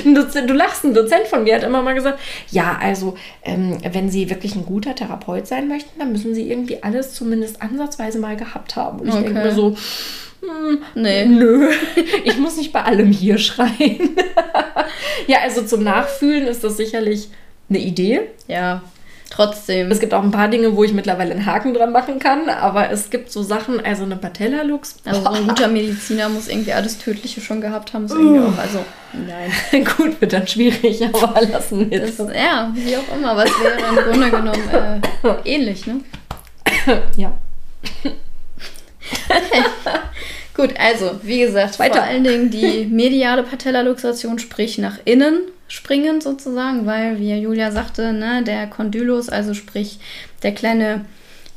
du 0.04 0.52
lachst, 0.52 0.84
ein 0.84 0.94
Dozent 0.94 1.26
von 1.26 1.44
mir 1.44 1.56
hat 1.56 1.62
immer 1.62 1.82
mal 1.82 1.94
gesagt, 1.94 2.18
ja, 2.50 2.78
also 2.80 3.16
ähm, 3.42 3.78
wenn 3.90 4.10
Sie 4.10 4.30
wirklich 4.30 4.54
ein 4.54 4.66
guter 4.66 4.94
Therapeut 4.94 5.46
sein 5.46 5.68
möchten, 5.68 5.98
dann 5.98 6.12
müssen 6.12 6.34
Sie 6.34 6.50
irgendwie 6.50 6.82
alles 6.82 7.14
zumindest 7.14 7.62
ansatzweise 7.62 8.18
mal 8.18 8.36
gehabt 8.36 8.76
haben. 8.76 9.00
Und 9.00 9.08
ich 9.08 9.14
okay. 9.14 9.24
denke 9.24 9.40
mir 9.40 9.54
so, 9.54 9.76
hm, 10.40 10.82
nee. 10.94 11.24
nö, 11.24 11.70
ich 12.24 12.38
muss 12.38 12.56
nicht 12.56 12.72
bei 12.72 12.82
allem 12.82 13.10
hier 13.10 13.38
schreien. 13.38 14.16
ja, 15.26 15.38
also 15.42 15.62
zum 15.62 15.82
Nachfühlen 15.82 16.46
ist 16.46 16.62
das 16.62 16.76
sicherlich 16.76 17.28
eine 17.68 17.78
Idee. 17.78 18.22
Ja, 18.48 18.82
Trotzdem. 19.30 19.90
Es 19.90 19.98
gibt 19.98 20.14
auch 20.14 20.22
ein 20.22 20.30
paar 20.30 20.48
Dinge, 20.48 20.76
wo 20.76 20.84
ich 20.84 20.92
mittlerweile 20.92 21.32
einen 21.32 21.46
Haken 21.46 21.74
dran 21.74 21.90
machen 21.90 22.18
kann, 22.18 22.48
aber 22.48 22.90
es 22.90 23.10
gibt 23.10 23.32
so 23.32 23.42
Sachen, 23.42 23.84
also 23.84 24.04
eine 24.04 24.16
Patella-Lux. 24.16 24.96
Also 25.04 25.22
so 25.22 25.28
ein 25.28 25.48
guter 25.48 25.68
Mediziner 25.68 26.28
muss 26.28 26.48
irgendwie 26.48 26.72
alles 26.72 26.98
Tödliche 26.98 27.40
schon 27.40 27.60
gehabt 27.60 27.92
haben. 27.92 28.06
So 28.06 28.16
irgendwie 28.16 28.40
auch, 28.40 28.58
also 28.58 28.84
nein. 29.12 29.84
Gut, 29.96 30.20
wird 30.20 30.32
dann 30.32 30.46
schwierig, 30.46 31.04
aber 31.12 31.42
lassen 31.42 31.90
wir 31.90 32.00
das. 32.00 32.18
Ja, 32.18 32.72
wie 32.74 32.96
auch 32.96 33.16
immer, 33.16 33.36
was 33.36 33.50
wäre 33.60 33.78
im 33.88 34.10
Grunde 34.10 34.30
genommen 34.30 35.00
äh, 35.24 35.28
ähnlich, 35.44 35.86
ne? 35.86 36.00
ja. 37.16 37.32
Gut, 40.54 40.74
also, 40.78 41.20
wie 41.22 41.40
gesagt, 41.40 41.78
Weiter. 41.78 41.96
vor 41.96 42.04
allen 42.04 42.24
Dingen 42.24 42.50
die 42.50 42.86
mediale 42.86 43.42
Patellaluxation, 43.42 44.38
sprich 44.38 44.78
nach 44.78 44.98
innen 45.04 45.40
springen 45.68 46.20
sozusagen, 46.20 46.86
weil, 46.86 47.18
wie 47.18 47.34
Julia 47.34 47.72
sagte, 47.72 48.12
ne, 48.12 48.42
der 48.44 48.66
Kondylus, 48.66 49.28
also 49.28 49.54
sprich 49.54 49.98
der 50.42 50.52
kleine, 50.52 51.04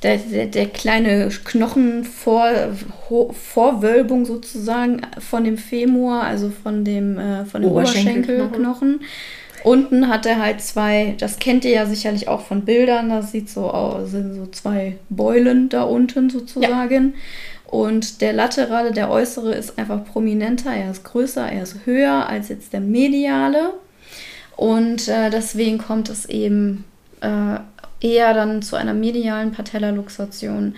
der, 0.04 0.18
der, 0.18 0.46
der 0.48 0.68
kleine 0.68 1.30
Knochenvorwölbung 1.44 4.26
sozusagen 4.26 5.02
von 5.20 5.44
dem 5.44 5.58
Femur, 5.58 6.24
also 6.24 6.50
von 6.50 6.86
dem, 6.86 7.18
äh, 7.18 7.44
von 7.46 7.62
dem 7.62 7.72
Oberschenkelknochen. 7.72 8.96
Oberschenkel 8.96 9.08
Unten 9.64 10.08
hat 10.08 10.26
er 10.26 10.40
halt 10.40 10.62
zwei, 10.62 11.16
das 11.18 11.38
kennt 11.38 11.66
ihr 11.66 11.72
ja 11.72 11.86
sicherlich 11.86 12.28
auch 12.28 12.42
von 12.42 12.64
Bildern, 12.64 13.10
das 13.10 13.32
sieht 13.32 13.50
so 13.50 13.70
aus, 13.70 14.12
sind 14.12 14.34
so 14.34 14.46
zwei 14.48 14.98
Beulen 15.10 15.70
da 15.70 15.84
unten 15.84 16.30
sozusagen. 16.30 17.14
Ja. 17.14 17.72
Und 17.72 18.22
der 18.22 18.34
laterale, 18.34 18.92
der 18.92 19.12
äußere, 19.12 19.54
ist 19.54 19.78
einfach 19.78 20.04
prominenter, 20.06 20.72
er 20.72 20.92
ist 20.92 21.04
größer, 21.04 21.52
er 21.52 21.64
ist 21.64 21.86
höher 21.86 22.28
als 22.28 22.50
jetzt 22.50 22.74
der 22.74 22.80
mediale. 22.80 23.74
Und 24.60 25.08
äh, 25.08 25.30
deswegen 25.30 25.78
kommt 25.78 26.10
es 26.10 26.26
eben 26.26 26.84
äh, 27.22 27.60
eher 28.02 28.34
dann 28.34 28.62
zu 28.62 28.76
einer 28.76 28.94
medialen 28.94 29.54
Patellaluxation. 29.54 30.76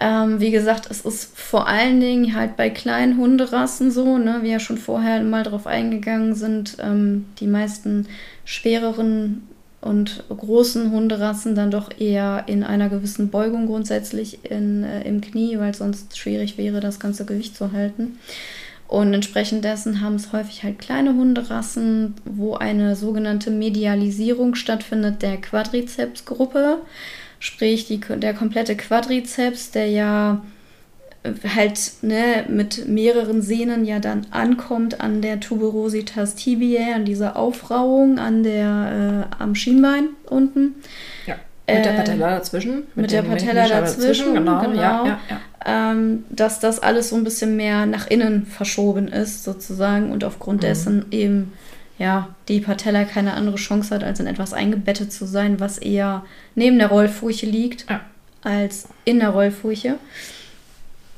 Ja. 0.00 0.24
Ähm, 0.24 0.40
wie 0.40 0.50
gesagt, 0.50 0.88
es 0.90 1.02
ist 1.02 1.30
vor 1.38 1.68
allen 1.68 2.00
Dingen 2.00 2.34
halt 2.34 2.56
bei 2.56 2.68
kleinen 2.68 3.18
Hunderassen 3.18 3.92
so, 3.92 4.18
ne, 4.18 4.40
wie 4.42 4.50
ja 4.50 4.58
schon 4.58 4.76
vorher 4.76 5.22
mal 5.22 5.44
drauf 5.44 5.68
eingegangen 5.68 6.34
sind, 6.34 6.78
ähm, 6.80 7.26
die 7.38 7.46
meisten 7.46 8.08
schwereren 8.44 9.46
und 9.80 10.24
großen 10.28 10.90
Hunderassen 10.90 11.54
dann 11.54 11.70
doch 11.70 11.90
eher 11.96 12.42
in 12.48 12.64
einer 12.64 12.88
gewissen 12.88 13.28
Beugung 13.28 13.68
grundsätzlich 13.68 14.50
in, 14.50 14.82
äh, 14.82 15.02
im 15.02 15.20
Knie, 15.20 15.60
weil 15.60 15.76
sonst 15.76 16.18
schwierig 16.18 16.58
wäre, 16.58 16.80
das 16.80 16.98
ganze 16.98 17.24
Gewicht 17.24 17.56
zu 17.56 17.70
halten. 17.70 18.18
Und 18.92 19.14
entsprechend 19.14 19.64
dessen 19.64 20.02
haben 20.02 20.16
es 20.16 20.34
häufig 20.34 20.64
halt 20.64 20.78
kleine 20.78 21.14
Hunderassen, 21.14 22.12
wo 22.26 22.56
eine 22.56 22.94
sogenannte 22.94 23.50
Medialisierung 23.50 24.54
stattfindet 24.54 25.22
der 25.22 25.38
Quadrizepsgruppe. 25.38 26.76
Sprich, 27.38 27.86
die, 27.86 28.00
der 28.00 28.34
komplette 28.34 28.76
Quadrizeps, 28.76 29.70
der 29.70 29.86
ja 29.86 30.44
äh, 31.22 31.32
halt 31.56 31.92
ne, 32.02 32.44
mit 32.48 32.86
mehreren 32.86 33.40
Sehnen 33.40 33.86
ja 33.86 33.98
dann 33.98 34.26
ankommt 34.30 35.00
an 35.00 35.22
der 35.22 35.40
Tuberositas 35.40 36.34
tibiae, 36.34 36.92
an 36.92 37.06
dieser 37.06 37.36
Aufrauung 37.36 38.18
an 38.18 38.42
der, 38.42 39.28
äh, 39.32 39.42
am 39.42 39.54
Schienbein 39.54 40.10
unten. 40.26 40.74
Ja. 41.26 41.36
Mit 41.66 41.84
der 41.84 41.92
Patella 41.92 42.30
dazwischen. 42.30 42.74
Mit, 42.74 42.96
mit 42.96 43.12
der 43.12 43.22
Patella 43.22 43.68
dazwischen, 43.68 44.34
genau. 44.34 44.60
genau. 44.60 44.74
Ja, 44.74 45.06
ja, 45.06 45.20
ja 45.30 45.40
ähm, 45.64 46.24
dass 46.30 46.60
das 46.60 46.80
alles 46.80 47.10
so 47.10 47.16
ein 47.16 47.24
bisschen 47.24 47.56
mehr 47.56 47.86
nach 47.86 48.06
innen 48.06 48.46
verschoben 48.46 49.08
ist, 49.08 49.44
sozusagen, 49.44 50.10
und 50.10 50.24
aufgrund 50.24 50.62
mhm. 50.62 50.66
dessen 50.66 51.06
eben 51.10 51.52
ja, 51.98 52.28
die 52.48 52.60
Patella 52.60 53.04
keine 53.04 53.34
andere 53.34 53.56
Chance 53.56 53.94
hat, 53.94 54.02
als 54.02 54.18
in 54.18 54.26
etwas 54.26 54.52
eingebettet 54.52 55.12
zu 55.12 55.26
sein, 55.26 55.60
was 55.60 55.78
eher 55.78 56.24
neben 56.54 56.78
der 56.78 56.88
Rollfurche 56.88 57.46
liegt, 57.46 57.88
ja. 57.88 58.00
als 58.42 58.88
in 59.04 59.20
der 59.20 59.30
Rollfurche. 59.30 59.96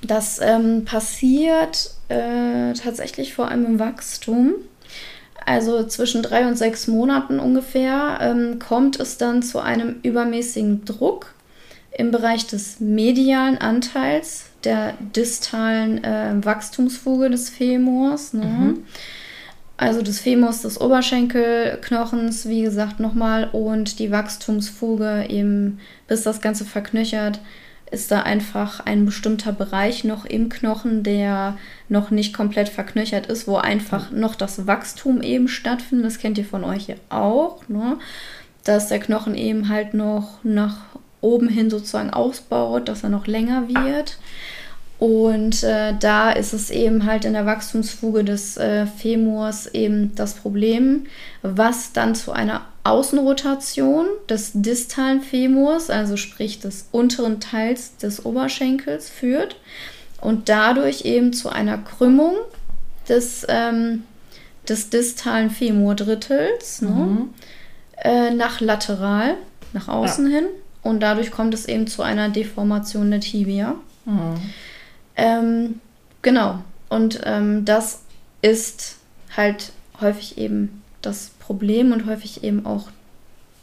Das 0.03 0.41
ähm, 0.43 0.85
passiert 0.85 1.93
äh, 2.09 2.75
tatsächlich 2.75 3.33
vor 3.33 3.49
allem 3.49 3.65
im 3.65 3.79
Wachstum. 3.79 4.55
Also 5.47 5.85
zwischen 5.85 6.23
drei 6.23 6.47
und 6.47 6.57
sechs 6.57 6.87
Monaten 6.87 7.39
ungefähr 7.39 8.19
ähm, 8.21 8.59
kommt 8.59 8.99
es 8.99 9.19
dann 9.19 9.43
zu 9.43 9.61
einem 9.61 9.97
übermäßigen 10.03 10.85
Druck 10.85 11.35
im 11.97 12.11
Bereich 12.11 12.47
des 12.47 12.81
medialen 12.81 13.59
Anteils 13.59 14.47
der 14.65 14.95
distalen 15.15 16.03
äh, 16.03 16.33
Wachstumsfuge 16.43 17.31
des 17.31 17.51
Femurs. 17.51 18.33
Ne? 18.33 18.45
Mhm. 18.45 18.85
Also 19.77 20.03
des 20.03 20.21
Femurs 20.21 20.63
des 20.63 20.81
Oberschenkelknochens, 20.81 22.49
wie 22.49 22.63
gesagt, 22.63 23.01
nochmal, 23.01 23.51
und 23.53 23.99
die 23.99 24.11
Wachstumsfuge 24.11 25.27
eben, 25.29 25.81
bis 26.07 26.23
das 26.23 26.41
Ganze 26.41 26.65
verknöchert, 26.65 27.41
ist 27.95 28.11
da 28.11 28.23
einfach 28.23 28.81
ein 28.81 29.07
bestimmter 29.07 29.53
Bereich 29.53 30.05
noch 30.05 30.27
im 30.27 30.49
Knochen, 30.49 31.03
der 31.03 31.57
noch 31.89 32.11
nicht 32.11 32.35
komplett 32.35 32.69
verknöchert 32.69 33.27
ist, 33.27 33.47
wo 33.49 33.57
einfach 33.57 34.11
noch 34.11 34.35
das 34.35 34.67
Wachstum 34.67 35.23
eben 35.23 35.49
stattfindet. 35.49 36.07
Das 36.07 36.19
kennt 36.19 36.37
ihr 36.37 36.45
von 36.45 36.65
euch 36.65 36.89
ja 36.89 36.97
auch, 37.09 37.67
ne? 37.69 37.97
dass 38.65 38.89
der 38.89 38.99
Knochen 38.99 39.35
eben 39.35 39.69
halt 39.69 39.95
noch 39.95 40.43
nach 40.43 40.77
oben 41.21 41.49
hin 41.49 41.71
sozusagen 41.71 42.11
ausbaut, 42.11 42.89
dass 42.89 43.03
er 43.03 43.11
noch 43.11 43.27
länger 43.27 43.69
wird. 43.69 44.19
Und 44.99 45.65
äh, 45.65 45.95
da 45.99 46.31
ist 46.31 46.53
es 46.53 46.71
eben 46.71 47.05
halt 47.05 47.25
in 47.25 47.33
der 47.33 47.47
Wachstumsfuge 47.47 48.25
des 48.25 48.57
äh, 48.57 48.87
Femurs 48.87 49.67
eben 49.67 50.15
das 50.15 50.35
Problem, 50.35 51.07
was 51.43 51.93
dann 51.93 52.15
zu 52.15 52.33
einer 52.33 52.63
Außenrotation 52.85 54.07
des 54.29 54.53
distalen 54.55 55.21
Femurs, 55.21 55.91
also 55.91 56.17
sprich 56.17 56.61
des 56.61 56.89
unteren 56.93 57.41
Teils 57.41 57.97
des 57.97 58.25
Oberschenkels, 58.25 59.09
führt 59.09 59.57
und 60.21 60.49
dadurch 60.49 61.05
eben 61.05 61.33
zu 61.33 61.49
einer 61.49 61.79
Krümmung 61.79 62.35
des, 63.09 63.45
ähm, 63.49 64.05
des 64.69 64.91
distalen 64.91 65.51
Femurdrittels 65.51 66.83
ne? 66.83 66.89
mhm. 66.89 67.35
äh, 67.97 68.31
nach 68.31 68.61
lateral, 68.61 69.35
nach 69.73 69.89
außen 69.89 70.31
ja. 70.31 70.39
hin. 70.39 70.47
Und 70.83 71.01
dadurch 71.01 71.31
kommt 71.31 71.55
es 71.55 71.67
eben 71.67 71.87
zu 71.87 72.03
einer 72.03 72.29
Deformation 72.29 73.11
der 73.11 73.21
Tibia. 73.21 73.75
Mhm. 74.05 74.37
Ähm, 75.17 75.81
genau. 76.23 76.63
Und 76.89 77.21
ähm, 77.25 77.65
das 77.65 78.03
ist 78.43 78.97
halt 79.37 79.73
häufig 80.01 80.39
eben 80.39 80.83
das 81.03 81.31
Problem 81.39 81.93
und 81.93 82.07
häufig 82.07 82.45
eben 82.45 82.67
auch 82.67 82.89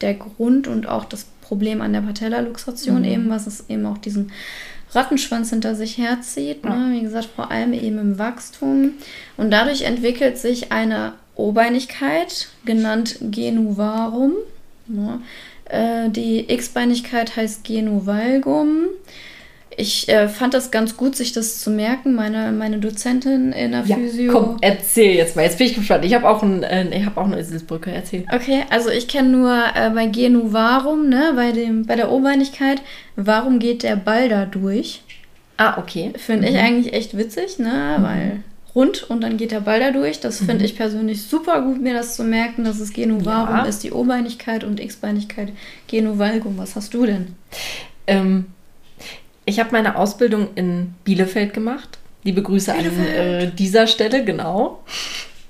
der 0.02 0.14
Grund 0.16 0.68
und 0.68 0.88
auch 0.88 1.06
das 1.06 1.26
Problem 1.42 1.82
an 1.82 1.94
der 1.94 2.02
Patellaluxation 2.02 3.00
mhm. 3.00 3.08
eben, 3.08 3.30
was 3.30 3.48
es 3.48 3.70
eben 3.70 3.86
auch 3.86 3.98
diesen 3.98 4.32
Rattenschwanz 4.92 5.50
hinter 5.50 5.76
sich 5.76 5.98
herzieht. 5.98 6.66
Ne? 6.66 6.90
Wie 6.92 7.02
gesagt, 7.02 7.30
vor 7.36 7.52
allem 7.52 7.74
eben 7.74 7.98
im 7.98 8.20
Wachstum. 8.20 8.94
Und 9.38 9.52
dadurch 9.52 9.84
entwickelt 9.84 10.38
sich 10.38 10.72
eine 10.72 11.14
Obeinigkeit, 11.36 12.50
genannt 12.66 13.18
Genuvarum. 13.22 14.34
Ne? 14.88 15.22
Äh, 15.66 16.10
die 16.10 16.52
X-Beinigkeit 16.52 17.36
heißt 17.36 17.64
Genuvalgum. 17.64 18.88
Ich 19.78 20.10
äh, 20.10 20.28
fand 20.28 20.54
das 20.54 20.70
ganz 20.70 20.98
gut, 20.98 21.16
sich 21.16 21.32
das 21.32 21.60
zu 21.60 21.70
merken. 21.70 22.14
Meine, 22.14 22.52
meine 22.52 22.80
Dozentin 22.80 23.54
in 23.54 23.72
der 23.72 23.86
ja, 23.86 23.96
Physio. 23.96 24.32
Komm, 24.32 24.58
erzähl 24.62 25.16
jetzt 25.16 25.36
mal. 25.36 25.44
Jetzt 25.44 25.58
bin 25.58 25.68
ich 25.68 25.76
gespannt. 25.76 26.04
Ich 26.04 26.14
habe 26.14 26.30
auch, 26.30 26.44
ein, 26.44 26.64
äh, 26.64 27.02
hab 27.06 27.18
auch 27.18 27.26
eine 27.26 27.40
Eselsbrücke. 27.40 27.92
Erzähl. 27.92 28.26
Okay, 28.34 28.66
also 28.70 28.90
ich 28.90 29.08
kenne 29.08 29.30
nur 29.30 29.58
äh, 29.74 29.90
bei 29.92 30.08
Genu 30.08 30.52
Varum, 30.52 31.08
ne, 31.08 31.32
bei, 31.36 31.52
dem, 31.52 31.86
bei 31.86 31.96
der 31.96 32.12
Obeinigkeit, 32.12 32.82
warum 33.16 33.60
geht 33.60 33.84
der 33.84 33.96
Ball 33.96 34.28
da 34.28 34.46
durch? 34.46 35.04
Ah, 35.56 35.78
okay. 35.78 36.12
Finde 36.18 36.50
mhm. 36.50 36.56
ich 36.56 36.62
eigentlich 36.62 36.94
echt 36.94 37.18
witzig, 37.18 37.60
ne, 37.60 37.98
mhm. 37.98 38.04
weil 38.04 38.44
rund 38.76 39.10
und 39.10 39.22
dann 39.22 39.38
geht 39.38 39.52
der 39.52 39.62
Ball 39.62 39.80
da 39.80 39.92
durch. 39.92 40.20
Das 40.20 40.38
finde 40.38 40.56
mhm. 40.56 40.66
ich 40.66 40.76
persönlich 40.76 41.24
super 41.24 41.62
gut, 41.62 41.82
mir 41.82 41.94
das 41.94 42.18
zu 42.18 42.24
merken, 42.24 42.66
dass 42.66 42.80
es 42.80 42.92
Genu 42.92 43.24
Varum 43.24 43.58
ja. 43.58 43.64
ist, 43.64 43.84
die 43.84 43.92
Obeinigkeit 43.92 44.66
und 44.66 44.82
X-Beinigkeit 44.82 45.54
Genu 45.88 46.18
Valgum. 46.18 46.58
Was 46.58 46.76
hast 46.76 46.94
du 46.94 47.06
denn? 47.06 47.36
Ähm 48.06 48.48
ich 49.46 49.60
habe 49.60 49.72
meine 49.72 49.96
Ausbildung 49.96 50.50
in 50.56 50.94
Bielefeld 51.04 51.54
gemacht. 51.54 51.98
Liebe 52.24 52.42
Grüße 52.42 52.74
Bielefeld. 52.74 53.10
an 53.10 53.16
äh, 53.16 53.52
dieser 53.52 53.88
Stelle, 53.88 54.24
genau 54.24 54.84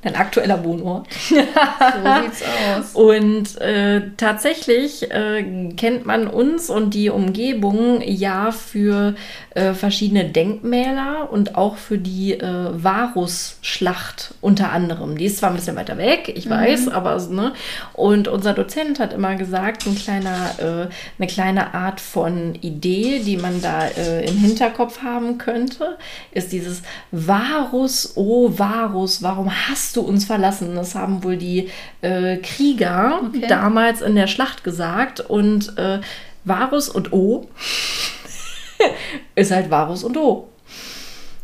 dein 0.01 0.15
aktueller 0.15 0.63
Wohnort. 0.63 1.07
so 1.13 1.35
sieht's 1.35 2.43
aus. 2.43 2.93
Und 2.93 3.61
äh, 3.61 4.01
tatsächlich 4.17 5.11
äh, 5.11 5.71
kennt 5.75 6.05
man 6.05 6.27
uns 6.27 6.69
und 6.69 6.93
die 6.93 7.09
Umgebung 7.09 8.01
ja 8.03 8.51
für 8.51 9.15
äh, 9.53 9.73
verschiedene 9.73 10.25
Denkmäler 10.25 11.29
und 11.31 11.55
auch 11.55 11.75
für 11.75 11.97
die 11.97 12.33
äh, 12.33 12.69
Varusschlacht 12.71 14.33
unter 14.41 14.71
anderem. 14.71 15.17
Die 15.17 15.25
ist 15.25 15.37
zwar 15.37 15.49
ein 15.49 15.55
bisschen 15.55 15.75
weiter 15.75 15.97
weg, 15.97 16.31
ich 16.35 16.45
mhm. 16.45 16.51
weiß, 16.51 16.87
aber 16.87 17.21
ne. 17.29 17.53
Und 17.93 18.27
unser 18.27 18.53
Dozent 18.53 18.99
hat 18.99 19.13
immer 19.13 19.35
gesagt, 19.35 19.85
ein 19.85 19.95
kleiner, 19.95 20.51
äh, 20.57 20.87
eine 21.19 21.27
kleine 21.27 21.73
Art 21.73 21.99
von 22.01 22.55
Idee, 22.55 23.21
die 23.25 23.37
man 23.37 23.61
da 23.61 23.87
äh, 23.87 24.25
im 24.25 24.37
Hinterkopf 24.37 25.01
haben 25.03 25.37
könnte, 25.37 25.97
ist 26.31 26.51
dieses 26.51 26.81
Varus, 27.11 28.13
oh 28.15 28.57
Varus, 28.57 29.21
warum 29.21 29.51
hast 29.51 29.90
du 29.95 30.01
uns 30.01 30.25
verlassen. 30.25 30.75
Das 30.75 30.95
haben 30.95 31.23
wohl 31.23 31.37
die 31.37 31.69
äh, 32.01 32.37
Krieger 32.37 33.21
okay. 33.23 33.45
damals 33.47 34.01
in 34.01 34.15
der 34.15 34.27
Schlacht 34.27 34.63
gesagt. 34.63 35.19
Und 35.19 35.77
äh, 35.77 35.99
Varus 36.43 36.89
und 36.89 37.13
O 37.13 37.47
ist 39.35 39.51
halt 39.51 39.69
Varus 39.69 40.03
und 40.03 40.17
O. 40.17 40.47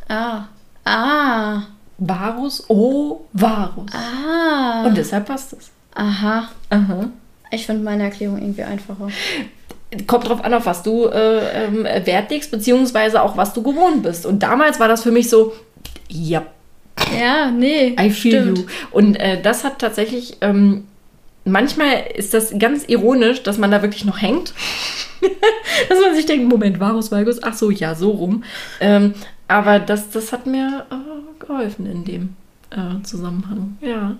Ah. 0.08 0.46
Ah. 0.86 1.64
Varus, 1.98 2.70
O, 2.70 3.26
Varus. 3.34 3.92
Ah. 3.94 4.86
Und 4.86 4.98
deshalb 4.98 5.26
passt 5.26 5.54
es. 5.54 5.72
Aha. 5.96 6.50
Aha. 6.70 7.10
Ich 7.52 7.66
finde 7.66 7.84
meine 7.84 8.04
Erklärung 8.04 8.38
irgendwie 8.38 8.64
einfacher. 8.64 9.08
Kommt 10.06 10.28
drauf 10.28 10.44
an, 10.44 10.54
auf 10.54 10.66
was 10.66 10.84
du 10.84 11.06
äh, 11.06 11.66
ähm, 11.66 11.84
Wert 11.84 12.30
legst, 12.30 12.52
beziehungsweise 12.52 13.22
auch 13.22 13.38
was 13.38 13.54
du 13.54 13.64
gewohnt 13.64 14.04
bist. 14.04 14.26
Und 14.26 14.44
damals 14.44 14.80
war 14.80 14.88
das 14.88 15.04
für 15.04 15.12
mich 15.12 15.30
so, 15.30 15.54
ja, 16.10 16.46
ja, 17.20 17.52
nee. 17.52 17.96
I 18.00 18.10
feel 18.10 18.42
stimmt. 18.42 18.58
you. 18.60 18.66
Und 18.92 19.16
äh, 19.16 19.42
das 19.42 19.64
hat 19.64 19.80
tatsächlich, 19.80 20.38
ähm, 20.42 20.86
manchmal 21.46 22.06
ist 22.16 22.34
das 22.34 22.54
ganz 22.58 22.86
ironisch, 22.88 23.44
dass 23.44 23.58
man 23.58 23.72
da 23.72 23.82
wirklich 23.82 24.06
noch 24.06 24.22
hängt. 24.22 24.54
dass 25.90 26.00
man 26.00 26.16
sich 26.16 26.26
denkt, 26.26 26.48
Moment, 26.48 26.80
Varus 26.80 27.12
Valgus, 27.12 27.42
ach 27.42 27.54
so, 27.54 27.72
ja, 27.72 27.96
so 27.96 28.12
rum. 28.12 28.44
Ähm, 28.80 29.14
aber 29.48 29.80
das, 29.80 30.10
das 30.10 30.32
hat 30.34 30.46
mir 30.46 30.86
äh, 30.92 31.46
geholfen 31.46 31.86
in 31.86 32.06
dem 32.06 32.36
äh, 32.70 33.02
Zusammenhang. 33.04 33.78
Ja. 33.82 34.18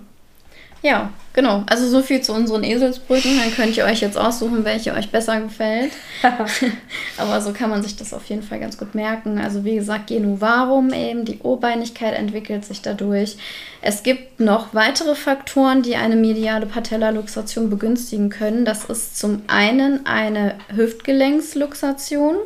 Ja, 0.80 1.10
genau. 1.32 1.64
Also 1.66 1.88
so 1.88 2.02
viel 2.02 2.20
zu 2.20 2.32
unseren 2.32 2.62
Eselsbrücken. 2.62 3.38
Dann 3.38 3.52
könnt 3.52 3.76
ihr 3.76 3.84
euch 3.84 4.00
jetzt 4.00 4.16
aussuchen, 4.16 4.64
welche 4.64 4.94
euch 4.94 5.10
besser 5.10 5.40
gefällt. 5.40 5.92
Aber 7.18 7.40
so 7.40 7.52
kann 7.52 7.70
man 7.70 7.82
sich 7.82 7.96
das 7.96 8.14
auf 8.14 8.24
jeden 8.26 8.42
Fall 8.42 8.60
ganz 8.60 8.78
gut 8.78 8.94
merken. 8.94 9.38
Also 9.38 9.64
wie 9.64 9.74
gesagt, 9.74 10.06
Genuvarum 10.06 10.92
eben, 10.92 11.24
die 11.24 11.40
O-Beinigkeit 11.42 12.14
entwickelt 12.14 12.64
sich 12.64 12.80
dadurch. 12.80 13.36
Es 13.82 14.02
gibt 14.04 14.38
noch 14.38 14.72
weitere 14.72 15.14
Faktoren, 15.16 15.82
die 15.82 15.96
eine 15.96 16.16
mediale 16.16 16.66
Patellaluxation 16.66 17.70
begünstigen 17.70 18.30
können. 18.30 18.64
Das 18.64 18.84
ist 18.84 19.18
zum 19.18 19.42
einen 19.48 20.06
eine 20.06 20.54
Hüftgelenksluxation. 20.74 22.36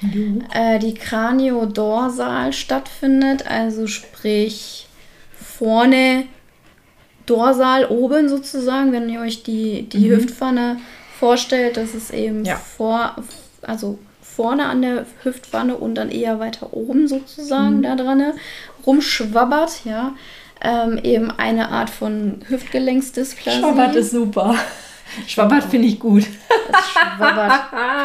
Mhm. 0.00 0.44
Äh, 0.52 0.78
die 0.78 0.94
Kraniodorsal 0.94 2.52
stattfindet, 2.52 3.46
also 3.48 3.86
sprich 3.86 4.86
vorne 5.32 6.24
Dorsal 7.26 7.86
oben 7.86 8.28
sozusagen, 8.28 8.92
wenn 8.92 9.08
ihr 9.08 9.20
euch 9.20 9.42
die, 9.42 9.88
die 9.88 10.08
mhm. 10.08 10.16
Hüftpfanne 10.16 10.76
vorstellt, 11.18 11.76
das 11.76 11.94
ist 11.94 12.12
eben 12.12 12.44
ja. 12.44 12.56
vor, 12.56 13.16
also 13.62 13.98
vorne 14.20 14.66
an 14.66 14.82
der 14.82 15.06
Hüftpfanne 15.22 15.76
und 15.76 15.94
dann 15.94 16.10
eher 16.10 16.40
weiter 16.40 16.72
oben 16.72 17.08
sozusagen 17.08 17.78
mhm. 17.78 17.82
da 17.82 17.96
dran 17.96 18.32
rumschwabbert, 18.86 19.84
ja. 19.84 20.14
Ähm, 20.62 20.98
eben 21.02 21.30
eine 21.30 21.68
Art 21.68 21.90
von 21.90 22.40
Hüftgelenksdysplasie. 22.48 23.58
Schwabbert 23.58 23.96
ist 23.96 24.12
super. 24.12 24.54
Schwabbert 25.26 25.64
finde 25.64 25.88
ich 25.88 25.98
gut. 25.98 26.24
Es 26.24 26.90
schwabbert. 26.90 27.52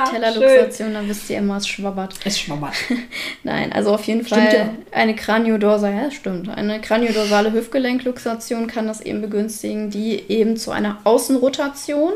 Tellerluxation, 0.11 0.93
dann 0.93 1.07
wisst 1.07 1.29
ihr 1.29 1.37
immer, 1.39 1.57
es 1.57 1.67
schwabbert. 1.67 2.15
Es 2.23 2.39
schwabbert. 2.39 2.73
Nein, 3.43 3.71
also 3.71 3.93
auf 3.93 4.03
jeden 4.03 4.25
stimmt 4.25 4.41
Fall 4.41 4.53
ja. 4.53 4.69
eine 4.91 5.15
Kraniodorsale, 5.15 5.95
ja, 5.95 6.11
stimmt. 6.11 6.49
Eine 6.49 6.81
kraniodorsale 6.81 7.53
Hüftgelenkluxation 7.53 8.67
kann 8.67 8.87
das 8.87 9.01
eben 9.01 9.21
begünstigen, 9.21 9.89
die 9.89 10.23
eben 10.29 10.57
zu 10.57 10.71
einer 10.71 10.97
Außenrotation 11.03 12.13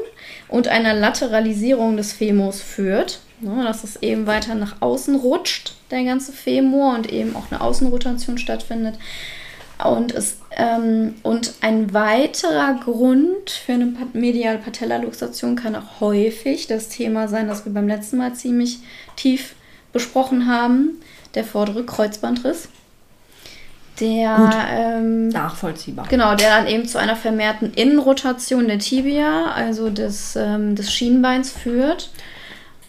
und 0.48 0.68
einer 0.68 0.94
Lateralisierung 0.94 1.98
des 1.98 2.14
Femurs 2.14 2.62
führt. 2.62 3.20
Ne, 3.40 3.62
dass 3.64 3.84
es 3.84 4.02
eben 4.02 4.26
weiter 4.26 4.56
nach 4.56 4.78
außen 4.80 5.16
rutscht, 5.16 5.74
der 5.92 6.06
ganze 6.06 6.32
Femur, 6.32 6.96
und 6.96 7.12
eben 7.12 7.36
auch 7.36 7.52
eine 7.52 7.60
Außenrotation 7.60 8.38
stattfindet. 8.38 8.96
Und, 9.84 10.14
es, 10.14 10.38
ähm, 10.52 11.16
und 11.24 11.56
ein 11.62 11.94
weiterer 11.94 12.80
Grund 12.84 13.50
für 13.50 13.74
eine 13.74 13.94
mediale 14.14 14.60
Patellaluxation 14.60 15.56
kann 15.56 15.76
auch 15.76 16.00
häufig 16.00 16.68
das 16.68 16.90
Thema 16.90 17.28
sein, 17.28 17.48
das 17.48 17.66
wir 17.66 17.74
beim 17.74 17.88
letzten 17.88 18.18
Mal 18.18 18.34
ziemlich 18.34 18.80
tief 19.18 19.56
besprochen 19.92 20.48
haben, 20.48 21.02
der 21.36 21.44
vordere 21.44 21.84
Kreuzbandriss. 21.84 22.70
Der 24.00 24.36
Gut. 24.36 24.56
Ähm, 24.72 25.28
nachvollziehbar. 25.28 26.08
Genau, 26.10 26.34
der 26.36 26.50
dann 26.50 26.68
eben 26.68 26.88
zu 26.88 26.98
einer 26.98 27.16
vermehrten 27.16 27.74
Innenrotation 27.74 28.68
der 28.68 28.80
Tibia, 28.80 29.52
also 29.52 29.90
des, 29.90 30.36
ähm, 30.36 30.76
des 30.76 30.92
Schienbeins 30.92 31.52
führt. 31.52 32.10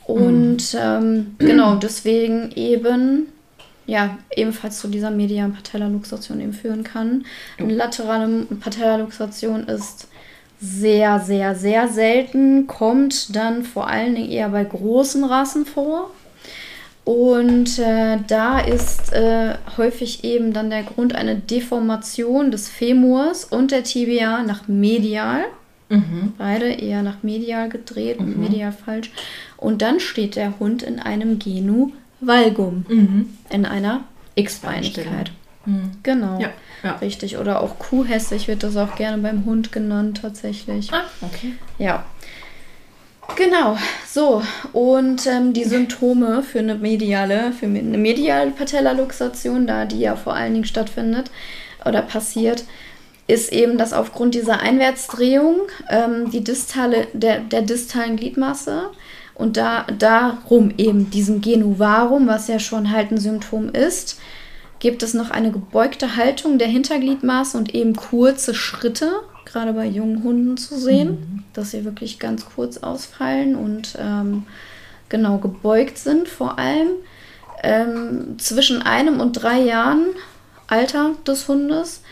Und 0.07 0.73
mm. 0.73 0.77
ähm, 0.79 1.37
genau, 1.39 1.75
deswegen 1.75 2.53
eben 2.53 3.27
ja, 3.87 4.19
ebenfalls 4.35 4.79
zu 4.79 4.89
dieser 4.89 5.11
medialen 5.11 5.53
Patellaluxation 5.53 6.41
eben 6.41 6.53
führen 6.53 6.85
kann. 6.85 7.25
Eine 7.59 7.75
laterale 7.75 8.47
Patellaluxation 8.61 9.65
ist 9.65 10.09
sehr, 10.61 11.21
sehr, 11.21 11.55
sehr 11.55 11.89
selten, 11.89 12.67
kommt 12.67 13.37
dann 13.37 13.65
vor 13.65 13.89
allen 13.89 14.15
Dingen 14.15 14.31
eher 14.31 14.49
bei 14.49 14.65
großen 14.65 15.25
Rassen 15.25 15.67
vor. 15.67 16.11
Und 17.05 17.79
äh, 17.79 18.17
da 18.27 18.61
ist 18.61 19.13
äh, 19.13 19.55
häufig 19.77 20.25
eben 20.25 20.55
dann 20.55 20.71
der 20.71 20.85
Grund 20.85 21.15
eine 21.15 21.37
Deformation 21.37 22.51
des 22.51 22.71
Femurs 22.71 23.45
und 23.45 23.73
der 23.73 23.85
Tibia 23.85 24.43
nach 24.43 24.69
medial. 24.69 25.45
Mhm. 25.91 26.33
Beide 26.39 26.67
eher 26.67 27.03
nach 27.03 27.23
medial 27.23 27.69
gedreht 27.69 28.21
mhm. 28.21 28.27
und 28.27 28.39
medial 28.39 28.73
falsch. 28.73 29.11
Und 29.59 29.83
dann 29.83 30.01
steht 30.01 30.35
der 30.35 30.59
Hund 30.59 30.83
in 30.83 30.99
einem 30.99 31.39
Genu 31.39 31.91
valgum, 32.27 32.85
mhm. 32.89 33.39
in 33.51 33.67
einer 33.67 34.05
X-Beinigkeit. 34.35 35.31
Mhm. 35.67 35.93
Genau. 36.03 36.39
Ja, 36.41 36.51
ja. 36.83 36.97
Richtig. 36.97 37.39
Oder 37.39 37.63
auch 37.63 37.79
kuhhässig 37.79 38.49
wird 38.49 38.63
das 38.63 38.77
auch 38.77 38.97
gerne 38.97 39.23
beim 39.23 39.45
Hund 39.45 39.73
genannt, 39.73 40.21
tatsächlich. 40.23 40.93
Ah, 40.93 41.05
okay. 41.23 41.55
Ja. 41.79 42.05
Genau, 43.37 43.79
so. 44.07 44.43
Und 44.73 45.27
ähm, 45.27 45.55
die 45.55 45.65
Symptome 45.65 46.43
für 46.43 46.59
eine 46.59 46.75
mediale, 46.75 47.53
für 47.53 47.67
eine 47.67 47.99
mediale 47.99 48.51
Patellaluxation, 48.51 49.67
da 49.67 49.87
die 49.87 50.01
ja 50.01 50.15
vor 50.15 50.35
allen 50.35 50.53
Dingen 50.53 50.67
stattfindet 50.67 51.31
oder 51.87 52.03
passiert, 52.03 52.65
ist 53.27 53.53
eben, 53.53 53.79
dass 53.79 53.95
aufgrund 53.95 54.35
dieser 54.35 54.61
Einwärtsdrehung 54.61 55.57
ähm, 55.89 56.31
die 56.31 56.45
distale, 56.45 57.09
der, 57.15 57.41
der 57.41 57.63
distalen 57.63 58.17
Gliedmasse 58.17 58.91
und 59.35 59.57
da, 59.57 59.87
darum 59.99 60.73
eben 60.79 61.11
diesem 61.11 61.41
Genuvarum, 61.41 62.27
was 62.27 62.49
ja 62.49 62.59
schon 62.59 62.91
halt 62.91 63.11
ein 63.11 63.19
Symptom 63.19 63.69
ist, 63.69 64.19
gibt 64.79 65.03
es 65.03 65.15
noch 65.15 65.31
eine 65.31 65.51
gebeugte 65.51 66.17
Haltung 66.17 66.59
der 66.59 66.69
Hintergliedmaße 66.69 67.57
und 67.57 67.75
eben 67.75 67.97
kurze 67.97 68.55
Schritte, 68.55 69.11
gerade 69.45 69.73
bei 69.73 69.87
jungen 69.87 70.23
Hunden 70.23 70.57
zu 70.57 70.79
sehen, 70.79 71.09
mhm. 71.09 71.45
dass 71.53 71.73
sie 71.73 71.85
wirklich 71.85 72.19
ganz 72.19 72.47
kurz 72.55 72.79
ausfallen 72.79 73.57
und 73.57 73.97
ähm, 73.99 74.45
genau 75.09 75.39
gebeugt 75.39 75.99
sind 75.99 76.29
vor 76.29 76.59
allem. 76.59 76.89
Ähm, 77.63 78.39
zwischen 78.39 78.83
einem 78.83 79.21
und 79.21 79.33
drei 79.33 79.61
Jahren 79.61 80.07
Alter 80.67 81.13
des 81.27 81.49
Hundes 81.49 82.03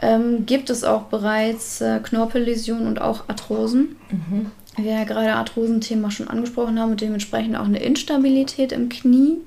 ähm, 0.00 0.46
gibt 0.46 0.70
es 0.70 0.84
auch 0.84 1.02
bereits 1.02 1.80
äh, 1.80 2.00
Knorpelläsionen 2.00 2.86
und 2.86 3.00
auch 3.00 3.24
Arthrosen. 3.28 3.96
Mhm. 4.10 4.50
Wir 4.82 4.92
ja 4.92 5.04
gerade 5.04 5.32
Arthrosenthema 5.32 6.10
schon 6.10 6.28
angesprochen 6.28 6.78
haben 6.78 6.92
und 6.92 7.00
dementsprechend 7.00 7.56
auch 7.56 7.64
eine 7.64 7.82
Instabilität 7.82 8.72
im 8.72 8.88
Knie. 8.88 9.38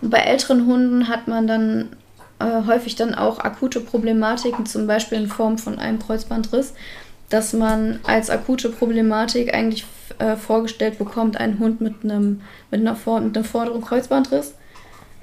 Und 0.00 0.10
bei 0.10 0.18
älteren 0.18 0.66
Hunden 0.66 1.08
hat 1.08 1.28
man 1.28 1.46
dann 1.46 1.88
äh, 2.38 2.66
häufig 2.66 2.96
dann 2.96 3.14
auch 3.14 3.38
akute 3.38 3.80
Problematiken, 3.80 4.66
zum 4.66 4.86
Beispiel 4.86 5.18
in 5.18 5.28
Form 5.28 5.58
von 5.58 5.78
einem 5.78 5.98
Kreuzbandriss, 5.98 6.74
dass 7.30 7.52
man 7.52 8.00
als 8.04 8.30
akute 8.30 8.68
Problematik 8.68 9.54
eigentlich 9.54 9.86
äh, 10.18 10.36
vorgestellt 10.36 10.98
bekommt, 10.98 11.38
einen 11.38 11.58
Hund 11.58 11.80
mit 11.80 12.04
einem, 12.04 12.42
mit 12.70 12.80
einer 12.80 12.94
Vor 12.94 13.20
mit 13.20 13.36
einem 13.36 13.44
vorderen 13.44 13.82
Kreuzbandriss. 13.82 14.54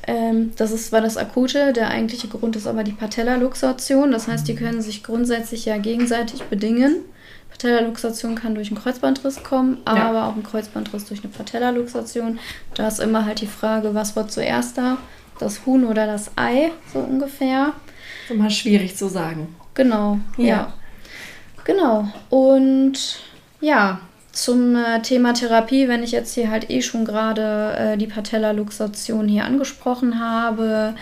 Ähm, 0.06 0.52
das 0.58 0.72
ist 0.72 0.88
zwar 0.88 1.02
das 1.02 1.18
Akute, 1.18 1.72
der 1.72 1.90
eigentliche 1.90 2.28
Grund 2.28 2.56
ist 2.56 2.68
aber 2.68 2.84
die 2.84 2.92
Patellaluxation. 2.92 4.12
Das 4.12 4.28
heißt, 4.28 4.48
die 4.48 4.56
können 4.56 4.82
sich 4.82 5.04
grundsätzlich 5.04 5.66
ja 5.66 5.78
gegenseitig 5.78 6.44
bedingen. 6.44 6.98
Patellaluxation 7.54 8.36
kann 8.36 8.56
durch 8.56 8.68
einen 8.68 8.82
Kreuzbandriss 8.82 9.44
kommen, 9.44 9.78
aber 9.86 10.00
ja. 10.00 10.28
auch 10.28 10.36
ein 10.36 10.44
Kreuzbandriss 10.44 11.06
durch 11.06 11.24
eine 11.24 11.32
Patellaluxation. 11.32 12.40
Da 12.76 12.88
ist 12.88 13.00
immer 13.00 13.26
halt 13.26 13.42
die 13.42 13.48
Frage, 13.48 13.96
was 13.96 14.16
war 14.16 14.28
zuerst 14.28 14.78
da? 14.78 14.98
das 15.40 15.66
Huhn 15.66 15.86
oder 15.86 16.06
das 16.08 16.32
Ei, 16.36 16.72
so 16.92 17.00
ungefähr. 17.00 17.74
Immer 18.30 18.50
schwierig 18.50 18.96
zu 18.96 19.08
sagen. 19.08 19.56
Genau, 19.74 20.20
ja. 20.38 20.46
ja. 20.46 20.74
Genau. 21.66 22.08
Und 22.30 23.20
ja, 23.62 24.00
zum 24.32 24.76
äh, 24.76 25.02
Thema 25.02 25.34
Therapie, 25.34 25.88
wenn 25.88 26.04
ich 26.04 26.12
jetzt 26.12 26.34
hier 26.34 26.50
halt 26.50 26.70
eh 26.70 26.82
schon 26.82 27.06
gerade 27.06 27.76
äh, 27.78 27.98
die 27.98 28.08
Patellaluxation 28.08 29.28
hier 29.28 29.46
angesprochen 29.46 30.20
habe, 30.20 30.96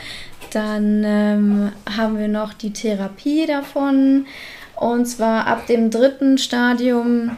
dann 0.51 1.03
ähm, 1.05 1.71
haben 1.97 2.17
wir 2.17 2.27
noch 2.27 2.53
die 2.53 2.73
Therapie 2.73 3.45
davon. 3.45 4.25
Und 4.81 5.05
zwar 5.05 5.45
ab 5.45 5.67
dem 5.67 5.91
dritten 5.91 6.39
Stadium 6.39 7.37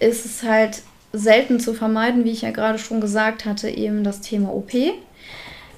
ist 0.00 0.24
es 0.24 0.42
halt 0.42 0.80
selten 1.12 1.60
zu 1.60 1.74
vermeiden, 1.74 2.24
wie 2.24 2.30
ich 2.30 2.40
ja 2.40 2.50
gerade 2.50 2.78
schon 2.78 3.02
gesagt 3.02 3.44
hatte, 3.44 3.68
eben 3.68 4.04
das 4.04 4.22
Thema 4.22 4.54
OP. 4.54 4.72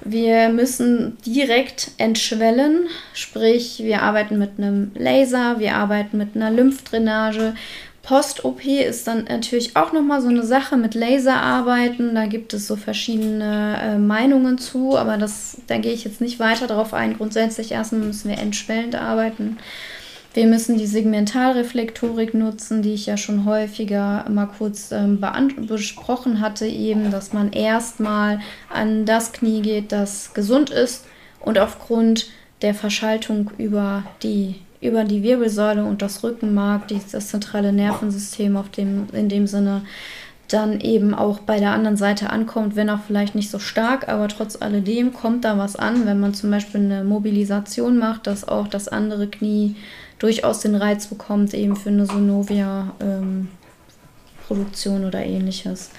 Wir 0.05 0.47
müssen 0.47 1.17
direkt 1.25 1.91
entschwellen, 1.97 2.87
sprich 3.13 3.79
wir 3.83 4.03
arbeiten 4.03 4.39
mit 4.39 4.51
einem 4.57 4.93
Laser, 4.95 5.59
wir 5.59 5.75
arbeiten 5.75 6.17
mit 6.17 6.37
einer 6.37 6.49
Lymphdrainage. 6.49 7.55
Post-OP 8.03 8.63
ist 8.63 9.05
dann 9.05 9.25
natürlich 9.25 9.75
auch 9.75 9.91
nochmal 9.91 10.21
so 10.21 10.29
eine 10.29 10.43
Sache 10.43 10.77
mit 10.77 10.95
Laserarbeiten. 10.95 12.15
Da 12.15 12.25
gibt 12.25 12.53
es 12.53 12.67
so 12.67 12.77
verschiedene 12.77 13.77
äh, 13.83 13.97
Meinungen 13.97 14.57
zu, 14.57 14.97
aber 14.97 15.17
das, 15.17 15.57
da 15.67 15.77
gehe 15.77 15.91
ich 15.91 16.05
jetzt 16.05 16.21
nicht 16.21 16.39
weiter 16.39 16.67
darauf 16.67 16.93
ein. 16.93 17.17
Grundsätzlich 17.17 17.73
erstmal 17.73 18.01
müssen 18.01 18.29
wir 18.29 18.37
entschwellend 18.37 18.95
arbeiten. 18.95 19.57
Wir 20.33 20.47
müssen 20.47 20.77
die 20.77 20.87
Segmentalreflektorik 20.87 22.33
nutzen, 22.33 22.81
die 22.81 22.93
ich 22.93 23.05
ja 23.05 23.17
schon 23.17 23.43
häufiger 23.43 24.25
mal 24.29 24.45
kurz 24.45 24.91
ähm, 24.93 25.19
besprochen 25.67 26.39
hatte, 26.39 26.65
eben, 26.67 27.11
dass 27.11 27.33
man 27.33 27.51
erstmal 27.51 28.39
an 28.69 29.05
das 29.05 29.33
Knie 29.33 29.61
geht, 29.61 29.91
das 29.91 30.33
gesund 30.33 30.69
ist 30.69 31.05
und 31.41 31.59
aufgrund 31.59 32.29
der 32.61 32.73
Verschaltung 32.73 33.51
über 33.57 34.03
die, 34.23 34.55
über 34.79 35.03
die 35.03 35.21
Wirbelsäule 35.21 35.83
und 35.83 36.01
das 36.01 36.23
Rückenmark, 36.23 36.87
die, 36.87 37.01
das 37.11 37.27
zentrale 37.27 37.73
Nervensystem 37.73 38.55
auf 38.55 38.69
dem, 38.69 39.07
in 39.11 39.27
dem 39.27 39.47
Sinne, 39.47 39.81
dann 40.47 40.79
eben 40.79 41.13
auch 41.13 41.39
bei 41.39 41.59
der 41.59 41.71
anderen 41.71 41.97
Seite 41.97 42.29
ankommt, 42.29 42.75
wenn 42.75 42.89
auch 42.89 42.99
vielleicht 43.05 43.35
nicht 43.35 43.49
so 43.49 43.59
stark, 43.59 44.07
aber 44.09 44.27
trotz 44.27 44.61
alledem 44.61 45.13
kommt 45.13 45.45
da 45.45 45.57
was 45.57 45.75
an, 45.75 46.05
wenn 46.05 46.19
man 46.19 46.33
zum 46.33 46.51
Beispiel 46.51 46.81
eine 46.81 47.03
Mobilisation 47.03 47.97
macht, 47.97 48.27
dass 48.27 48.47
auch 48.47 48.67
das 48.67 48.87
andere 48.87 49.27
Knie 49.27 49.75
durchaus 50.21 50.59
den 50.59 50.75
Reiz 50.75 51.07
bekommt, 51.07 51.55
eben 51.55 51.75
für 51.75 51.89
eine 51.89 52.05
Sonovia-Produktion 52.05 55.01
ähm, 55.01 55.07
oder 55.07 55.25
ähnliches. 55.25 55.89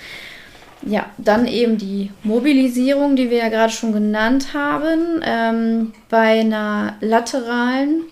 Ja, 0.85 1.07
dann 1.19 1.47
eben 1.47 1.77
die 1.77 2.11
Mobilisierung, 2.23 3.17
die 3.17 3.31
wir 3.31 3.39
ja 3.39 3.49
gerade 3.49 3.73
schon 3.73 3.93
genannt 3.93 4.55
haben. 4.55 5.21
Ähm, 5.25 5.93
bei 6.09 6.41
einer 6.41 6.95
lateralen, 7.01 8.03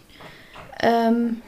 ähm, 0.83 1.43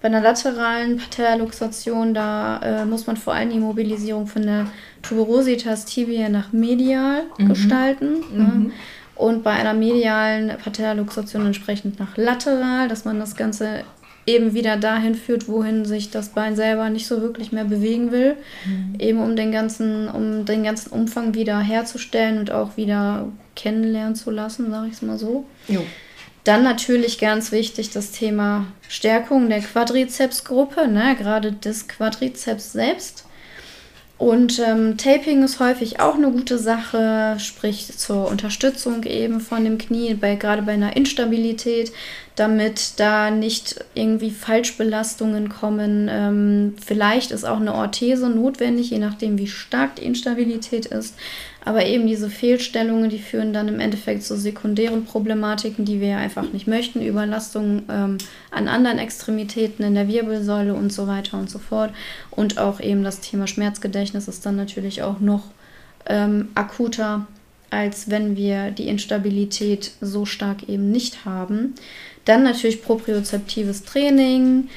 bei 0.00 0.08
einer 0.08 0.20
lateralen 0.20 0.96
Patellaluxation, 0.96 2.14
da 2.14 2.60
äh, 2.62 2.84
muss 2.86 3.06
man 3.06 3.16
vor 3.16 3.34
allem 3.34 3.50
die 3.50 3.58
Mobilisierung 3.58 4.26
von 4.26 4.42
der 4.42 4.66
Tuberositas 5.02 5.84
tibia 5.84 6.28
nach 6.28 6.52
medial 6.52 7.24
mhm. 7.38 7.48
gestalten. 7.48 8.24
Ne? 8.34 8.70
Und 9.22 9.44
bei 9.44 9.52
einer 9.52 9.72
medialen 9.72 10.48
Patellaluxation 10.58 11.46
entsprechend 11.46 12.00
nach 12.00 12.16
lateral, 12.16 12.88
dass 12.88 13.04
man 13.04 13.20
das 13.20 13.36
Ganze 13.36 13.84
eben 14.26 14.52
wieder 14.52 14.76
dahin 14.76 15.14
führt, 15.14 15.46
wohin 15.46 15.84
sich 15.84 16.10
das 16.10 16.30
Bein 16.30 16.56
selber 16.56 16.90
nicht 16.90 17.06
so 17.06 17.22
wirklich 17.22 17.52
mehr 17.52 17.64
bewegen 17.64 18.10
will, 18.10 18.34
mhm. 18.64 18.96
eben 18.98 19.20
um 19.20 19.36
den 19.36 19.52
ganzen, 19.52 20.08
um 20.08 20.44
den 20.44 20.64
ganzen 20.64 20.90
Umfang 20.90 21.34
wieder 21.34 21.60
herzustellen 21.60 22.40
und 22.40 22.50
auch 22.50 22.76
wieder 22.76 23.28
kennenlernen 23.54 24.16
zu 24.16 24.32
lassen, 24.32 24.72
sage 24.72 24.88
ich 24.88 24.94
es 24.94 25.02
mal 25.02 25.18
so. 25.18 25.44
Jo. 25.68 25.84
Dann 26.42 26.64
natürlich 26.64 27.20
ganz 27.20 27.52
wichtig 27.52 27.90
das 27.90 28.10
Thema 28.10 28.66
Stärkung 28.88 29.48
der 29.48 29.60
Quadrizepsgruppe, 29.60 30.88
ne? 30.88 31.14
gerade 31.16 31.52
des 31.52 31.86
Quadrizeps 31.86 32.72
selbst. 32.72 33.24
Und 34.22 34.60
ähm, 34.60 34.98
Taping 34.98 35.42
ist 35.42 35.58
häufig 35.58 35.98
auch 35.98 36.14
eine 36.14 36.30
gute 36.30 36.56
Sache, 36.56 37.34
sprich 37.40 37.88
zur 37.98 38.28
Unterstützung 38.28 39.02
eben 39.02 39.40
von 39.40 39.64
dem 39.64 39.78
Knie, 39.78 40.14
bei, 40.14 40.36
gerade 40.36 40.62
bei 40.62 40.74
einer 40.74 40.96
Instabilität, 40.96 41.90
damit 42.36 43.00
da 43.00 43.32
nicht 43.32 43.84
irgendwie 43.96 44.30
Falschbelastungen 44.30 45.48
kommen. 45.48 46.08
Ähm, 46.08 46.76
vielleicht 46.80 47.32
ist 47.32 47.42
auch 47.42 47.58
eine 47.58 47.74
Orthese 47.74 48.30
notwendig, 48.30 48.90
je 48.90 48.98
nachdem, 48.98 49.38
wie 49.38 49.48
stark 49.48 49.96
die 49.96 50.04
Instabilität 50.04 50.86
ist. 50.86 51.16
Aber 51.64 51.86
eben 51.86 52.06
diese 52.06 52.28
Fehlstellungen, 52.28 53.08
die 53.08 53.20
führen 53.20 53.52
dann 53.52 53.68
im 53.68 53.78
Endeffekt 53.78 54.24
zu 54.24 54.36
sekundären 54.36 55.04
Problematiken, 55.04 55.84
die 55.84 56.00
wir 56.00 56.08
ja 56.08 56.18
einfach 56.18 56.52
nicht 56.52 56.66
möchten. 56.66 57.00
Überlastungen 57.00 57.84
ähm, 57.88 58.18
an 58.50 58.66
anderen 58.66 58.98
Extremitäten 58.98 59.84
in 59.84 59.94
der 59.94 60.08
Wirbelsäule 60.08 60.74
und 60.74 60.92
so 60.92 61.06
weiter 61.06 61.38
und 61.38 61.48
so 61.48 61.60
fort. 61.60 61.92
Und 62.30 62.58
auch 62.58 62.80
eben 62.80 63.04
das 63.04 63.20
Thema 63.20 63.46
Schmerzgedächtnis 63.46 64.26
ist 64.26 64.44
dann 64.44 64.56
natürlich 64.56 65.02
auch 65.02 65.20
noch 65.20 65.44
ähm, 66.06 66.48
akuter, 66.54 67.26
als 67.70 68.10
wenn 68.10 68.36
wir 68.36 68.72
die 68.72 68.88
Instabilität 68.88 69.92
so 70.00 70.26
stark 70.26 70.68
eben 70.68 70.90
nicht 70.90 71.24
haben. 71.24 71.74
Dann 72.24 72.42
natürlich 72.42 72.82
propriozeptives 72.82 73.84
Training, 73.84 74.68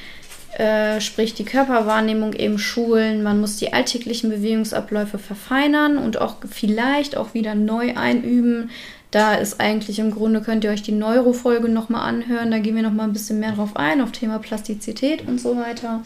äh, 0.56 1.02
sprich 1.02 1.34
die 1.34 1.44
Körperwahrnehmung 1.44 2.32
eben 2.32 2.58
schulen. 2.58 3.22
Man 3.22 3.40
muss 3.40 3.58
die 3.58 3.74
alltäglichen 3.74 4.30
Bewegungsabläufe 4.30 5.18
verfeinern 5.18 5.98
und 5.98 6.18
auch 6.18 6.36
vielleicht 6.50 7.16
auch 7.16 7.34
wieder 7.34 7.54
neu 7.54 7.94
einüben. 7.94 8.70
Da 9.10 9.34
ist 9.34 9.60
eigentlich 9.60 9.98
im 9.98 10.10
Grunde, 10.10 10.40
könnt 10.40 10.64
ihr 10.64 10.70
euch 10.70 10.82
die 10.82 10.92
Neurofolge 10.92 11.68
nochmal 11.68 12.08
anhören. 12.08 12.50
Da 12.50 12.58
gehen 12.58 12.74
wir 12.74 12.82
nochmal 12.82 13.06
ein 13.06 13.12
bisschen 13.12 13.38
mehr 13.38 13.52
drauf 13.52 13.76
ein, 13.76 14.00
auf 14.00 14.12
Thema 14.12 14.38
Plastizität 14.38 15.28
und 15.28 15.40
so 15.40 15.56
weiter. 15.56 16.02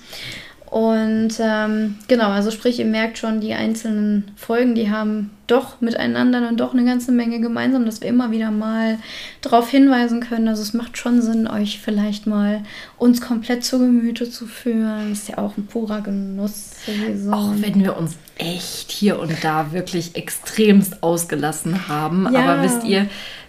Und 0.71 1.33
ähm, 1.41 1.97
genau, 2.07 2.29
also 2.29 2.53
sprich, 2.53 2.79
ihr 2.79 2.85
merkt 2.85 3.18
schon, 3.18 3.41
die 3.41 3.55
einzelnen 3.55 4.31
Folgen, 4.37 4.77
die 4.77 4.89
haben 4.89 5.31
doch 5.49 5.81
miteinander 5.81 6.41
dann 6.41 6.57
doch 6.57 6.73
eine 6.73 6.85
ganze 6.85 7.11
Menge 7.11 7.41
gemeinsam, 7.41 7.85
dass 7.85 8.01
wir 8.01 8.09
immer 8.09 8.31
wieder 8.31 8.53
mal 8.53 8.99
darauf 9.41 9.68
hinweisen 9.68 10.21
können. 10.21 10.47
Also 10.47 10.62
es 10.62 10.73
macht 10.73 10.97
schon 10.97 11.23
Sinn, 11.23 11.49
euch 11.49 11.81
vielleicht 11.81 12.29
mal 12.29 12.62
uns 12.99 13.21
komplett 13.21 13.64
zu 13.64 13.81
Gemüte 13.81 14.31
zu 14.31 14.47
führen. 14.47 15.11
ist 15.11 15.29
ja 15.29 15.39
auch 15.39 15.57
ein 15.57 15.66
purer 15.66 16.03
Genuss 16.03 16.71
sowieso. 16.87 17.33
Auch 17.33 17.53
wenn 17.57 17.83
wir 17.83 17.97
uns 17.97 18.16
echt 18.39 18.93
hier 18.93 19.18
und 19.18 19.43
da 19.43 19.73
wirklich 19.73 20.14
extremst 20.14 21.03
ausgelassen 21.03 21.89
haben. 21.89 22.29
Ja. 22.33 22.45
Aber 22.45 22.62
wisst 22.62 22.85
ihr, 22.85 23.09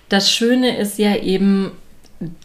das 0.09 0.32
Schöne 0.32 0.76
ist 0.78 0.97
ja 0.97 1.15
eben, 1.17 1.72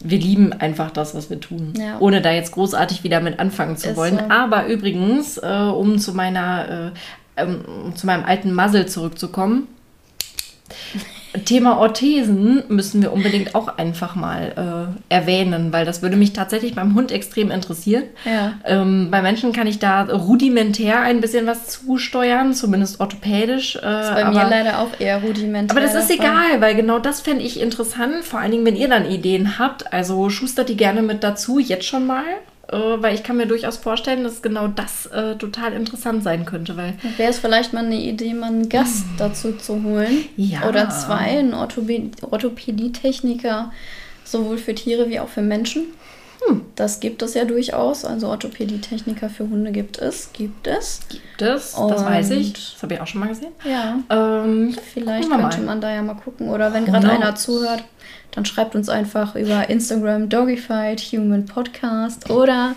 wir 0.03 0.19
lieben 0.19 0.53
einfach 0.53 0.91
das, 0.91 1.15
was 1.15 1.31
wir 1.31 1.41
tun, 1.41 1.75
ja. 1.79 1.99
ohne 2.01 2.23
da 2.23 2.31
jetzt 2.33 2.53
großartig 2.53 3.05
wieder 3.05 3.21
mit 3.21 3.39
anfangen 3.39 3.77
zu 3.77 3.91
ist 3.91 3.97
wollen. 3.97 4.19
So. 4.19 4.25
Aber 4.29 4.67
übrigens, 4.67 5.39
äh, 5.39 5.47
um 5.47 5.99
zu 5.99 6.15
meiner, 6.15 6.93
äh, 7.37 7.43
ähm, 7.43 7.93
zu 7.95 8.07
meinem 8.07 8.25
alten 8.25 8.55
Muzzle 8.55 8.87
zurückzukommen, 8.87 9.69
Thema 11.45 11.79
Orthesen 11.79 12.65
müssen 12.69 13.03
wir 13.03 13.13
unbedingt 13.13 13.55
auch 13.55 13.79
einfach 13.79 14.15
mal 14.15 14.97
äh, 15.11 15.15
erwähnen, 15.15 15.73
weil 15.73 15.85
das 15.85 16.03
würde 16.03 16.17
mich 16.17 16.33
tatsächlich 16.33 16.75
beim 16.75 16.95
Hund 16.95 17.13
extrem 17.13 17.51
interessieren. 17.51 18.05
Ja. 18.25 18.55
Ähm, 18.65 19.09
bei 19.11 19.23
Menschen 19.23 19.53
kann 19.53 19.67
ich 19.67 19.79
da 19.79 20.03
rudimentär 20.03 21.01
ein 21.01 21.21
bisschen 21.21 21.47
was 21.47 21.67
zusteuern, 21.69 22.55
zumindest 22.55 23.01
orthopädisch. 23.01 23.77
Äh, 23.77 23.81
das 23.81 24.09
ist 24.09 24.15
bei 24.15 24.25
aber, 24.25 24.45
mir 24.45 24.51
leider 24.51 24.79
auch 24.81 24.99
eher 24.99 25.23
rudimentär. 25.23 25.77
Aber 25.77 25.85
das 25.85 25.95
ist 25.95 26.11
egal, 26.11 26.61
weil 26.61 26.75
genau 26.75 26.99
das 26.99 27.21
fände 27.21 27.43
ich 27.43 27.61
interessant, 27.61 28.25
vor 28.25 28.41
allen 28.41 28.51
Dingen, 28.51 28.65
wenn 28.65 28.77
ihr 28.77 28.89
dann 28.89 29.11
Ideen 29.11 29.59
habt. 29.59 29.93
Also 29.93 30.31
schustert 30.31 30.69
die 30.69 30.77
gerne 30.77 31.03
mit 31.03 31.23
dazu, 31.23 31.59
jetzt 31.59 31.87
schon 31.87 32.07
mal 32.07 32.25
weil 32.73 33.15
ich 33.15 33.23
kann 33.23 33.37
mir 33.37 33.47
durchaus 33.47 33.77
vorstellen, 33.77 34.25
dass 34.25 34.43
genau 34.43 34.67
das 34.69 35.07
äh, 35.07 35.37
total 35.37 35.73
interessant 35.73 36.25
sein 36.25 36.45
könnte. 36.45 36.77
Weil 36.77 36.95
Wäre 37.17 37.31
es 37.31 37.39
vielleicht 37.39 37.73
mal 37.73 37.85
eine 37.85 38.01
Idee, 38.01 38.35
mal 38.35 38.49
einen 38.49 38.69
Gast 38.69 39.05
hm. 39.05 39.11
dazu 39.19 39.53
zu 39.53 39.83
holen? 39.83 40.25
Ja. 40.37 40.69
Oder 40.69 40.91
zwei, 40.91 41.39
einen 41.39 41.55
Orthopädie-Techniker, 41.55 43.73
sowohl 44.25 44.59
für 44.59 44.75
Tiere 44.75 45.09
wie 45.09 45.21
auch 45.21 45.29
für 45.29 45.43
Menschen. 45.43 45.87
Hm. 46.47 46.63
Das 46.75 47.01
gibt 47.01 47.23
es 47.23 47.35
ja 47.35 47.45
durchaus. 47.45 48.05
Also 48.05 48.29
Orthopädie-Techniker 48.29 49.31
für 49.31 49.49
Hunde 49.49 49.71
gibt 49.71 49.99
es. 49.99 50.33
Gibt 50.33 50.67
es. 50.67 51.03
Gibt 51.09 51.43
es, 51.43 51.75
Und 51.75 51.91
das 51.91 52.05
weiß 52.05 52.31
ich. 52.31 52.53
Das 52.53 52.83
habe 52.83 52.95
ich 52.95 53.01
auch 53.01 53.07
schon 53.07 53.21
mal 53.21 53.29
gesehen. 53.29 53.53
Ja. 53.65 54.01
Ähm, 54.11 54.77
Vielleicht 54.93 55.31
könnte 55.31 55.61
man 55.61 55.81
da 55.81 55.95
ja 55.95 56.03
mal 56.03 56.15
gucken. 56.15 56.49
Oder 56.49 56.75
wenn 56.75 56.85
gerade 56.85 57.09
einer 57.11 57.37
zuhört, 57.37 57.85
dann 58.37 58.45
schreibt 58.45 58.77
uns 58.77 58.89
einfach 58.89 59.35
über 59.35 59.69
Instagram 59.69 60.29
Doggified 60.29 61.01
Human 61.01 61.47
Podcast 61.47 62.31
oder 62.31 62.77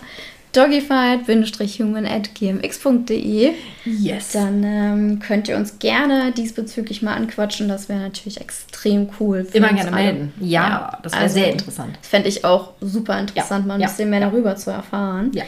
doggified-human 0.52 2.06
at 2.06 2.34
gmx.de. 2.34 3.52
Yes. 3.84 4.32
Dann 4.32 4.64
ähm, 4.64 5.18
könnt 5.20 5.48
ihr 5.48 5.56
uns 5.56 5.78
gerne 5.78 6.32
diesbezüglich 6.32 7.02
mal 7.02 7.14
anquatschen. 7.14 7.68
Das 7.68 7.88
wäre 7.88 8.00
natürlich 8.00 8.40
extrem 8.40 9.10
cool. 9.20 9.46
Immer 9.52 9.72
gerne 9.72 9.92
alle. 9.92 10.02
melden. 10.02 10.32
Ja, 10.40 10.68
ja 10.68 10.98
das 11.02 11.12
wäre 11.12 11.22
also, 11.22 11.34
sehr 11.34 11.52
interessant. 11.52 11.98
Das 12.00 12.08
fände 12.08 12.28
ich 12.28 12.44
auch 12.44 12.72
super 12.80 13.18
interessant, 13.20 13.64
ja. 13.64 13.68
mal 13.68 13.74
ein 13.74 13.80
ja. 13.80 13.86
bisschen 13.86 14.10
mehr 14.10 14.20
darüber 14.20 14.56
zu 14.56 14.70
erfahren. 14.70 15.30
Ja. 15.34 15.44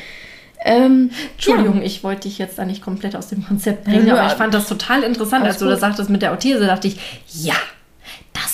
Ähm, 0.65 1.11
Entschuldigung, 1.33 1.83
ich 1.83 2.05
wollte 2.05 2.29
dich 2.29 2.39
jetzt 2.39 2.59
da 2.59 2.65
nicht 2.65 2.83
komplett 2.83 3.17
aus 3.17 3.29
dem 3.29 3.45
Konzept 3.45 3.85
bringen, 3.85 4.09
aber 4.11 4.27
ich 4.27 4.35
fand 4.35 4.55
das 4.55 4.69
total 4.69 5.03
interessant. 5.03 5.45
Als 5.45 5.59
du 5.59 5.67
das 5.67 5.81
sagtest 5.81 6.09
mit 6.09 6.23
der 6.23 6.31
Orthese, 6.31 6.67
dachte 6.67 6.87
ich, 6.87 7.01
ja, 7.33 7.57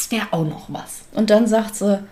das 0.09 0.19
wäre 0.19 0.29
auch 0.31 0.45
noch 0.45 0.67
was. 0.69 1.03
Und 1.13 1.31
dann 1.31 1.47
sagt 1.47 1.75
sie, 1.75 2.03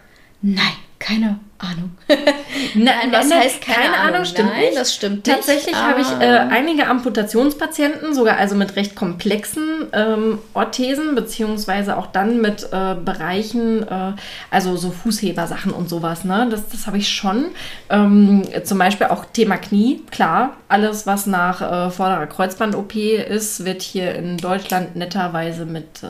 nein, 0.43 0.73
keine 0.99 1.39
Ahnung. 1.59 1.97
Nein, 2.75 3.13
was 3.13 3.29
nein, 3.29 3.41
heißt 3.41 3.63
keine, 3.63 3.77
keine 3.77 3.97
Ahnung? 3.97 4.15
Ahnung 4.15 4.25
stimmt 4.27 4.51
Nein, 4.51 4.61
nicht. 4.61 4.77
das 4.77 4.95
stimmt 4.95 5.27
Tatsächlich 5.27 5.75
habe 5.75 6.01
ich 6.01 6.11
äh, 6.21 6.25
einige 6.25 6.87
Amputationspatienten, 6.87 8.15
sogar 8.15 8.37
also 8.37 8.55
mit 8.57 8.77
recht 8.77 8.95
komplexen 8.95 9.87
ähm, 9.93 10.39
Orthesen, 10.53 11.15
beziehungsweise 11.15 11.97
auch 11.97 12.09
dann 12.09 12.43
mit 12.43 12.65
äh, 12.73 12.95
Bereichen, 13.03 13.89
äh, 13.89 14.13
also 14.51 14.77
so 14.77 14.91
Fußhebersachen 14.91 15.73
und 15.73 15.89
sowas. 15.89 16.25
Ne? 16.25 16.49
Das, 16.51 16.69
das 16.69 16.87
habe 16.87 16.99
ich 16.99 17.09
schon. 17.09 17.47
Ähm, 17.89 18.43
zum 18.65 18.79
Beispiel 18.79 19.07
auch 19.07 19.25
Thema 19.25 19.57
Knie, 19.57 20.03
klar. 20.11 20.57
Alles, 20.69 21.07
was 21.07 21.27
nach 21.27 21.61
äh, 21.63 21.91
vorderer 21.91 22.27
Kreuzband-OP 22.27 22.97
ist, 22.97 23.65
wird 23.65 23.81
hier 23.81 24.15
in 24.15 24.37
Deutschland 24.37 24.97
netterweise 24.97 25.65
mit 25.65 26.03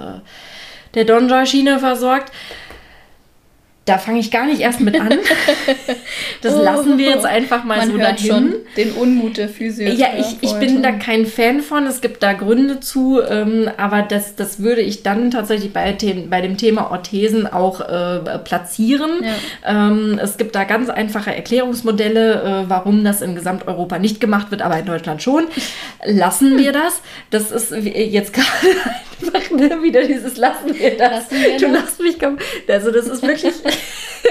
der 0.96 1.04
Donjoy-Schiene 1.04 1.78
versorgt. 1.78 2.32
Da 3.86 3.98
fange 3.98 4.18
ich 4.18 4.32
gar 4.32 4.46
nicht 4.46 4.60
erst 4.60 4.80
mit 4.80 5.00
an. 5.00 5.14
Das 6.42 6.54
oh, 6.54 6.62
lassen 6.62 6.98
wir 6.98 7.10
jetzt 7.10 7.24
einfach 7.24 7.64
mal 7.64 7.78
man 7.78 7.88
so 7.88 7.98
hört 7.98 8.18
dahin. 8.18 8.26
Schon 8.30 8.54
den 8.76 8.92
Unmut 8.92 9.36
der 9.38 9.48
Physio. 9.48 9.88
Ja, 9.88 10.08
ich, 10.16 10.36
ich 10.42 10.52
bin 10.54 10.82
da 10.82 10.92
kein 10.92 11.24
Fan 11.24 11.60
von. 11.60 11.86
Es 11.86 12.00
gibt 12.00 12.22
da 12.22 12.34
Gründe 12.34 12.78
zu, 12.80 13.20
ähm, 13.22 13.70
aber 13.76 14.02
das, 14.02 14.36
das 14.36 14.60
würde 14.60 14.82
ich 14.82 15.02
dann 15.02 15.30
tatsächlich 15.30 15.72
bei, 15.72 15.92
dem, 15.92 16.28
bei 16.30 16.40
dem 16.40 16.56
Thema 16.56 16.90
Orthesen 16.90 17.46
auch 17.46 17.80
äh, 17.80 18.38
platzieren. 18.38 19.10
Ja. 19.22 19.88
Ähm, 19.88 20.20
es 20.22 20.36
gibt 20.36 20.54
da 20.54 20.64
ganz 20.64 20.90
einfache 20.90 21.34
Erklärungsmodelle, 21.34 22.42
äh, 22.42 22.70
warum 22.70 23.02
das 23.02 23.22
in 23.22 23.34
Gesamteuropa 23.34 23.98
nicht 23.98 24.20
gemacht 24.20 24.50
wird, 24.50 24.62
aber 24.62 24.78
in 24.78 24.86
Deutschland 24.86 25.22
schon. 25.22 25.44
Lassen 26.04 26.58
wir 26.58 26.72
das. 26.72 27.00
Das 27.30 27.50
ist 27.50 27.72
jetzt 27.72 28.32
gerade 28.34 28.48
einfach 29.22 29.50
ne, 29.50 29.82
wieder 29.82 30.04
dieses 30.04 30.36
Lassen 30.36 30.74
wir 30.74 30.96
das. 30.96 31.30
Lassen 31.30 31.42
wir 31.42 31.58
du 31.58 31.66
lachst 31.72 32.00
mich 32.00 32.18
kaum. 32.18 32.38
Also 32.68 32.90
das 32.90 33.06
ist 33.06 33.22
wirklich 33.22 33.54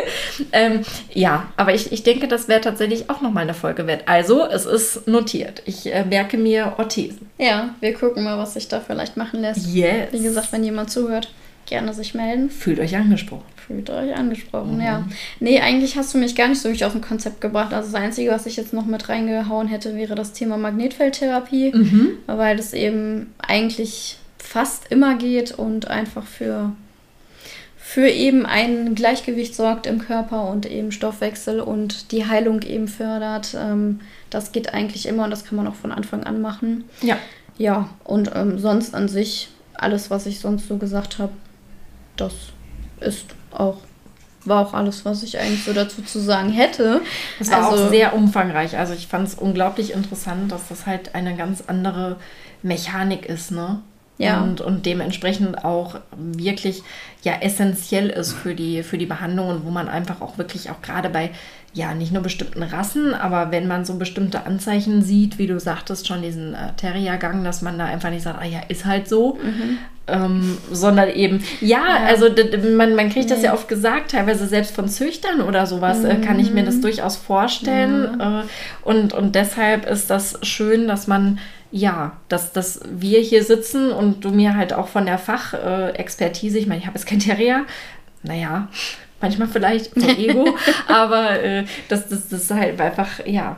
ähm, 0.51 0.81
ja, 1.13 1.47
aber 1.57 1.73
ich, 1.73 1.91
ich 1.91 2.03
denke, 2.03 2.27
das 2.27 2.47
wäre 2.47 2.61
tatsächlich 2.61 3.09
auch 3.09 3.21
nochmal 3.21 3.43
eine 3.43 3.53
Folge 3.53 3.87
wert. 3.87 4.03
Also, 4.07 4.45
es 4.45 4.65
ist 4.65 5.07
notiert. 5.07 5.61
Ich 5.65 5.91
äh, 5.93 6.03
merke 6.05 6.37
mir 6.37 6.75
Orthesen. 6.77 7.29
Ja, 7.37 7.75
wir 7.79 7.93
gucken 7.93 8.23
mal, 8.23 8.37
was 8.37 8.53
sich 8.53 8.67
da 8.67 8.79
vielleicht 8.79 9.17
machen 9.17 9.41
lässt. 9.41 9.67
Yes. 9.67 10.11
Wie 10.11 10.21
gesagt, 10.21 10.51
wenn 10.51 10.63
jemand 10.63 10.91
zuhört, 10.91 11.29
gerne 11.65 11.93
sich 11.93 12.13
melden. 12.13 12.49
Fühlt 12.49 12.79
euch 12.79 12.95
angesprochen. 12.95 13.43
Fühlt 13.55 13.89
euch 13.89 14.15
angesprochen, 14.15 14.75
mhm. 14.75 14.81
ja. 14.81 15.07
Nee, 15.39 15.59
eigentlich 15.59 15.97
hast 15.97 16.13
du 16.13 16.19
mich 16.19 16.35
gar 16.35 16.47
nicht 16.47 16.61
so 16.61 16.69
wirklich 16.69 16.85
auf 16.85 16.93
ein 16.93 17.01
Konzept 17.01 17.41
gebracht. 17.41 17.73
Also 17.73 17.91
das 17.91 17.99
Einzige, 17.99 18.29
was 18.29 18.45
ich 18.45 18.57
jetzt 18.57 18.73
noch 18.73 18.85
mit 18.85 19.09
reingehauen 19.09 19.67
hätte, 19.67 19.95
wäre 19.95 20.13
das 20.13 20.33
Thema 20.33 20.57
Magnetfeldtherapie, 20.57 21.71
mhm. 21.73 22.09
weil 22.27 22.57
das 22.57 22.73
eben 22.73 23.33
eigentlich 23.39 24.19
fast 24.45 24.91
immer 24.91 25.15
geht 25.15 25.51
und 25.51 25.87
einfach 25.87 26.25
für 26.25 26.71
für 27.77 28.09
eben 28.09 28.47
ein 28.47 28.95
Gleichgewicht 28.95 29.53
sorgt 29.53 29.85
im 29.85 29.99
Körper 29.99 30.49
und 30.49 30.65
eben 30.65 30.91
Stoffwechsel 30.91 31.59
und 31.59 32.11
die 32.11 32.25
Heilung 32.25 32.63
eben 32.63 32.87
fördert. 32.87 33.55
Ähm, 33.55 33.99
das 34.31 34.51
geht 34.51 34.73
eigentlich 34.73 35.05
immer 35.07 35.25
und 35.25 35.29
das 35.29 35.45
kann 35.45 35.55
man 35.55 35.67
auch 35.67 35.75
von 35.75 35.91
Anfang 35.91 36.23
an 36.23 36.41
machen. 36.41 36.85
Ja. 37.01 37.17
Ja, 37.57 37.89
und 38.03 38.31
ähm, 38.33 38.57
sonst 38.57 38.95
an 38.95 39.07
sich, 39.07 39.49
alles, 39.75 40.09
was 40.09 40.25
ich 40.25 40.39
sonst 40.39 40.67
so 40.67 40.77
gesagt 40.77 41.19
habe, 41.19 41.31
das 42.17 42.33
ist 42.99 43.27
auch 43.51 43.77
war 44.45 44.65
auch 44.65 44.73
alles, 44.73 45.05
was 45.05 45.23
ich 45.23 45.39
eigentlich 45.39 45.63
so 45.63 45.73
dazu 45.73 46.01
zu 46.03 46.19
sagen 46.19 46.51
hätte. 46.51 47.01
Es 47.39 47.49
war 47.49 47.71
also, 47.71 47.85
auch 47.85 47.89
sehr 47.89 48.15
umfangreich. 48.15 48.77
Also 48.77 48.93
ich 48.93 49.07
fand 49.07 49.27
es 49.27 49.35
unglaublich 49.35 49.91
interessant, 49.91 50.51
dass 50.51 50.67
das 50.69 50.85
halt 50.85 51.15
eine 51.15 51.35
ganz 51.35 51.63
andere 51.65 52.17
Mechanik 52.61 53.25
ist, 53.25 53.51
ne? 53.51 53.81
Ja. 54.17 54.41
Und, 54.41 54.61
und 54.61 54.85
dementsprechend 54.85 55.65
auch 55.65 55.95
wirklich 56.15 56.83
ja 57.23 57.33
essentiell 57.41 58.09
ist 58.09 58.31
für 58.31 58.55
die, 58.55 58.83
für 58.83 58.97
die 58.97 59.05
Behandlungen, 59.05 59.61
wo 59.65 59.71
man 59.71 59.89
einfach 59.89 60.21
auch 60.21 60.37
wirklich 60.37 60.69
auch 60.69 60.81
gerade 60.81 61.09
bei 61.09 61.31
ja 61.75 61.93
nicht 61.93 62.13
nur 62.13 62.23
bestimmten 62.23 62.63
Rassen, 62.63 63.13
aber 63.13 63.51
wenn 63.51 63.67
man 63.67 63.83
so 63.83 63.95
bestimmte 63.97 64.45
Anzeichen 64.45 65.01
sieht, 65.01 65.37
wie 65.37 65.45
du 65.45 65.59
sagtest, 65.59 66.07
schon 66.07 66.21
diesen 66.21 66.53
äh, 66.53 66.73
Terriergang, 66.77 67.43
dass 67.43 67.61
man 67.61 67.77
da 67.77 67.85
einfach 67.85 68.09
nicht 68.09 68.23
sagt, 68.23 68.41
ah 68.41 68.45
ja, 68.45 68.61
ist 68.69 68.85
halt 68.85 69.09
so, 69.09 69.37
mhm. 69.43 69.77
ähm, 70.07 70.57
sondern 70.71 71.09
eben, 71.09 71.43
ja, 71.59 71.79
ja. 71.79 72.05
also 72.07 72.29
man, 72.77 72.95
man 72.95 73.09
kriegt 73.09 73.27
nee. 73.27 73.35
das 73.35 73.43
ja 73.43 73.53
oft 73.53 73.67
gesagt, 73.67 74.11
teilweise 74.11 74.47
selbst 74.47 74.73
von 74.73 74.87
Züchtern 74.87 75.41
oder 75.41 75.65
sowas, 75.65 75.99
mhm. 75.99 76.11
äh, 76.11 76.15
kann 76.15 76.39
ich 76.39 76.53
mir 76.53 76.63
das 76.63 76.75
mhm. 76.75 76.83
durchaus 76.83 77.17
vorstellen. 77.17 78.15
Mhm. 78.15 78.21
Äh, 78.21 78.43
und, 78.83 79.13
und 79.13 79.35
deshalb 79.35 79.85
ist 79.85 80.09
das 80.09 80.39
schön, 80.43 80.87
dass 80.87 81.07
man 81.07 81.39
ja, 81.75 82.15
dass, 82.29 82.53
dass 82.53 82.79
wir 82.89 83.19
hier 83.19 83.43
sitzen 83.43 83.91
und 83.91 84.23
du 84.23 84.29
mir 84.29 84.55
halt 84.55 84.71
auch 84.71 84.87
von 84.87 85.05
der 85.05 85.17
Fachexpertise, 85.17 86.57
ich 86.57 86.67
meine, 86.67 86.79
ich 86.79 86.87
habe 86.87 86.97
jetzt 86.97 87.05
kein 87.05 87.19
Terrier, 87.19 87.65
naja, 88.23 88.69
manchmal 89.19 89.49
vielleicht 89.49 89.91
vom 89.91 90.03
Ego, 90.17 90.55
aber 90.87 91.43
äh, 91.43 91.65
dass 91.89 92.07
das 92.07 92.49
halt 92.49 92.79
einfach, 92.79 93.25
ja, 93.25 93.57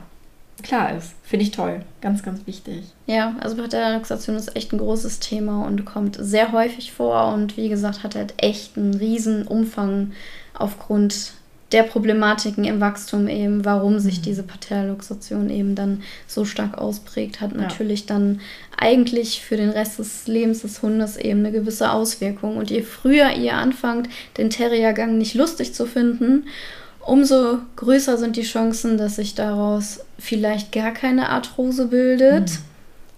klar 0.63 0.97
ist. 0.97 1.13
Finde 1.21 1.43
ich 1.43 1.51
toll. 1.51 1.81
Ganz, 2.01 2.23
ganz 2.23 2.47
wichtig. 2.47 2.85
Ja, 3.05 3.35
also 3.39 3.55
Parteiluxation 3.55 4.35
ist 4.35 4.55
echt 4.55 4.73
ein 4.73 4.79
großes 4.79 5.19
Thema 5.19 5.63
und 5.67 5.85
kommt 5.85 6.17
sehr 6.19 6.51
häufig 6.51 6.93
vor 6.93 7.31
und 7.35 7.55
wie 7.55 7.69
gesagt, 7.69 8.01
hat 8.01 8.15
halt 8.15 8.33
echt 8.37 8.77
einen 8.77 8.95
riesen 8.95 9.45
Umfang 9.45 10.13
aufgrund 10.55 11.33
der 11.71 11.83
Problematiken 11.83 12.63
im 12.63 12.79
Wachstum 12.79 13.27
eben, 13.27 13.65
warum 13.65 13.99
sich 13.99 14.19
mhm. 14.19 14.23
diese 14.23 14.43
Patelluxation 14.43 15.49
eben 15.49 15.75
dann 15.75 16.01
so 16.25 16.45
stark 16.45 16.77
ausprägt, 16.77 17.41
hat 17.41 17.55
natürlich 17.55 18.01
ja. 18.01 18.05
dann 18.07 18.41
eigentlich 18.77 19.41
für 19.41 19.57
den 19.57 19.69
Rest 19.69 19.99
des 19.99 20.27
Lebens 20.27 20.61
des 20.61 20.81
Hundes 20.81 21.17
eben 21.17 21.39
eine 21.39 21.51
gewisse 21.51 21.91
Auswirkung. 21.91 22.57
Und 22.57 22.69
je 22.69 22.83
früher 22.83 23.33
ihr 23.33 23.55
anfangt, 23.55 24.07
den 24.37 24.49
Terriergang 24.49 25.17
nicht 25.17 25.33
lustig 25.33 25.73
zu 25.73 25.85
finden 25.85 26.45
umso 27.07 27.59
größer 27.77 28.17
sind 28.17 28.35
die 28.35 28.43
Chancen, 28.43 28.97
dass 28.97 29.15
sich 29.15 29.33
daraus 29.33 30.01
vielleicht 30.19 30.73
gar 30.73 30.91
keine 30.91 31.29
Arthrose 31.29 31.87
bildet. 31.87 32.49
Mhm. 32.49 32.57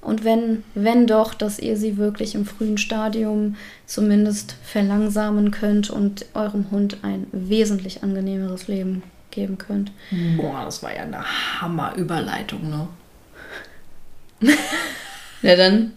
Und 0.01 0.23
wenn, 0.23 0.63
wenn 0.75 1.07
doch, 1.07 1.33
dass 1.33 1.59
ihr 1.59 1.75
sie 1.75 1.97
wirklich 1.97 2.33
im 2.35 2.45
frühen 2.45 2.77
Stadium 2.77 3.55
zumindest 3.85 4.55
verlangsamen 4.63 5.51
könnt 5.51 5.89
und 5.89 6.25
eurem 6.33 6.71
Hund 6.71 6.97
ein 7.01 7.27
wesentlich 7.31 8.01
angenehmeres 8.01 8.67
Leben 8.67 9.03
geben 9.31 9.57
könnt. 9.57 9.91
Boah, 10.37 10.63
das 10.65 10.81
war 10.81 10.95
ja 10.95 11.03
eine 11.03 11.23
Hammerüberleitung, 11.61 12.69
ne? 12.69 12.87
ja, 15.41 15.55
dann 15.55 15.91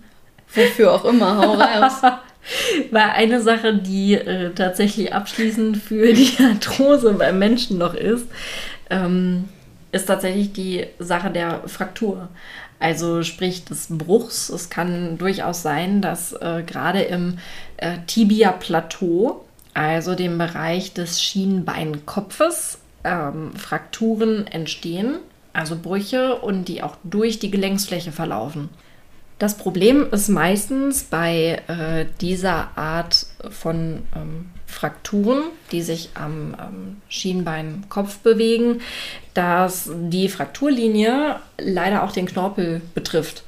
wofür 0.52 0.92
auch 0.92 1.04
immer, 1.04 1.36
hau 1.36 1.54
raus. 1.54 2.02
Weil 2.90 3.10
eine 3.10 3.40
Sache, 3.40 3.74
die 3.74 4.14
äh, 4.14 4.50
tatsächlich 4.52 5.14
abschließend 5.14 5.76
für 5.76 6.12
die 6.12 6.36
Arthrose 6.42 7.12
beim 7.12 7.38
Menschen 7.38 7.78
noch 7.78 7.94
ist, 7.94 8.26
ähm, 8.90 9.48
ist 9.92 10.06
tatsächlich 10.06 10.52
die 10.52 10.86
Sache 10.98 11.30
der 11.30 11.62
Fraktur. 11.68 12.28
Also 12.82 13.22
sprich 13.22 13.64
des 13.64 13.86
Bruchs. 13.90 14.48
Es 14.48 14.68
kann 14.68 15.16
durchaus 15.16 15.62
sein, 15.62 16.02
dass 16.02 16.32
äh, 16.32 16.64
gerade 16.66 17.02
im 17.02 17.38
äh, 17.76 17.98
Tibia-Plateau, 18.08 19.44
also 19.72 20.16
dem 20.16 20.36
Bereich 20.36 20.92
des 20.92 21.22
Schienbeinkopfes, 21.22 22.78
ähm, 23.04 23.54
Frakturen 23.54 24.48
entstehen, 24.48 25.18
also 25.52 25.76
Brüche 25.80 26.34
und 26.40 26.66
die 26.66 26.82
auch 26.82 26.96
durch 27.04 27.38
die 27.38 27.52
Gelenksfläche 27.52 28.10
verlaufen. 28.10 28.68
Das 29.38 29.56
Problem 29.56 30.08
ist 30.10 30.28
meistens 30.28 31.04
bei 31.04 31.62
äh, 31.68 32.06
dieser 32.20 32.76
Art 32.76 33.26
von 33.50 34.02
ähm, 34.16 34.46
Frakturen, 34.72 35.44
die 35.70 35.82
sich 35.82 36.10
am 36.14 36.56
ähm, 36.58 36.96
Schienbeinkopf 37.08 38.18
bewegen, 38.18 38.80
dass 39.34 39.90
die 39.92 40.28
Frakturlinie 40.28 41.36
leider 41.58 42.02
auch 42.02 42.12
den 42.12 42.26
Knorpel 42.26 42.80
betrifft. 42.94 43.44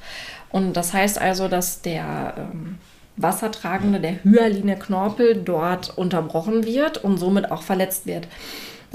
Und 0.51 0.73
das 0.73 0.93
heißt 0.93 1.19
also, 1.19 1.47
dass 1.47 1.81
der 1.81 2.35
ähm, 2.37 2.77
wassertragende, 3.17 3.99
der 3.99 4.23
Hyaliner 4.23 4.75
Knorpel 4.75 5.35
dort 5.35 5.97
unterbrochen 5.97 6.65
wird 6.65 7.03
und 7.03 7.17
somit 7.17 7.51
auch 7.51 7.63
verletzt 7.63 8.05
wird. 8.05 8.27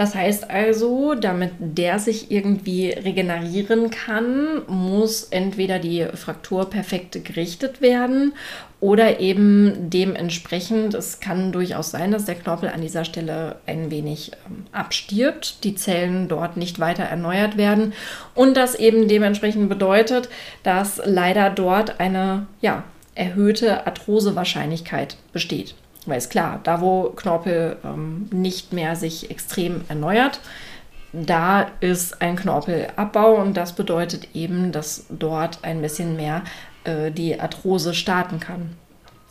Das 0.01 0.15
heißt 0.15 0.49
also, 0.49 1.15
damit 1.15 1.53
der 1.59 1.99
sich 1.99 2.31
irgendwie 2.31 2.89
regenerieren 2.89 3.91
kann, 3.91 4.63
muss 4.67 5.25
entweder 5.25 5.79
die 5.79 6.07
Fraktur 6.15 6.71
perfekt 6.71 7.23
gerichtet 7.23 7.83
werden 7.83 8.33
oder 8.81 9.21
eben 9.21 9.91
dementsprechend, 9.91 10.95
es 10.95 11.21
kann 11.21 11.53
durchaus 11.53 11.91
sein, 11.91 12.13
dass 12.13 12.25
der 12.25 12.37
Knorpel 12.37 12.71
an 12.71 12.81
dieser 12.81 13.05
Stelle 13.05 13.57
ein 13.67 13.91
wenig 13.91 14.33
ähm, 14.47 14.65
abstirbt, 14.73 15.65
die 15.65 15.75
Zellen 15.75 16.29
dort 16.29 16.57
nicht 16.57 16.81
weiter 16.81 17.03
erneuert 17.03 17.59
werden 17.59 17.93
und 18.35 18.57
das 18.57 18.77
eben 18.77 19.07
dementsprechend 19.07 19.69
bedeutet, 19.69 20.31
dass 20.63 20.99
leider 21.05 21.51
dort 21.51 22.01
eine 22.01 22.47
ja, 22.63 22.85
erhöhte 23.15 23.87
Arthrosewahrscheinlichkeit 23.87 25.19
besteht. 25.35 25.75
Weil 26.07 26.19
es 26.19 26.29
klar, 26.29 26.61
da 26.63 26.81
wo 26.81 27.11
Knorpel 27.11 27.77
ähm, 27.85 28.29
nicht 28.33 28.73
mehr 28.73 28.97
sich 28.97 29.31
extrem 29.31 29.83
erneuert, 29.89 30.41
da 31.13 31.67
ist 31.81 32.23
ein 32.23 32.37
Knorpelabbau 32.37 33.35
und 33.35 33.57
das 33.57 33.73
bedeutet 33.75 34.29
eben, 34.35 34.73
dass 34.73 35.07
dort 35.11 35.59
ein 35.63 35.83
bisschen 35.83 36.17
mehr 36.17 36.43
äh, 36.85 37.11
die 37.11 37.39
Arthrose 37.39 37.95
starten 37.95 38.41
kann. 38.41 38.77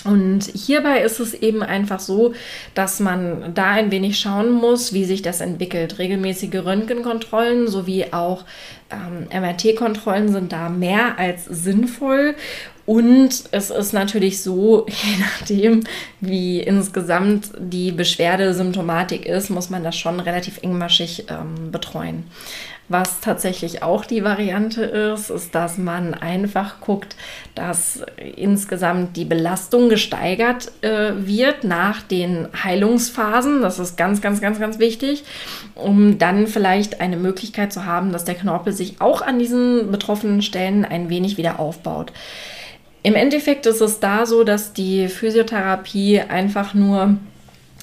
Und 0.05 0.45
hierbei 0.53 1.01
ist 1.01 1.19
es 1.19 1.33
eben 1.33 1.61
einfach 1.61 1.99
so, 1.99 2.33
dass 2.73 3.01
man 3.01 3.53
da 3.53 3.71
ein 3.71 3.91
wenig 3.91 4.17
schauen 4.17 4.49
muss, 4.51 4.93
wie 4.93 5.03
sich 5.03 5.21
das 5.21 5.41
entwickelt. 5.41 5.99
Regelmäßige 5.99 6.63
Röntgenkontrollen 6.63 7.67
sowie 7.67 8.05
auch 8.11 8.45
ähm, 8.91 9.27
MRT-Kontrollen 9.29 10.29
sind 10.29 10.53
da 10.53 10.69
mehr 10.69 11.19
als 11.19 11.45
sinnvoll. 11.45 12.35
Und 12.85 13.43
es 13.51 13.69
ist 13.69 13.93
natürlich 13.93 14.41
so, 14.41 14.87
je 15.03 15.17
nachdem, 15.19 15.83
wie 16.21 16.61
insgesamt 16.61 17.51
die 17.59 17.91
Beschwerdesymptomatik 17.91 19.25
ist, 19.25 19.49
muss 19.49 19.69
man 19.69 19.83
das 19.83 19.97
schon 19.97 20.21
relativ 20.21 20.63
engmaschig 20.63 21.25
ähm, 21.29 21.71
betreuen. 21.71 22.23
Was 22.89 23.21
tatsächlich 23.21 23.83
auch 23.83 24.03
die 24.03 24.23
Variante 24.23 24.83
ist, 24.83 25.29
ist, 25.29 25.53
dass 25.53 25.77
man 25.77 26.15
einfach 26.15 26.81
guckt, 26.81 27.15
dass 27.53 28.01
insgesamt 28.35 29.15
die 29.15 29.25
Belastung 29.25 29.89
gesteigert 29.89 30.71
äh, 30.81 31.11
wird 31.15 31.63
nach 31.63 32.01
den 32.01 32.47
Heilungsphasen. 32.63 33.61
Das 33.61 33.77
ist 33.77 33.95
ganz, 33.95 34.21
ganz, 34.21 34.41
ganz, 34.41 34.59
ganz 34.59 34.79
wichtig, 34.79 35.23
um 35.75 36.17
dann 36.17 36.47
vielleicht 36.47 36.99
eine 36.99 37.17
Möglichkeit 37.17 37.71
zu 37.71 37.85
haben, 37.85 38.11
dass 38.11 38.25
der 38.25 38.35
Knorpel 38.35 38.73
sich 38.73 38.99
auch 38.99 39.21
an 39.21 39.37
diesen 39.37 39.91
betroffenen 39.91 40.41
Stellen 40.41 40.83
ein 40.83 41.09
wenig 41.09 41.37
wieder 41.37 41.59
aufbaut. 41.59 42.11
Im 43.03 43.13
Endeffekt 43.13 43.67
ist 43.67 43.81
es 43.81 43.99
da 43.99 44.25
so, 44.25 44.43
dass 44.43 44.73
die 44.73 45.07
Physiotherapie 45.09 46.21
einfach 46.21 46.73
nur 46.73 47.17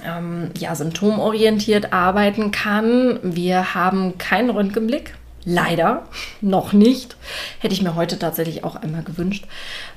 ähm, 0.05 0.51
ja, 0.59 0.75
symptomorientiert 0.75 1.93
arbeiten 1.93 2.51
kann. 2.51 3.19
Wir 3.23 3.75
haben 3.75 4.19
keinen 4.19 4.51
Röntgenblick. 4.51 5.15
Leider 5.49 6.03
noch 6.41 6.73
nicht. 6.73 7.17
Hätte 7.61 7.73
ich 7.73 7.81
mir 7.81 7.95
heute 7.95 8.19
tatsächlich 8.19 8.65
auch 8.65 8.75
einmal 8.75 9.05
gewünscht. 9.05 9.45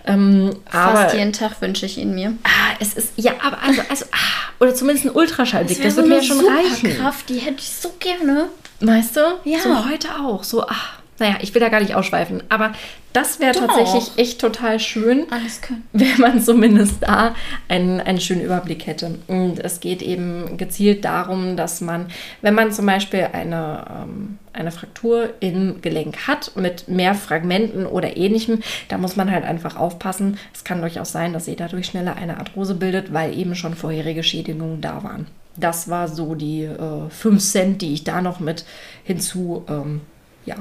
Ähm, 0.05 0.55
Fast 0.69 0.97
aber, 0.97 1.15
jeden 1.15 1.33
Tag 1.33 1.59
wünsche 1.59 1.87
ich 1.87 1.97
ihn 1.97 2.13
mir. 2.13 2.33
Ah, 2.43 2.75
es 2.79 2.93
ist, 2.93 3.13
ja, 3.15 3.31
aber 3.41 3.57
also, 3.63 3.81
also 3.89 4.05
ah, 4.11 4.51
oder 4.59 4.75
zumindest 4.75 5.07
ein 5.07 5.11
Ultraschallblick, 5.11 5.77
das, 5.77 5.87
das 5.87 5.95
wird 5.95 6.07
mir 6.07 6.17
ja 6.17 6.21
schon 6.21 6.45
reichen. 6.45 6.95
Kraft, 6.95 7.29
die 7.29 7.39
hätte 7.39 7.57
ich 7.57 7.71
so 7.71 7.91
gerne. 7.99 8.49
Weißt 8.79 9.15
du? 9.15 9.21
Ja. 9.43 9.59
So 9.59 9.89
heute 9.89 10.09
auch. 10.23 10.43
So, 10.43 10.67
ach, 10.67 10.98
naja, 11.19 11.37
ich 11.41 11.53
will 11.53 11.61
da 11.61 11.69
gar 11.69 11.81
nicht 11.81 11.95
ausschweifen, 11.95 12.43
aber 12.49 12.73
das 13.13 13.39
wäre 13.39 13.53
tatsächlich 13.53 14.11
echt 14.17 14.39
total 14.39 14.79
schön, 14.79 15.25
wenn 15.93 16.19
man 16.19 16.41
zumindest 16.41 17.01
da 17.01 17.35
einen, 17.67 17.99
einen 17.99 18.21
schönen 18.21 18.41
Überblick 18.41 18.85
hätte. 18.85 19.17
Und 19.27 19.59
es 19.59 19.79
geht 19.79 20.01
eben 20.01 20.57
gezielt 20.57 21.05
darum, 21.05 21.57
dass 21.57 21.81
man, 21.81 22.07
wenn 22.41 22.53
man 22.53 22.71
zum 22.71 22.85
Beispiel 22.85 23.29
eine, 23.33 23.85
ähm, 23.89 24.37
eine 24.53 24.71
Fraktur 24.71 25.33
im 25.39 25.81
Gelenk 25.81 26.27
hat 26.27 26.55
mit 26.55 26.87
mehr 26.87 27.15
Fragmenten 27.15 27.87
oder 27.87 28.15
ähnlichem, 28.15 28.59
da 28.89 28.97
muss 28.99 29.15
man 29.15 29.31
halt 29.31 29.43
einfach 29.43 29.75
aufpassen. 29.75 30.37
Es 30.53 30.63
kann 30.63 30.81
durchaus 30.81 31.11
sein, 31.11 31.33
dass 31.33 31.45
sie 31.45 31.55
dadurch 31.55 31.87
schneller 31.87 32.15
eine 32.15 32.37
Arthrose 32.37 32.75
bildet, 32.75 33.11
weil 33.11 33.35
eben 33.37 33.55
schon 33.55 33.73
vorherige 33.73 34.21
Schädigungen 34.21 34.81
da 34.81 35.03
waren. 35.03 35.25
Das 35.57 35.89
war 35.89 36.07
so 36.07 36.35
die 36.35 36.63
äh, 36.63 37.09
5 37.09 37.43
Cent, 37.43 37.81
die 37.81 37.93
ich 37.93 38.03
da 38.03 38.21
noch 38.21 38.39
mit 38.39 38.65
hinzu 39.03 39.65
ähm, 39.67 40.01
ja, 40.45 40.55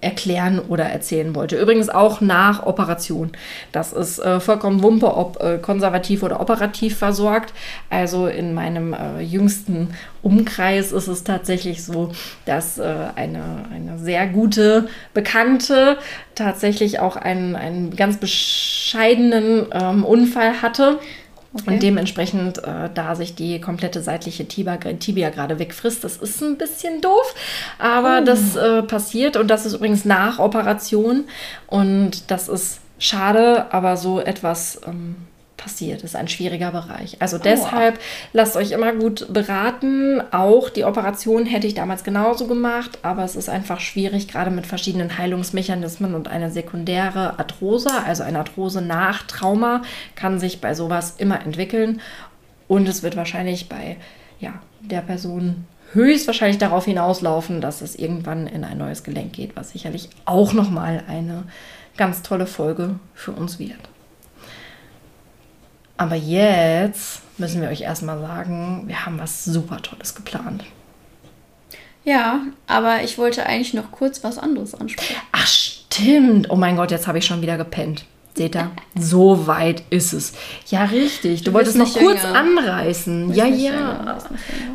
erklären 0.00 0.58
oder 0.58 0.84
erzählen 0.84 1.34
wollte. 1.34 1.56
Übrigens 1.56 1.88
auch 1.88 2.20
nach 2.20 2.64
Operation. 2.64 3.32
Das 3.72 3.92
ist 3.92 4.18
äh, 4.18 4.40
vollkommen 4.40 4.82
Wumpe, 4.82 5.16
ob 5.16 5.42
äh, 5.42 5.58
konservativ 5.58 6.22
oder 6.22 6.40
operativ 6.40 6.98
versorgt. 6.98 7.54
Also 7.88 8.26
in 8.26 8.54
meinem 8.54 8.92
äh, 8.92 9.20
jüngsten 9.20 9.94
Umkreis 10.22 10.92
ist 10.92 11.08
es 11.08 11.24
tatsächlich 11.24 11.84
so, 11.84 12.12
dass 12.44 12.78
äh, 12.78 12.94
eine, 13.14 13.64
eine 13.74 13.98
sehr 13.98 14.26
gute 14.26 14.88
Bekannte 15.14 15.98
tatsächlich 16.34 17.00
auch 17.00 17.16
einen, 17.16 17.56
einen 17.56 17.96
ganz 17.96 18.18
bescheidenen 18.18 19.66
ähm, 19.72 20.04
Unfall 20.04 20.62
hatte 20.62 20.98
Okay. 21.54 21.70
Und 21.70 21.82
dementsprechend, 21.82 22.58
äh, 22.58 22.90
da 22.92 23.14
sich 23.14 23.34
die 23.34 23.60
komplette 23.60 24.02
seitliche 24.02 24.46
Tibia, 24.46 24.76
Tibia 24.76 25.30
gerade 25.30 25.58
wegfrisst, 25.58 26.04
das 26.04 26.16
ist 26.16 26.42
ein 26.42 26.58
bisschen 26.58 27.00
doof, 27.00 27.34
aber 27.78 28.20
oh. 28.20 28.24
das 28.24 28.56
äh, 28.56 28.82
passiert 28.82 29.36
und 29.36 29.48
das 29.48 29.66
ist 29.66 29.74
übrigens 29.74 30.04
nach 30.04 30.38
Operation 30.38 31.24
und 31.66 32.30
das 32.30 32.48
ist 32.48 32.80
schade, 32.98 33.66
aber 33.72 33.96
so 33.96 34.20
etwas 34.20 34.80
ähm, 34.86 35.16
passiert. 35.66 36.04
Das 36.04 36.10
ist 36.10 36.16
ein 36.16 36.28
schwieriger 36.28 36.70
Bereich. 36.70 37.16
Also 37.20 37.38
deshalb 37.38 37.98
lasst 38.32 38.56
euch 38.56 38.70
immer 38.70 38.92
gut 38.92 39.26
beraten. 39.32 40.22
Auch 40.30 40.70
die 40.70 40.84
Operation 40.84 41.44
hätte 41.44 41.66
ich 41.66 41.74
damals 41.74 42.04
genauso 42.04 42.46
gemacht, 42.46 43.00
aber 43.02 43.24
es 43.24 43.34
ist 43.34 43.48
einfach 43.48 43.80
schwierig, 43.80 44.28
gerade 44.28 44.52
mit 44.52 44.64
verschiedenen 44.64 45.18
Heilungsmechanismen 45.18 46.14
und 46.14 46.28
eine 46.28 46.52
sekundäre 46.52 47.40
Arthrose, 47.40 47.90
also 48.06 48.22
eine 48.22 48.38
Arthrose 48.38 48.80
nach 48.80 49.24
Trauma, 49.24 49.82
kann 50.14 50.38
sich 50.38 50.60
bei 50.60 50.72
sowas 50.72 51.16
immer 51.18 51.44
entwickeln. 51.44 52.00
Und 52.68 52.88
es 52.88 53.02
wird 53.02 53.16
wahrscheinlich 53.16 53.68
bei 53.68 53.96
ja, 54.38 54.52
der 54.80 55.00
Person 55.00 55.66
höchstwahrscheinlich 55.94 56.58
darauf 56.58 56.84
hinauslaufen, 56.84 57.60
dass 57.60 57.80
es 57.80 57.96
irgendwann 57.96 58.46
in 58.46 58.62
ein 58.62 58.78
neues 58.78 59.02
Gelenk 59.02 59.32
geht, 59.32 59.56
was 59.56 59.70
sicherlich 59.70 60.10
auch 60.26 60.52
nochmal 60.52 61.02
eine 61.08 61.42
ganz 61.96 62.22
tolle 62.22 62.46
Folge 62.46 63.00
für 63.14 63.32
uns 63.32 63.58
wird. 63.58 63.80
Aber 65.96 66.14
jetzt 66.14 67.22
müssen 67.38 67.62
wir 67.62 67.68
euch 67.68 67.82
erstmal 67.82 68.20
sagen, 68.20 68.84
wir 68.86 69.06
haben 69.06 69.18
was 69.18 69.44
super 69.44 69.80
Tolles 69.82 70.14
geplant. 70.14 70.64
Ja, 72.04 72.42
aber 72.66 73.02
ich 73.02 73.18
wollte 73.18 73.46
eigentlich 73.46 73.74
noch 73.74 73.90
kurz 73.90 74.22
was 74.22 74.38
anderes 74.38 74.74
ansprechen. 74.74 75.20
Ach, 75.32 75.46
stimmt. 75.46 76.50
Oh 76.50 76.56
mein 76.56 76.76
Gott, 76.76 76.90
jetzt 76.90 77.08
habe 77.08 77.18
ich 77.18 77.26
schon 77.26 77.42
wieder 77.42 77.56
gepennt. 77.56 78.04
Seht 78.36 78.54
ihr? 78.54 78.70
So 78.98 79.46
weit 79.46 79.82
ist 79.90 80.14
es. 80.14 80.32
Ja, 80.68 80.84
richtig. 80.84 81.40
Du, 81.42 81.50
Du 81.50 81.54
wolltest 81.54 81.76
noch 81.76 81.92
kurz 81.92 82.22
jünger. 82.22 82.34
anreißen. 82.34 83.34
Ja, 83.34 83.44
ja. 83.44 83.70
jünger. 83.72 84.18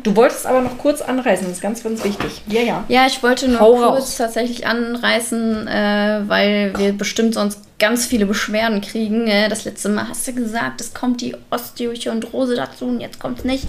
Du 0.04 0.14
wolltest 0.14 0.46
aber 0.46 0.60
noch 0.60 0.78
kurz 0.78 1.00
anreißen. 1.02 1.44
Das 1.46 1.56
ist 1.56 1.60
ganz, 1.62 1.82
ganz 1.82 2.04
wichtig. 2.04 2.40
Ja, 2.46 2.60
ja. 2.60 2.84
Ja, 2.88 3.06
ich 3.08 3.20
wollte 3.24 3.48
nur 3.48 3.58
Hau 3.58 3.72
kurz 3.74 3.84
raus. 4.02 4.16
tatsächlich 4.18 4.64
anreißen, 4.66 5.66
äh, 5.66 6.20
weil 6.28 6.72
wir 6.76 6.92
bestimmt 6.92 7.34
sonst 7.34 7.60
ganz 7.80 8.06
viele 8.06 8.26
Beschwerden 8.26 8.80
kriegen. 8.80 9.26
Äh, 9.26 9.48
das 9.48 9.64
letzte 9.64 9.88
Mal 9.88 10.08
hast 10.08 10.26
du 10.28 10.34
gesagt, 10.34 10.80
es 10.80 10.94
kommt 10.94 11.20
die 11.20 11.34
Osteochondrose 11.50 12.54
dazu 12.54 12.84
und 12.86 13.00
jetzt 13.00 13.18
kommt 13.18 13.40
es 13.40 13.44
nicht. 13.44 13.66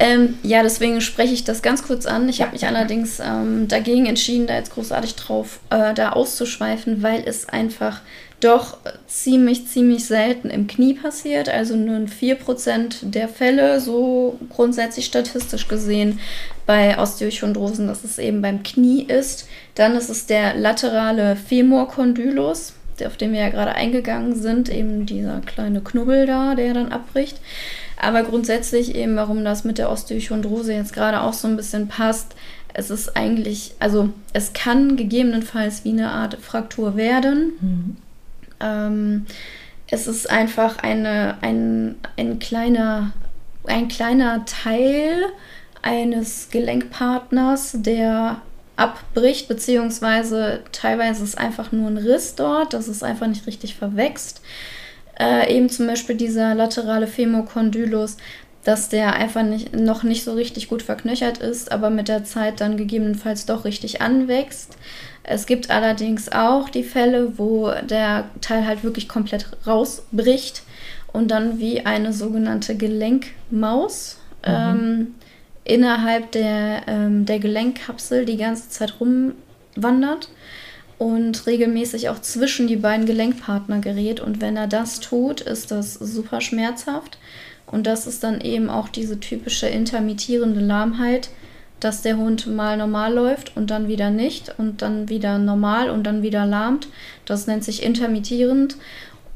Ähm, 0.00 0.38
ja, 0.44 0.62
deswegen 0.62 1.00
spreche 1.00 1.34
ich 1.34 1.44
das 1.44 1.60
ganz 1.60 1.82
kurz 1.82 2.06
an. 2.06 2.28
Ich 2.28 2.40
habe 2.40 2.52
mich 2.52 2.66
allerdings 2.66 3.20
ähm, 3.20 3.66
dagegen 3.66 4.06
entschieden, 4.06 4.46
da 4.46 4.54
jetzt 4.54 4.72
großartig 4.72 5.16
drauf 5.16 5.58
äh, 5.70 5.92
da 5.92 6.10
auszuschweifen, 6.10 7.02
weil 7.02 7.22
es 7.26 7.48
einfach 7.48 8.00
doch 8.40 8.78
ziemlich, 9.08 9.66
ziemlich 9.66 10.06
selten 10.06 10.50
im 10.50 10.68
Knie 10.68 10.94
passiert. 10.94 11.48
Also 11.48 11.74
nur 11.74 11.96
in 11.96 12.08
4% 12.08 13.10
der 13.10 13.28
Fälle, 13.28 13.80
so 13.80 14.38
grundsätzlich 14.50 15.06
statistisch 15.06 15.66
gesehen, 15.66 16.20
bei 16.64 16.96
Osteochondrosen, 16.98 17.88
dass 17.88 18.04
es 18.04 18.18
eben 18.18 18.40
beim 18.40 18.62
Knie 18.62 19.02
ist. 19.02 19.48
Dann 19.74 19.96
ist 19.96 20.10
es 20.10 20.26
der 20.26 20.54
laterale 20.54 21.34
Femorkondylus, 21.34 22.74
auf 23.04 23.16
den 23.16 23.32
wir 23.32 23.40
ja 23.40 23.48
gerade 23.48 23.74
eingegangen 23.74 24.34
sind, 24.34 24.68
eben 24.68 25.06
dieser 25.06 25.40
kleine 25.40 25.80
Knubbel 25.80 26.26
da, 26.26 26.54
der 26.54 26.74
dann 26.74 26.92
abbricht. 26.92 27.40
Aber 28.00 28.22
grundsätzlich 28.22 28.94
eben, 28.94 29.16
warum 29.16 29.44
das 29.44 29.64
mit 29.64 29.78
der 29.78 29.90
Osteochondrose 29.90 30.72
jetzt 30.72 30.92
gerade 30.92 31.20
auch 31.20 31.32
so 31.32 31.48
ein 31.48 31.56
bisschen 31.56 31.88
passt, 31.88 32.34
es 32.74 32.90
ist 32.90 33.16
eigentlich, 33.16 33.74
also 33.80 34.10
es 34.32 34.52
kann 34.52 34.96
gegebenenfalls 34.96 35.84
wie 35.84 35.90
eine 35.90 36.10
Art 36.10 36.36
Fraktur 36.40 36.96
werden. 36.96 37.96
Ähm, 38.60 39.26
es 39.90 40.06
ist 40.06 40.30
einfach 40.30 40.78
eine, 40.78 41.38
ein, 41.40 41.96
ein, 42.16 42.38
kleiner, 42.38 43.12
ein 43.64 43.88
kleiner 43.88 44.44
Teil 44.44 45.24
eines 45.82 46.50
Gelenkpartners, 46.50 47.76
der 47.78 48.42
abbricht, 48.78 49.48
beziehungsweise 49.48 50.60
teilweise 50.72 51.24
ist 51.24 51.36
einfach 51.36 51.72
nur 51.72 51.88
ein 51.88 51.98
Riss 51.98 52.34
dort, 52.34 52.72
das 52.72 52.88
ist 52.88 53.02
einfach 53.02 53.26
nicht 53.26 53.46
richtig 53.46 53.74
verwächst. 53.74 54.40
Äh, 55.18 55.54
eben 55.56 55.68
zum 55.68 55.86
Beispiel 55.86 56.14
dieser 56.14 56.54
laterale 56.54 57.08
Femokondylus, 57.08 58.16
dass 58.64 58.88
der 58.88 59.14
einfach 59.14 59.42
nicht, 59.42 59.74
noch 59.74 60.02
nicht 60.02 60.24
so 60.24 60.34
richtig 60.34 60.68
gut 60.68 60.82
verknöchert 60.82 61.38
ist, 61.38 61.72
aber 61.72 61.90
mit 61.90 62.08
der 62.08 62.24
Zeit 62.24 62.60
dann 62.60 62.76
gegebenenfalls 62.76 63.46
doch 63.46 63.64
richtig 63.64 64.00
anwächst. 64.00 64.76
Es 65.22 65.46
gibt 65.46 65.70
allerdings 65.70 66.30
auch 66.30 66.68
die 66.68 66.84
Fälle, 66.84 67.38
wo 67.38 67.70
der 67.88 68.26
Teil 68.40 68.66
halt 68.66 68.84
wirklich 68.84 69.08
komplett 69.08 69.46
rausbricht 69.66 70.62
und 71.12 71.30
dann 71.30 71.58
wie 71.58 71.84
eine 71.84 72.12
sogenannte 72.12 72.76
Gelenkmaus 72.76 74.18
ähm, 74.44 75.14
innerhalb 75.68 76.32
der, 76.32 76.82
ähm, 76.88 77.26
der 77.26 77.38
Gelenkkapsel 77.38 78.24
die 78.24 78.38
ganze 78.38 78.70
Zeit 78.70 78.94
rumwandert 79.00 80.30
und 80.96 81.46
regelmäßig 81.46 82.08
auch 82.08 82.20
zwischen 82.20 82.66
die 82.66 82.76
beiden 82.76 83.06
Gelenkpartner 83.06 83.78
gerät. 83.80 84.18
Und 84.18 84.40
wenn 84.40 84.56
er 84.56 84.66
das 84.66 84.98
tut, 84.98 85.42
ist 85.42 85.70
das 85.70 85.94
super 85.94 86.40
schmerzhaft. 86.40 87.18
Und 87.66 87.86
das 87.86 88.06
ist 88.06 88.24
dann 88.24 88.40
eben 88.40 88.70
auch 88.70 88.88
diese 88.88 89.20
typische 89.20 89.68
intermittierende 89.68 90.60
Lahmheit, 90.60 91.28
dass 91.80 92.02
der 92.02 92.16
Hund 92.16 92.46
mal 92.46 92.76
normal 92.76 93.14
läuft 93.14 93.56
und 93.56 93.70
dann 93.70 93.86
wieder 93.88 94.10
nicht 94.10 94.54
und 94.58 94.82
dann 94.82 95.08
wieder 95.08 95.38
normal 95.38 95.90
und 95.90 96.04
dann 96.04 96.22
wieder 96.22 96.46
lahmt. 96.46 96.88
Das 97.26 97.46
nennt 97.46 97.62
sich 97.62 97.82
intermittierend. 97.82 98.76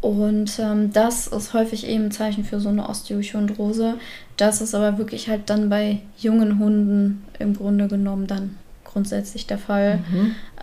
Und 0.00 0.58
ähm, 0.58 0.92
das 0.92 1.28
ist 1.28 1.54
häufig 1.54 1.86
eben 1.86 2.06
ein 2.06 2.10
Zeichen 2.10 2.42
für 2.42 2.58
so 2.58 2.70
eine 2.70 2.88
Osteochondrose. 2.88 3.94
Das 4.42 4.60
ist 4.60 4.74
aber 4.74 4.98
wirklich 4.98 5.28
halt 5.28 5.42
dann 5.50 5.68
bei 5.68 6.00
jungen 6.18 6.58
Hunden 6.58 7.22
im 7.38 7.54
Grunde 7.54 7.86
genommen 7.86 8.26
dann 8.26 8.56
grundsätzlich 8.82 9.46
der 9.46 9.56
Fall, 9.56 10.00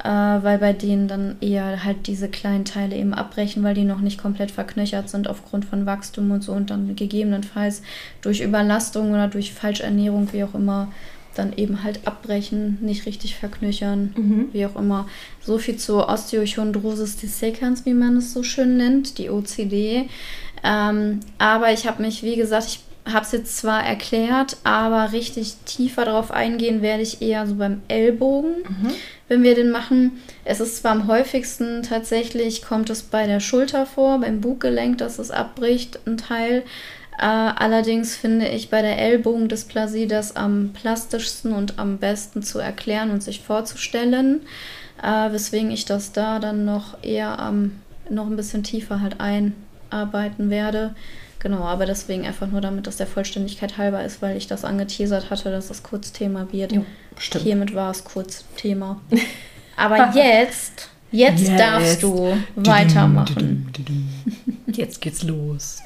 äh, 0.03 0.43
weil 0.43 0.57
bei 0.57 0.73
denen 0.73 1.07
dann 1.07 1.37
eher 1.39 1.81
halt 1.85 2.05
diese 2.07 2.27
kleinen 2.27 2.65
Teile 2.65 2.97
eben 2.97 3.13
abbrechen, 3.13 3.63
weil 3.63 3.75
die 3.75 3.85
noch 3.85 4.01
nicht 4.01 4.21
komplett 4.21 4.51
verknöchert 4.51 5.09
sind 5.09 5.29
aufgrund 5.29 5.63
von 5.63 5.85
Wachstum 5.85 6.29
und 6.31 6.43
so 6.43 6.51
und 6.51 6.69
dann 6.71 6.93
gegebenenfalls 6.97 7.81
durch 8.21 8.41
Überlastung 8.41 9.13
oder 9.13 9.29
durch 9.29 9.53
Falschernährung, 9.53 10.27
wie 10.33 10.43
auch 10.43 10.55
immer, 10.55 10.91
dann 11.35 11.53
eben 11.53 11.81
halt 11.81 12.05
abbrechen, 12.05 12.79
nicht 12.81 13.05
richtig 13.05 13.37
verknöchern, 13.37 14.11
wie 14.51 14.65
auch 14.65 14.75
immer. 14.75 15.07
So 15.39 15.57
viel 15.57 15.77
zur 15.77 16.09
Osteochondrosis 16.09 17.15
dissecans, 17.15 17.85
wie 17.85 17.93
man 17.93 18.17
es 18.17 18.33
so 18.33 18.43
schön 18.43 18.75
nennt, 18.75 19.17
die 19.17 19.29
OCD. 19.29 20.09
Ähm, 20.65 21.21
aber 21.37 21.71
ich 21.71 21.87
habe 21.87 22.01
mich, 22.01 22.23
wie 22.23 22.35
gesagt, 22.35 22.65
ich 22.67 22.81
habe 23.13 23.25
es 23.25 23.31
jetzt 23.31 23.57
zwar 23.57 23.83
erklärt, 23.83 24.57
aber 24.63 25.11
richtig 25.11 25.55
tiefer 25.65 26.05
darauf 26.05 26.31
eingehen 26.31 26.81
werde 26.81 27.03
ich 27.03 27.21
eher 27.21 27.47
so 27.47 27.55
beim 27.55 27.81
Ellbogen, 27.87 28.55
wenn 29.27 29.43
wir 29.43 29.55
den 29.55 29.71
machen. 29.71 30.21
Es 30.45 30.59
ist 30.59 30.77
zwar 30.77 30.91
am 30.91 31.07
häufigsten 31.07 31.83
tatsächlich, 31.83 32.61
kommt 32.61 32.89
es 32.89 33.03
bei 33.03 33.27
der 33.27 33.39
Schulter 33.39 33.85
vor, 33.85 34.19
beim 34.19 34.41
Buggelenk, 34.41 34.97
dass 34.97 35.19
es 35.19 35.31
abbricht, 35.31 35.99
ein 36.05 36.17
Teil. 36.17 36.63
Äh, 37.17 37.25
allerdings 37.25 38.15
finde 38.15 38.47
ich 38.47 38.69
bei 38.69 38.81
der 38.81 38.97
Ellbogendysplasie 38.97 40.07
das 40.07 40.35
am 40.35 40.71
plastischsten 40.73 41.51
und 41.53 41.77
am 41.77 41.97
besten 41.97 42.43
zu 42.43 42.59
erklären 42.59 43.11
und 43.11 43.21
sich 43.21 43.41
vorzustellen, 43.41 44.41
äh, 45.03 45.31
weswegen 45.31 45.69
ich 45.69 45.85
das 45.85 46.13
da 46.13 46.39
dann 46.39 46.63
noch 46.63 47.03
eher 47.03 47.39
am 47.39 47.73
noch 48.09 48.27
ein 48.27 48.35
bisschen 48.35 48.63
tiefer 48.63 49.01
halt 49.01 49.17
einarbeiten 49.19 50.49
werde. 50.49 50.95
Genau, 51.39 51.63
aber 51.63 51.85
deswegen 51.85 52.25
einfach 52.25 52.47
nur 52.47 52.59
damit 52.59 52.85
das 52.85 52.97
der 52.97 53.07
Vollständigkeit 53.07 53.77
halber 53.77 54.03
ist, 54.03 54.21
weil 54.21 54.35
ich 54.35 54.47
das 54.47 54.65
angeteasert 54.65 55.29
hatte, 55.29 55.51
dass 55.51 55.69
es 55.69 55.83
kurz 55.83 56.11
Thema 56.11 56.51
wird. 56.51 56.73
Jo, 56.73 56.85
stimmt. 57.17 57.45
Hiermit 57.45 57.73
war 57.73 57.91
es 57.91 58.03
kurz 58.03 58.43
Thema. 58.57 58.99
Aber 59.77 60.11
jetzt, 60.13 60.88
jetzt 61.11 61.47
Jetzt. 61.47 61.59
darfst 61.59 62.03
du 62.03 62.37
weitermachen. 62.55 63.71
Jetzt 64.67 65.01
geht's 65.01 65.23
los. 65.23 65.81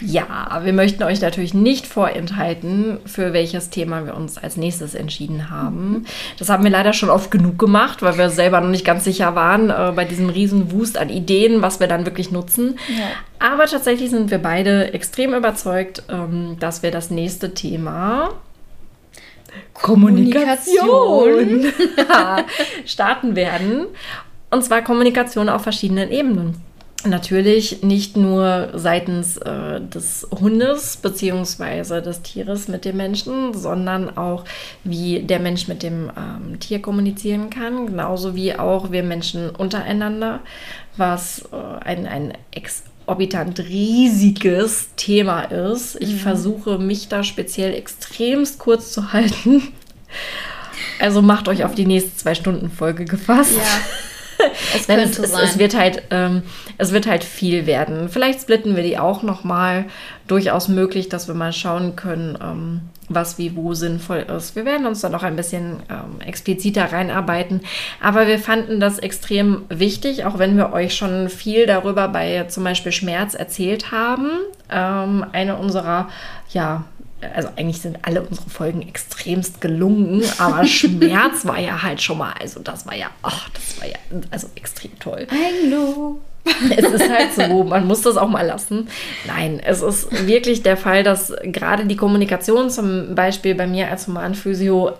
Ja, 0.00 0.60
wir 0.62 0.72
möchten 0.72 1.02
euch 1.02 1.20
natürlich 1.20 1.54
nicht 1.54 1.86
vorenthalten, 1.86 2.98
für 3.04 3.32
welches 3.32 3.70
Thema 3.70 4.06
wir 4.06 4.16
uns 4.16 4.38
als 4.38 4.56
nächstes 4.56 4.94
entschieden 4.94 5.50
haben. 5.50 6.06
Das 6.38 6.48
haben 6.48 6.62
wir 6.64 6.70
leider 6.70 6.92
schon 6.92 7.10
oft 7.10 7.30
genug 7.30 7.58
gemacht, 7.58 8.02
weil 8.02 8.16
wir 8.16 8.30
selber 8.30 8.60
noch 8.60 8.68
nicht 8.68 8.84
ganz 8.84 9.04
sicher 9.04 9.34
waren 9.34 9.70
äh, 9.70 9.92
bei 9.94 10.04
diesem 10.04 10.28
riesen 10.28 10.72
Wust 10.72 10.98
an 10.98 11.08
Ideen, 11.08 11.62
was 11.62 11.80
wir 11.80 11.88
dann 11.88 12.06
wirklich 12.06 12.30
nutzen. 12.30 12.78
Ja. 12.88 13.06
Aber 13.38 13.66
tatsächlich 13.66 14.10
sind 14.10 14.30
wir 14.30 14.38
beide 14.38 14.92
extrem 14.92 15.34
überzeugt, 15.34 16.04
ähm, 16.08 16.56
dass 16.60 16.82
wir 16.82 16.90
das 16.90 17.10
nächste 17.10 17.54
Thema 17.54 18.30
Kommunikation 19.74 21.72
starten 22.84 23.36
werden. 23.36 23.86
Und 24.50 24.64
zwar 24.64 24.82
Kommunikation 24.82 25.48
auf 25.48 25.62
verschiedenen 25.62 26.10
Ebenen. 26.10 26.68
Natürlich 27.04 27.82
nicht 27.84 28.16
nur 28.16 28.70
seitens 28.74 29.36
äh, 29.36 29.80
des 29.80 30.26
Hundes 30.32 30.96
bzw. 30.96 32.00
des 32.00 32.22
Tieres 32.22 32.66
mit 32.66 32.84
dem 32.84 32.96
Menschen, 32.96 33.54
sondern 33.54 34.16
auch 34.16 34.44
wie 34.82 35.20
der 35.20 35.38
Mensch 35.38 35.68
mit 35.68 35.84
dem 35.84 36.10
ähm, 36.16 36.58
Tier 36.58 36.82
kommunizieren 36.82 37.50
kann, 37.50 37.86
genauso 37.86 38.34
wie 38.34 38.52
auch 38.56 38.90
wir 38.90 39.04
Menschen 39.04 39.50
untereinander, 39.50 40.40
was 40.96 41.48
äh, 41.52 41.84
ein, 41.84 42.08
ein 42.08 42.32
exorbitant 42.50 43.60
riesiges 43.60 44.88
Thema 44.96 45.42
ist. 45.42 46.00
Ich 46.00 46.16
versuche 46.16 46.78
mich 46.78 47.06
da 47.06 47.22
speziell 47.22 47.74
extremst 47.74 48.58
kurz 48.58 48.90
zu 48.92 49.12
halten. 49.12 49.62
Also 50.98 51.22
macht 51.22 51.46
euch 51.46 51.64
auf 51.64 51.76
die 51.76 51.86
nächste 51.86 52.16
zwei 52.16 52.34
Stunden 52.34 52.72
Folge 52.72 53.04
gefasst. 53.04 53.56
Ja, 53.56 53.62
es 54.74 54.88
Nein, 54.88 54.98
könnte 54.98 55.22
es, 55.22 55.28
es, 55.28 55.32
sein. 55.32 55.44
es 55.44 55.58
wird 55.58 55.76
halt, 55.76 56.02
ähm, 56.10 56.42
es 56.76 56.92
wird 56.92 57.06
halt 57.06 57.24
viel 57.24 57.66
werden. 57.66 58.08
Vielleicht 58.08 58.42
splitten 58.42 58.76
wir 58.76 58.82
die 58.82 58.98
auch 58.98 59.22
noch 59.22 59.44
mal. 59.44 59.86
Durchaus 60.26 60.68
möglich, 60.68 61.08
dass 61.08 61.26
wir 61.26 61.34
mal 61.34 61.54
schauen 61.54 61.96
können, 61.96 62.36
ähm, 62.42 62.80
was 63.08 63.38
wie 63.38 63.56
wo 63.56 63.72
sinnvoll 63.72 64.26
ist. 64.36 64.56
Wir 64.56 64.66
werden 64.66 64.86
uns 64.86 65.00
dann 65.00 65.12
noch 65.12 65.22
ein 65.22 65.36
bisschen 65.36 65.76
ähm, 65.88 66.20
expliziter 66.20 66.92
reinarbeiten. 66.92 67.62
Aber 68.02 68.26
wir 68.26 68.38
fanden 68.38 68.78
das 68.78 68.98
extrem 68.98 69.62
wichtig, 69.70 70.26
auch 70.26 70.38
wenn 70.38 70.56
wir 70.58 70.72
euch 70.74 70.94
schon 70.94 71.30
viel 71.30 71.64
darüber 71.64 72.08
bei 72.08 72.44
zum 72.48 72.64
Beispiel 72.64 72.92
Schmerz 72.92 73.34
erzählt 73.34 73.90
haben. 73.90 74.28
Ähm, 74.70 75.24
eine 75.32 75.56
unserer, 75.56 76.08
ja, 76.50 76.84
also 77.34 77.48
eigentlich 77.56 77.80
sind 77.80 77.98
alle 78.02 78.22
unsere 78.22 78.48
Folgen 78.48 78.82
extremst 78.82 79.60
gelungen, 79.60 80.22
aber 80.38 80.64
Schmerz 80.66 81.44
war 81.44 81.58
ja 81.58 81.82
halt 81.82 82.00
schon 82.00 82.18
mal, 82.18 82.32
also 82.40 82.60
das 82.60 82.86
war 82.86 82.94
ja, 82.94 83.10
ach, 83.22 83.48
das 83.50 83.80
war 83.80 83.88
ja 83.88 83.96
also 84.30 84.48
extrem 84.54 84.98
toll. 84.98 85.26
Hallo. 85.30 86.20
Es 86.76 86.84
ist 86.84 87.10
halt 87.10 87.34
so, 87.34 87.64
man 87.64 87.86
muss 87.86 88.02
das 88.02 88.16
auch 88.16 88.28
mal 88.28 88.46
lassen. 88.46 88.88
Nein, 89.26 89.60
es 89.62 89.82
ist 89.82 90.26
wirklich 90.26 90.62
der 90.62 90.76
Fall, 90.76 91.02
dass 91.02 91.32
gerade 91.42 91.84
die 91.84 91.96
Kommunikation 91.96 92.70
zum 92.70 93.14
Beispiel 93.14 93.54
bei 93.54 93.66
mir 93.66 93.90
als 93.90 94.06
Humanphysio 94.06 94.92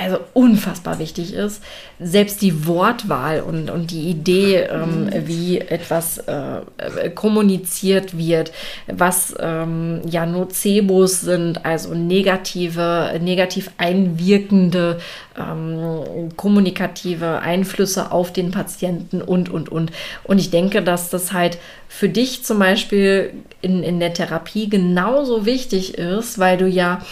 also 0.00 0.18
unfassbar 0.32 0.98
wichtig 0.98 1.34
ist. 1.34 1.62
Selbst 1.98 2.40
die 2.40 2.66
Wortwahl 2.66 3.42
und, 3.42 3.70
und 3.70 3.90
die 3.90 4.08
Idee, 4.08 4.56
ähm, 4.70 5.10
wie 5.26 5.58
etwas 5.58 6.18
äh, 6.18 7.10
kommuniziert 7.14 8.16
wird, 8.16 8.52
was 8.86 9.34
ähm, 9.38 10.00
ja 10.08 10.24
Nocebos 10.24 11.20
sind, 11.20 11.64
also 11.66 11.94
negative, 11.94 13.18
negativ 13.20 13.70
einwirkende 13.76 15.00
ähm, 15.38 16.30
kommunikative 16.36 17.40
Einflüsse 17.40 18.10
auf 18.10 18.32
den 18.32 18.50
Patienten 18.50 19.20
und, 19.20 19.50
und, 19.50 19.68
und. 19.68 19.92
Und 20.24 20.38
ich 20.38 20.50
denke, 20.50 20.82
dass 20.82 21.10
das 21.10 21.32
halt 21.32 21.58
für 21.88 22.08
dich 22.08 22.44
zum 22.44 22.58
Beispiel 22.58 23.32
in, 23.60 23.82
in 23.82 24.00
der 24.00 24.14
Therapie 24.14 24.68
genauso 24.68 25.44
wichtig 25.44 25.98
ist, 25.98 26.38
weil 26.38 26.56
du 26.56 26.66
ja 26.66 27.02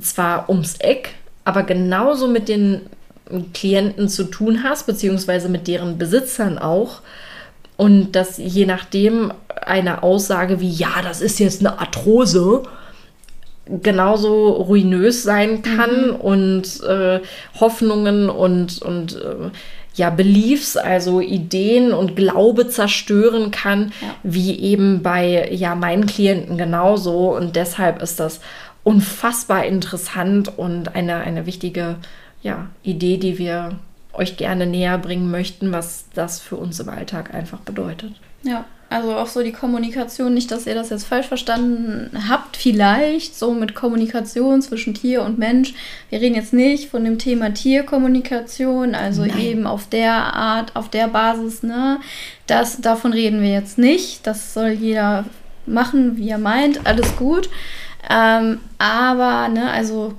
zwar 0.00 0.48
ums 0.48 0.76
Eck 0.76 1.14
aber 1.44 1.62
genauso 1.62 2.28
mit 2.28 2.48
den 2.48 2.82
Klienten 3.54 4.08
zu 4.08 4.24
tun 4.24 4.62
hast, 4.64 4.86
beziehungsweise 4.86 5.48
mit 5.48 5.68
deren 5.68 5.98
Besitzern 5.98 6.58
auch. 6.58 7.00
Und 7.76 8.12
dass 8.12 8.36
je 8.38 8.66
nachdem 8.66 9.32
eine 9.64 10.02
Aussage 10.02 10.60
wie, 10.60 10.70
ja, 10.70 11.00
das 11.02 11.20
ist 11.20 11.38
jetzt 11.38 11.60
eine 11.60 11.78
Arthrose, 11.78 12.64
genauso 13.82 14.48
ruinös 14.48 15.22
sein 15.22 15.62
kann 15.62 16.08
mhm. 16.08 16.16
und 16.16 16.82
äh, 16.82 17.20
Hoffnungen 17.58 18.28
und, 18.28 18.82
und 18.82 19.16
äh, 19.16 19.50
ja, 19.94 20.10
Beliefs, 20.10 20.76
also 20.76 21.20
Ideen 21.20 21.92
und 21.92 22.16
Glaube 22.16 22.68
zerstören 22.68 23.50
kann, 23.50 23.92
ja. 24.00 24.08
wie 24.22 24.58
eben 24.58 25.02
bei 25.02 25.48
ja, 25.52 25.74
meinen 25.74 26.06
Klienten 26.06 26.56
genauso. 26.56 27.34
Und 27.34 27.56
deshalb 27.56 28.02
ist 28.02 28.20
das 28.20 28.40
unfassbar 28.84 29.64
interessant 29.66 30.56
und 30.58 30.94
eine, 30.94 31.16
eine 31.16 31.46
wichtige 31.46 31.96
ja, 32.42 32.68
Idee, 32.82 33.18
die 33.18 33.38
wir 33.38 33.78
euch 34.12 34.36
gerne 34.36 34.66
näher 34.66 34.98
bringen 34.98 35.30
möchten, 35.30 35.72
was 35.72 36.06
das 36.14 36.40
für 36.40 36.56
uns 36.56 36.80
im 36.80 36.88
Alltag 36.88 37.34
einfach 37.34 37.60
bedeutet. 37.60 38.12
Ja, 38.42 38.64
also 38.90 39.14
auch 39.14 39.28
so 39.28 39.44
die 39.44 39.52
Kommunikation, 39.52 40.34
nicht, 40.34 40.50
dass 40.50 40.66
ihr 40.66 40.74
das 40.74 40.90
jetzt 40.90 41.06
falsch 41.06 41.28
verstanden 41.28 42.10
habt, 42.28 42.56
vielleicht 42.56 43.38
so 43.38 43.54
mit 43.54 43.76
Kommunikation 43.76 44.62
zwischen 44.62 44.94
Tier 44.94 45.22
und 45.22 45.38
Mensch. 45.38 45.74
Wir 46.08 46.20
reden 46.20 46.34
jetzt 46.34 46.52
nicht 46.52 46.90
von 46.90 47.04
dem 47.04 47.16
Thema 47.16 47.54
Tierkommunikation, 47.54 48.96
also 48.96 49.24
Nein. 49.24 49.38
eben 49.38 49.66
auf 49.68 49.88
der 49.88 50.12
Art, 50.12 50.74
auf 50.74 50.88
der 50.88 51.06
Basis, 51.06 51.62
ne? 51.62 52.00
Das, 52.48 52.80
davon 52.80 53.12
reden 53.12 53.42
wir 53.42 53.52
jetzt 53.52 53.78
nicht. 53.78 54.26
Das 54.26 54.54
soll 54.54 54.70
jeder 54.70 55.24
machen, 55.66 56.16
wie 56.16 56.30
er 56.30 56.38
meint. 56.38 56.84
Alles 56.84 57.14
gut. 57.14 57.48
Ähm, 58.10 58.58
aber, 58.78 59.48
ne, 59.48 59.70
also 59.70 60.14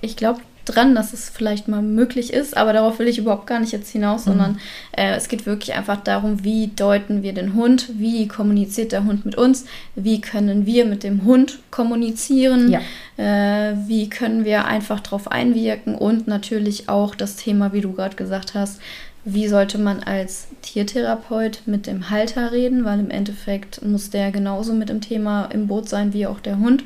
ich 0.00 0.16
glaube 0.16 0.40
dran, 0.64 0.94
dass 0.94 1.12
es 1.12 1.28
vielleicht 1.28 1.68
mal 1.68 1.82
möglich 1.82 2.32
ist, 2.32 2.56
aber 2.56 2.72
darauf 2.72 2.98
will 2.98 3.08
ich 3.08 3.18
überhaupt 3.18 3.46
gar 3.46 3.60
nicht 3.60 3.72
jetzt 3.72 3.90
hinaus, 3.90 4.24
mhm. 4.24 4.30
sondern 4.30 4.58
äh, 4.92 5.14
es 5.14 5.28
geht 5.28 5.46
wirklich 5.46 5.74
einfach 5.74 6.02
darum, 6.02 6.42
wie 6.42 6.68
deuten 6.68 7.22
wir 7.22 7.32
den 7.32 7.54
Hund, 7.54 7.90
wie 7.98 8.26
kommuniziert 8.28 8.92
der 8.92 9.04
Hund 9.04 9.26
mit 9.26 9.34
uns, 9.34 9.66
wie 9.94 10.20
können 10.20 10.66
wir 10.66 10.86
mit 10.86 11.02
dem 11.02 11.24
Hund 11.24 11.58
kommunizieren, 11.70 12.70
ja. 12.70 12.80
äh, 13.18 13.76
wie 13.86 14.08
können 14.08 14.44
wir 14.44 14.64
einfach 14.64 15.00
darauf 15.00 15.30
einwirken 15.30 15.94
und 15.94 16.26
natürlich 16.26 16.88
auch 16.88 17.14
das 17.14 17.36
Thema, 17.36 17.72
wie 17.72 17.82
du 17.82 17.92
gerade 17.92 18.16
gesagt 18.16 18.54
hast, 18.54 18.80
wie 19.26 19.48
sollte 19.48 19.78
man 19.78 20.02
als 20.02 20.48
Tiertherapeut 20.60 21.62
mit 21.66 21.86
dem 21.86 22.10
Halter 22.10 22.52
reden, 22.52 22.84
weil 22.84 23.00
im 23.00 23.10
Endeffekt 23.10 23.82
muss 23.82 24.10
der 24.10 24.30
genauso 24.30 24.74
mit 24.74 24.90
dem 24.90 25.00
Thema 25.00 25.46
im 25.46 25.66
Boot 25.66 25.88
sein 25.88 26.12
wie 26.12 26.26
auch 26.26 26.40
der 26.40 26.58
Hund. 26.58 26.84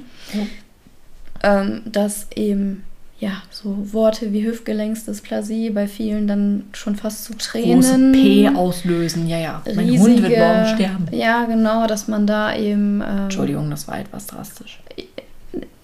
Ähm, 1.42 1.82
dass 1.84 2.26
eben 2.34 2.84
ja, 3.20 3.42
so 3.50 3.92
Worte 3.92 4.32
wie 4.32 4.46
Hüftgelenksdysplasie 4.46 5.70
bei 5.70 5.88
vielen 5.88 6.28
dann 6.28 6.64
schon 6.72 6.94
fast 6.94 7.24
zu 7.24 7.34
Tränen. 7.36 7.80
Große 7.80 8.12
P 8.12 8.48
auslösen, 8.48 9.28
ja, 9.28 9.38
ja. 9.38 9.62
Mein 9.66 9.88
riesige, 9.88 10.00
Hund 10.00 10.22
wird 10.22 10.38
morgen 10.38 10.66
sterben. 10.74 11.06
Ja, 11.10 11.44
genau, 11.44 11.86
dass 11.88 12.06
man 12.06 12.26
da 12.26 12.54
eben. 12.54 13.00
Ähm, 13.00 13.18
Entschuldigung, 13.24 13.70
das 13.70 13.88
war 13.88 13.98
etwas 13.98 14.26
drastisch. 14.26 14.80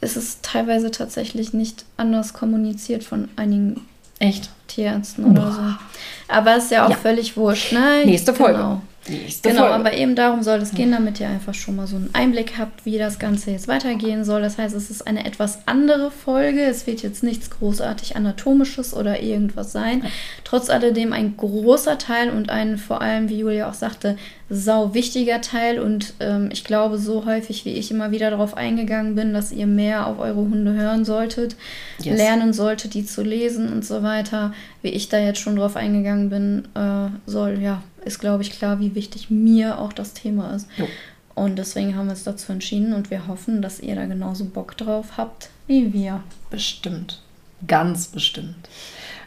Es 0.00 0.16
ist 0.16 0.44
teilweise 0.44 0.90
tatsächlich 0.90 1.52
nicht 1.52 1.84
anders 1.96 2.34
kommuniziert 2.34 3.02
von 3.02 3.28
einigen 3.36 3.80
Echt? 4.20 4.50
Tierärzten 4.68 5.24
oder 5.24 5.42
Boah. 5.42 5.52
so. 5.52 6.34
Aber 6.34 6.56
ist 6.56 6.70
ja 6.70 6.86
auch 6.86 6.90
ja. 6.90 6.96
völlig 6.96 7.36
wurscht, 7.36 7.72
ne? 7.72 8.02
Nächste 8.04 8.32
Folge. 8.32 8.58
Genau. 8.58 8.82
Genau, 9.06 9.60
Folge. 9.60 9.74
aber 9.74 9.92
eben 9.92 10.14
darum 10.14 10.42
soll 10.42 10.58
es 10.60 10.72
gehen, 10.72 10.92
damit 10.92 11.20
ihr 11.20 11.28
einfach 11.28 11.52
schon 11.52 11.76
mal 11.76 11.86
so 11.86 11.96
einen 11.96 12.10
Einblick 12.14 12.54
habt, 12.58 12.86
wie 12.86 12.96
das 12.96 13.18
Ganze 13.18 13.50
jetzt 13.50 13.68
weitergehen 13.68 14.24
soll. 14.24 14.40
Das 14.40 14.56
heißt, 14.56 14.74
es 14.74 14.90
ist 14.90 15.06
eine 15.06 15.26
etwas 15.26 15.58
andere 15.66 16.10
Folge. 16.10 16.62
Es 16.62 16.86
wird 16.86 17.02
jetzt 17.02 17.22
nichts 17.22 17.50
großartig 17.50 18.16
anatomisches 18.16 18.94
oder 18.94 19.22
irgendwas 19.22 19.72
sein. 19.72 20.04
Trotz 20.44 20.70
alledem 20.70 21.12
ein 21.12 21.36
großer 21.36 21.98
Teil 21.98 22.30
und 22.30 22.48
ein 22.48 22.78
vor 22.78 23.02
allem, 23.02 23.28
wie 23.28 23.38
Julia 23.38 23.68
auch 23.68 23.74
sagte, 23.74 24.16
sau 24.48 24.94
wichtiger 24.94 25.42
Teil. 25.42 25.80
Und 25.80 26.14
ähm, 26.20 26.48
ich 26.50 26.64
glaube, 26.64 26.96
so 26.96 27.26
häufig 27.26 27.66
wie 27.66 27.74
ich 27.74 27.90
immer 27.90 28.10
wieder 28.10 28.30
darauf 28.30 28.56
eingegangen 28.56 29.14
bin, 29.14 29.34
dass 29.34 29.52
ihr 29.52 29.66
mehr 29.66 30.06
auf 30.06 30.18
eure 30.18 30.36
Hunde 30.36 30.72
hören 30.72 31.04
solltet, 31.04 31.56
yes. 32.00 32.16
lernen 32.16 32.54
solltet, 32.54 32.94
die 32.94 33.04
zu 33.04 33.22
lesen 33.22 33.70
und 33.70 33.84
so 33.84 34.02
weiter, 34.02 34.54
wie 34.80 34.88
ich 34.88 35.10
da 35.10 35.18
jetzt 35.18 35.40
schon 35.40 35.56
drauf 35.56 35.76
eingegangen 35.76 36.30
bin, 36.30 36.68
äh, 36.74 37.10
soll 37.26 37.58
ja 37.60 37.82
ist, 38.04 38.18
glaube 38.18 38.42
ich, 38.42 38.52
klar, 38.52 38.80
wie 38.80 38.94
wichtig 38.94 39.30
mir 39.30 39.78
auch 39.78 39.92
das 39.92 40.14
Thema 40.14 40.54
ist. 40.54 40.68
Jo. 40.76 40.88
Und 41.34 41.56
deswegen 41.56 41.96
haben 41.96 42.06
wir 42.06 42.12
uns 42.12 42.24
dazu 42.24 42.52
entschieden 42.52 42.92
und 42.92 43.10
wir 43.10 43.26
hoffen, 43.26 43.60
dass 43.60 43.80
ihr 43.80 43.96
da 43.96 44.04
genauso 44.06 44.44
Bock 44.44 44.76
drauf 44.76 45.16
habt 45.16 45.50
wie 45.66 45.92
wir. 45.92 46.22
Bestimmt. 46.50 47.20
Ganz 47.66 48.08
bestimmt. 48.08 48.68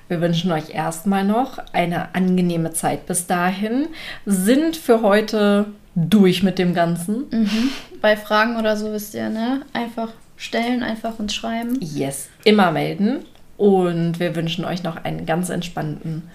Wir 0.07 0.21
wünschen 0.21 0.51
euch 0.51 0.69
erstmal 0.69 1.25
noch 1.25 1.57
eine 1.73 2.15
angenehme 2.15 2.71
Zeit 2.71 3.07
bis 3.07 3.28
dahin. 3.28 3.88
Sind 4.25 4.78
für 4.78 5.01
heute 5.01 5.65
durch 5.95 6.43
mit 6.43 6.59
dem 6.59 6.73
Ganzen. 6.73 7.25
Mhm. 7.32 7.69
Bei 8.01 8.15
Fragen 8.15 8.57
oder 8.57 8.78
so 8.78 8.93
wisst 8.93 9.15
ihr, 9.15 9.30
ne? 9.30 9.63
Einfach 9.73 10.13
stellen, 10.38 10.84
einfach 10.84 11.19
uns 11.19 11.34
schreiben. 11.34 11.78
Yes, 11.82 12.30
immer 12.45 12.71
melden. 12.71 13.25
Und 13.57 14.19
wir 14.19 14.36
wünschen 14.36 14.63
euch 14.63 14.84
noch 14.84 15.03
einen 15.03 15.25
ganz 15.25 15.49
entspannten, 15.49 16.30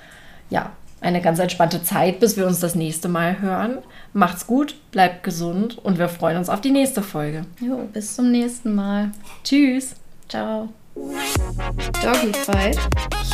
ja, 0.50 0.72
eine 1.02 1.20
ganz 1.20 1.38
entspannte 1.38 1.82
Zeit, 1.82 2.20
bis 2.20 2.36
wir 2.36 2.46
uns 2.46 2.60
das 2.60 2.74
nächste 2.74 3.08
Mal 3.08 3.40
hören. 3.40 3.78
Macht's 4.12 4.46
gut, 4.46 4.76
bleibt 4.92 5.24
gesund 5.24 5.78
und 5.78 5.98
wir 5.98 6.08
freuen 6.08 6.38
uns 6.38 6.48
auf 6.48 6.60
die 6.60 6.70
nächste 6.70 7.02
Folge. 7.02 7.44
Jo, 7.60 7.88
bis 7.92 8.14
zum 8.14 8.30
nächsten 8.30 8.74
Mal. 8.74 9.10
Tschüss. 9.42 9.96
Ciao. 10.28 10.68
Doggy 10.94 12.32
Fight. 12.32 12.78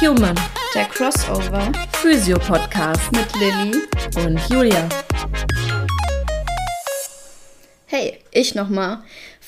Human. 0.01 0.35
Der 0.75 0.85
Crossover. 0.87 1.71
Physio 1.93 2.39
Podcast. 2.39 3.13
Mit 3.13 3.29
Lilly. 3.37 3.83
Und 4.25 4.41
Julia. 4.49 4.89
Hey, 7.87 8.19
ich 8.31 8.55
nochmal. 8.55 8.99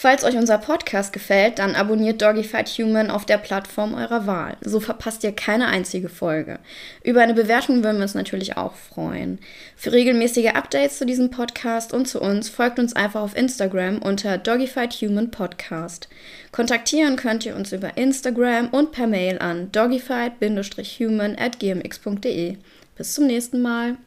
Falls 0.03 0.25
euch 0.25 0.39
unser 0.39 0.57
Podcast 0.57 1.13
gefällt, 1.13 1.59
dann 1.59 1.75
abonniert 1.75 2.23
Doggyfight 2.23 2.71
Human 2.71 3.11
auf 3.11 3.27
der 3.27 3.37
Plattform 3.37 3.93
eurer 3.93 4.27
Wahl. 4.27 4.57
So 4.63 4.81
verpasst 4.81 5.23
ihr 5.25 5.33
keine 5.33 5.67
einzige 5.67 6.09
Folge. 6.09 6.59
Über 7.05 7.21
eine 7.21 7.35
Bewertung 7.35 7.85
würden 7.85 7.99
wir 7.99 8.05
uns 8.05 8.15
natürlich 8.15 8.57
auch 8.57 8.73
freuen. 8.77 9.41
Für 9.77 9.93
regelmäßige 9.93 10.55
Updates 10.55 10.97
zu 10.97 11.05
diesem 11.05 11.31
Podcast 11.31 11.93
und 11.93 12.09
zu 12.09 12.19
uns 12.19 12.49
folgt 12.49 12.79
uns 12.79 12.97
einfach 12.97 13.21
auf 13.21 13.37
Instagram 13.37 13.99
unter 13.99 14.39
Doggyfight 14.39 14.95
Human 15.03 15.31
Podcast. 15.31 16.09
Kontaktieren 16.51 17.17
könnt 17.17 17.45
ihr 17.45 17.55
uns 17.55 17.71
über 17.71 17.99
Instagram 17.99 18.69
und 18.69 18.93
per 18.93 19.07
Mail 19.07 19.39
an 19.39 19.71
doggyfight-human 19.71 21.37
at 21.39 21.59
gmx.de. 21.59 22.57
Bis 22.97 23.15
zum 23.15 23.27
nächsten 23.27 23.61
Mal. 23.61 23.99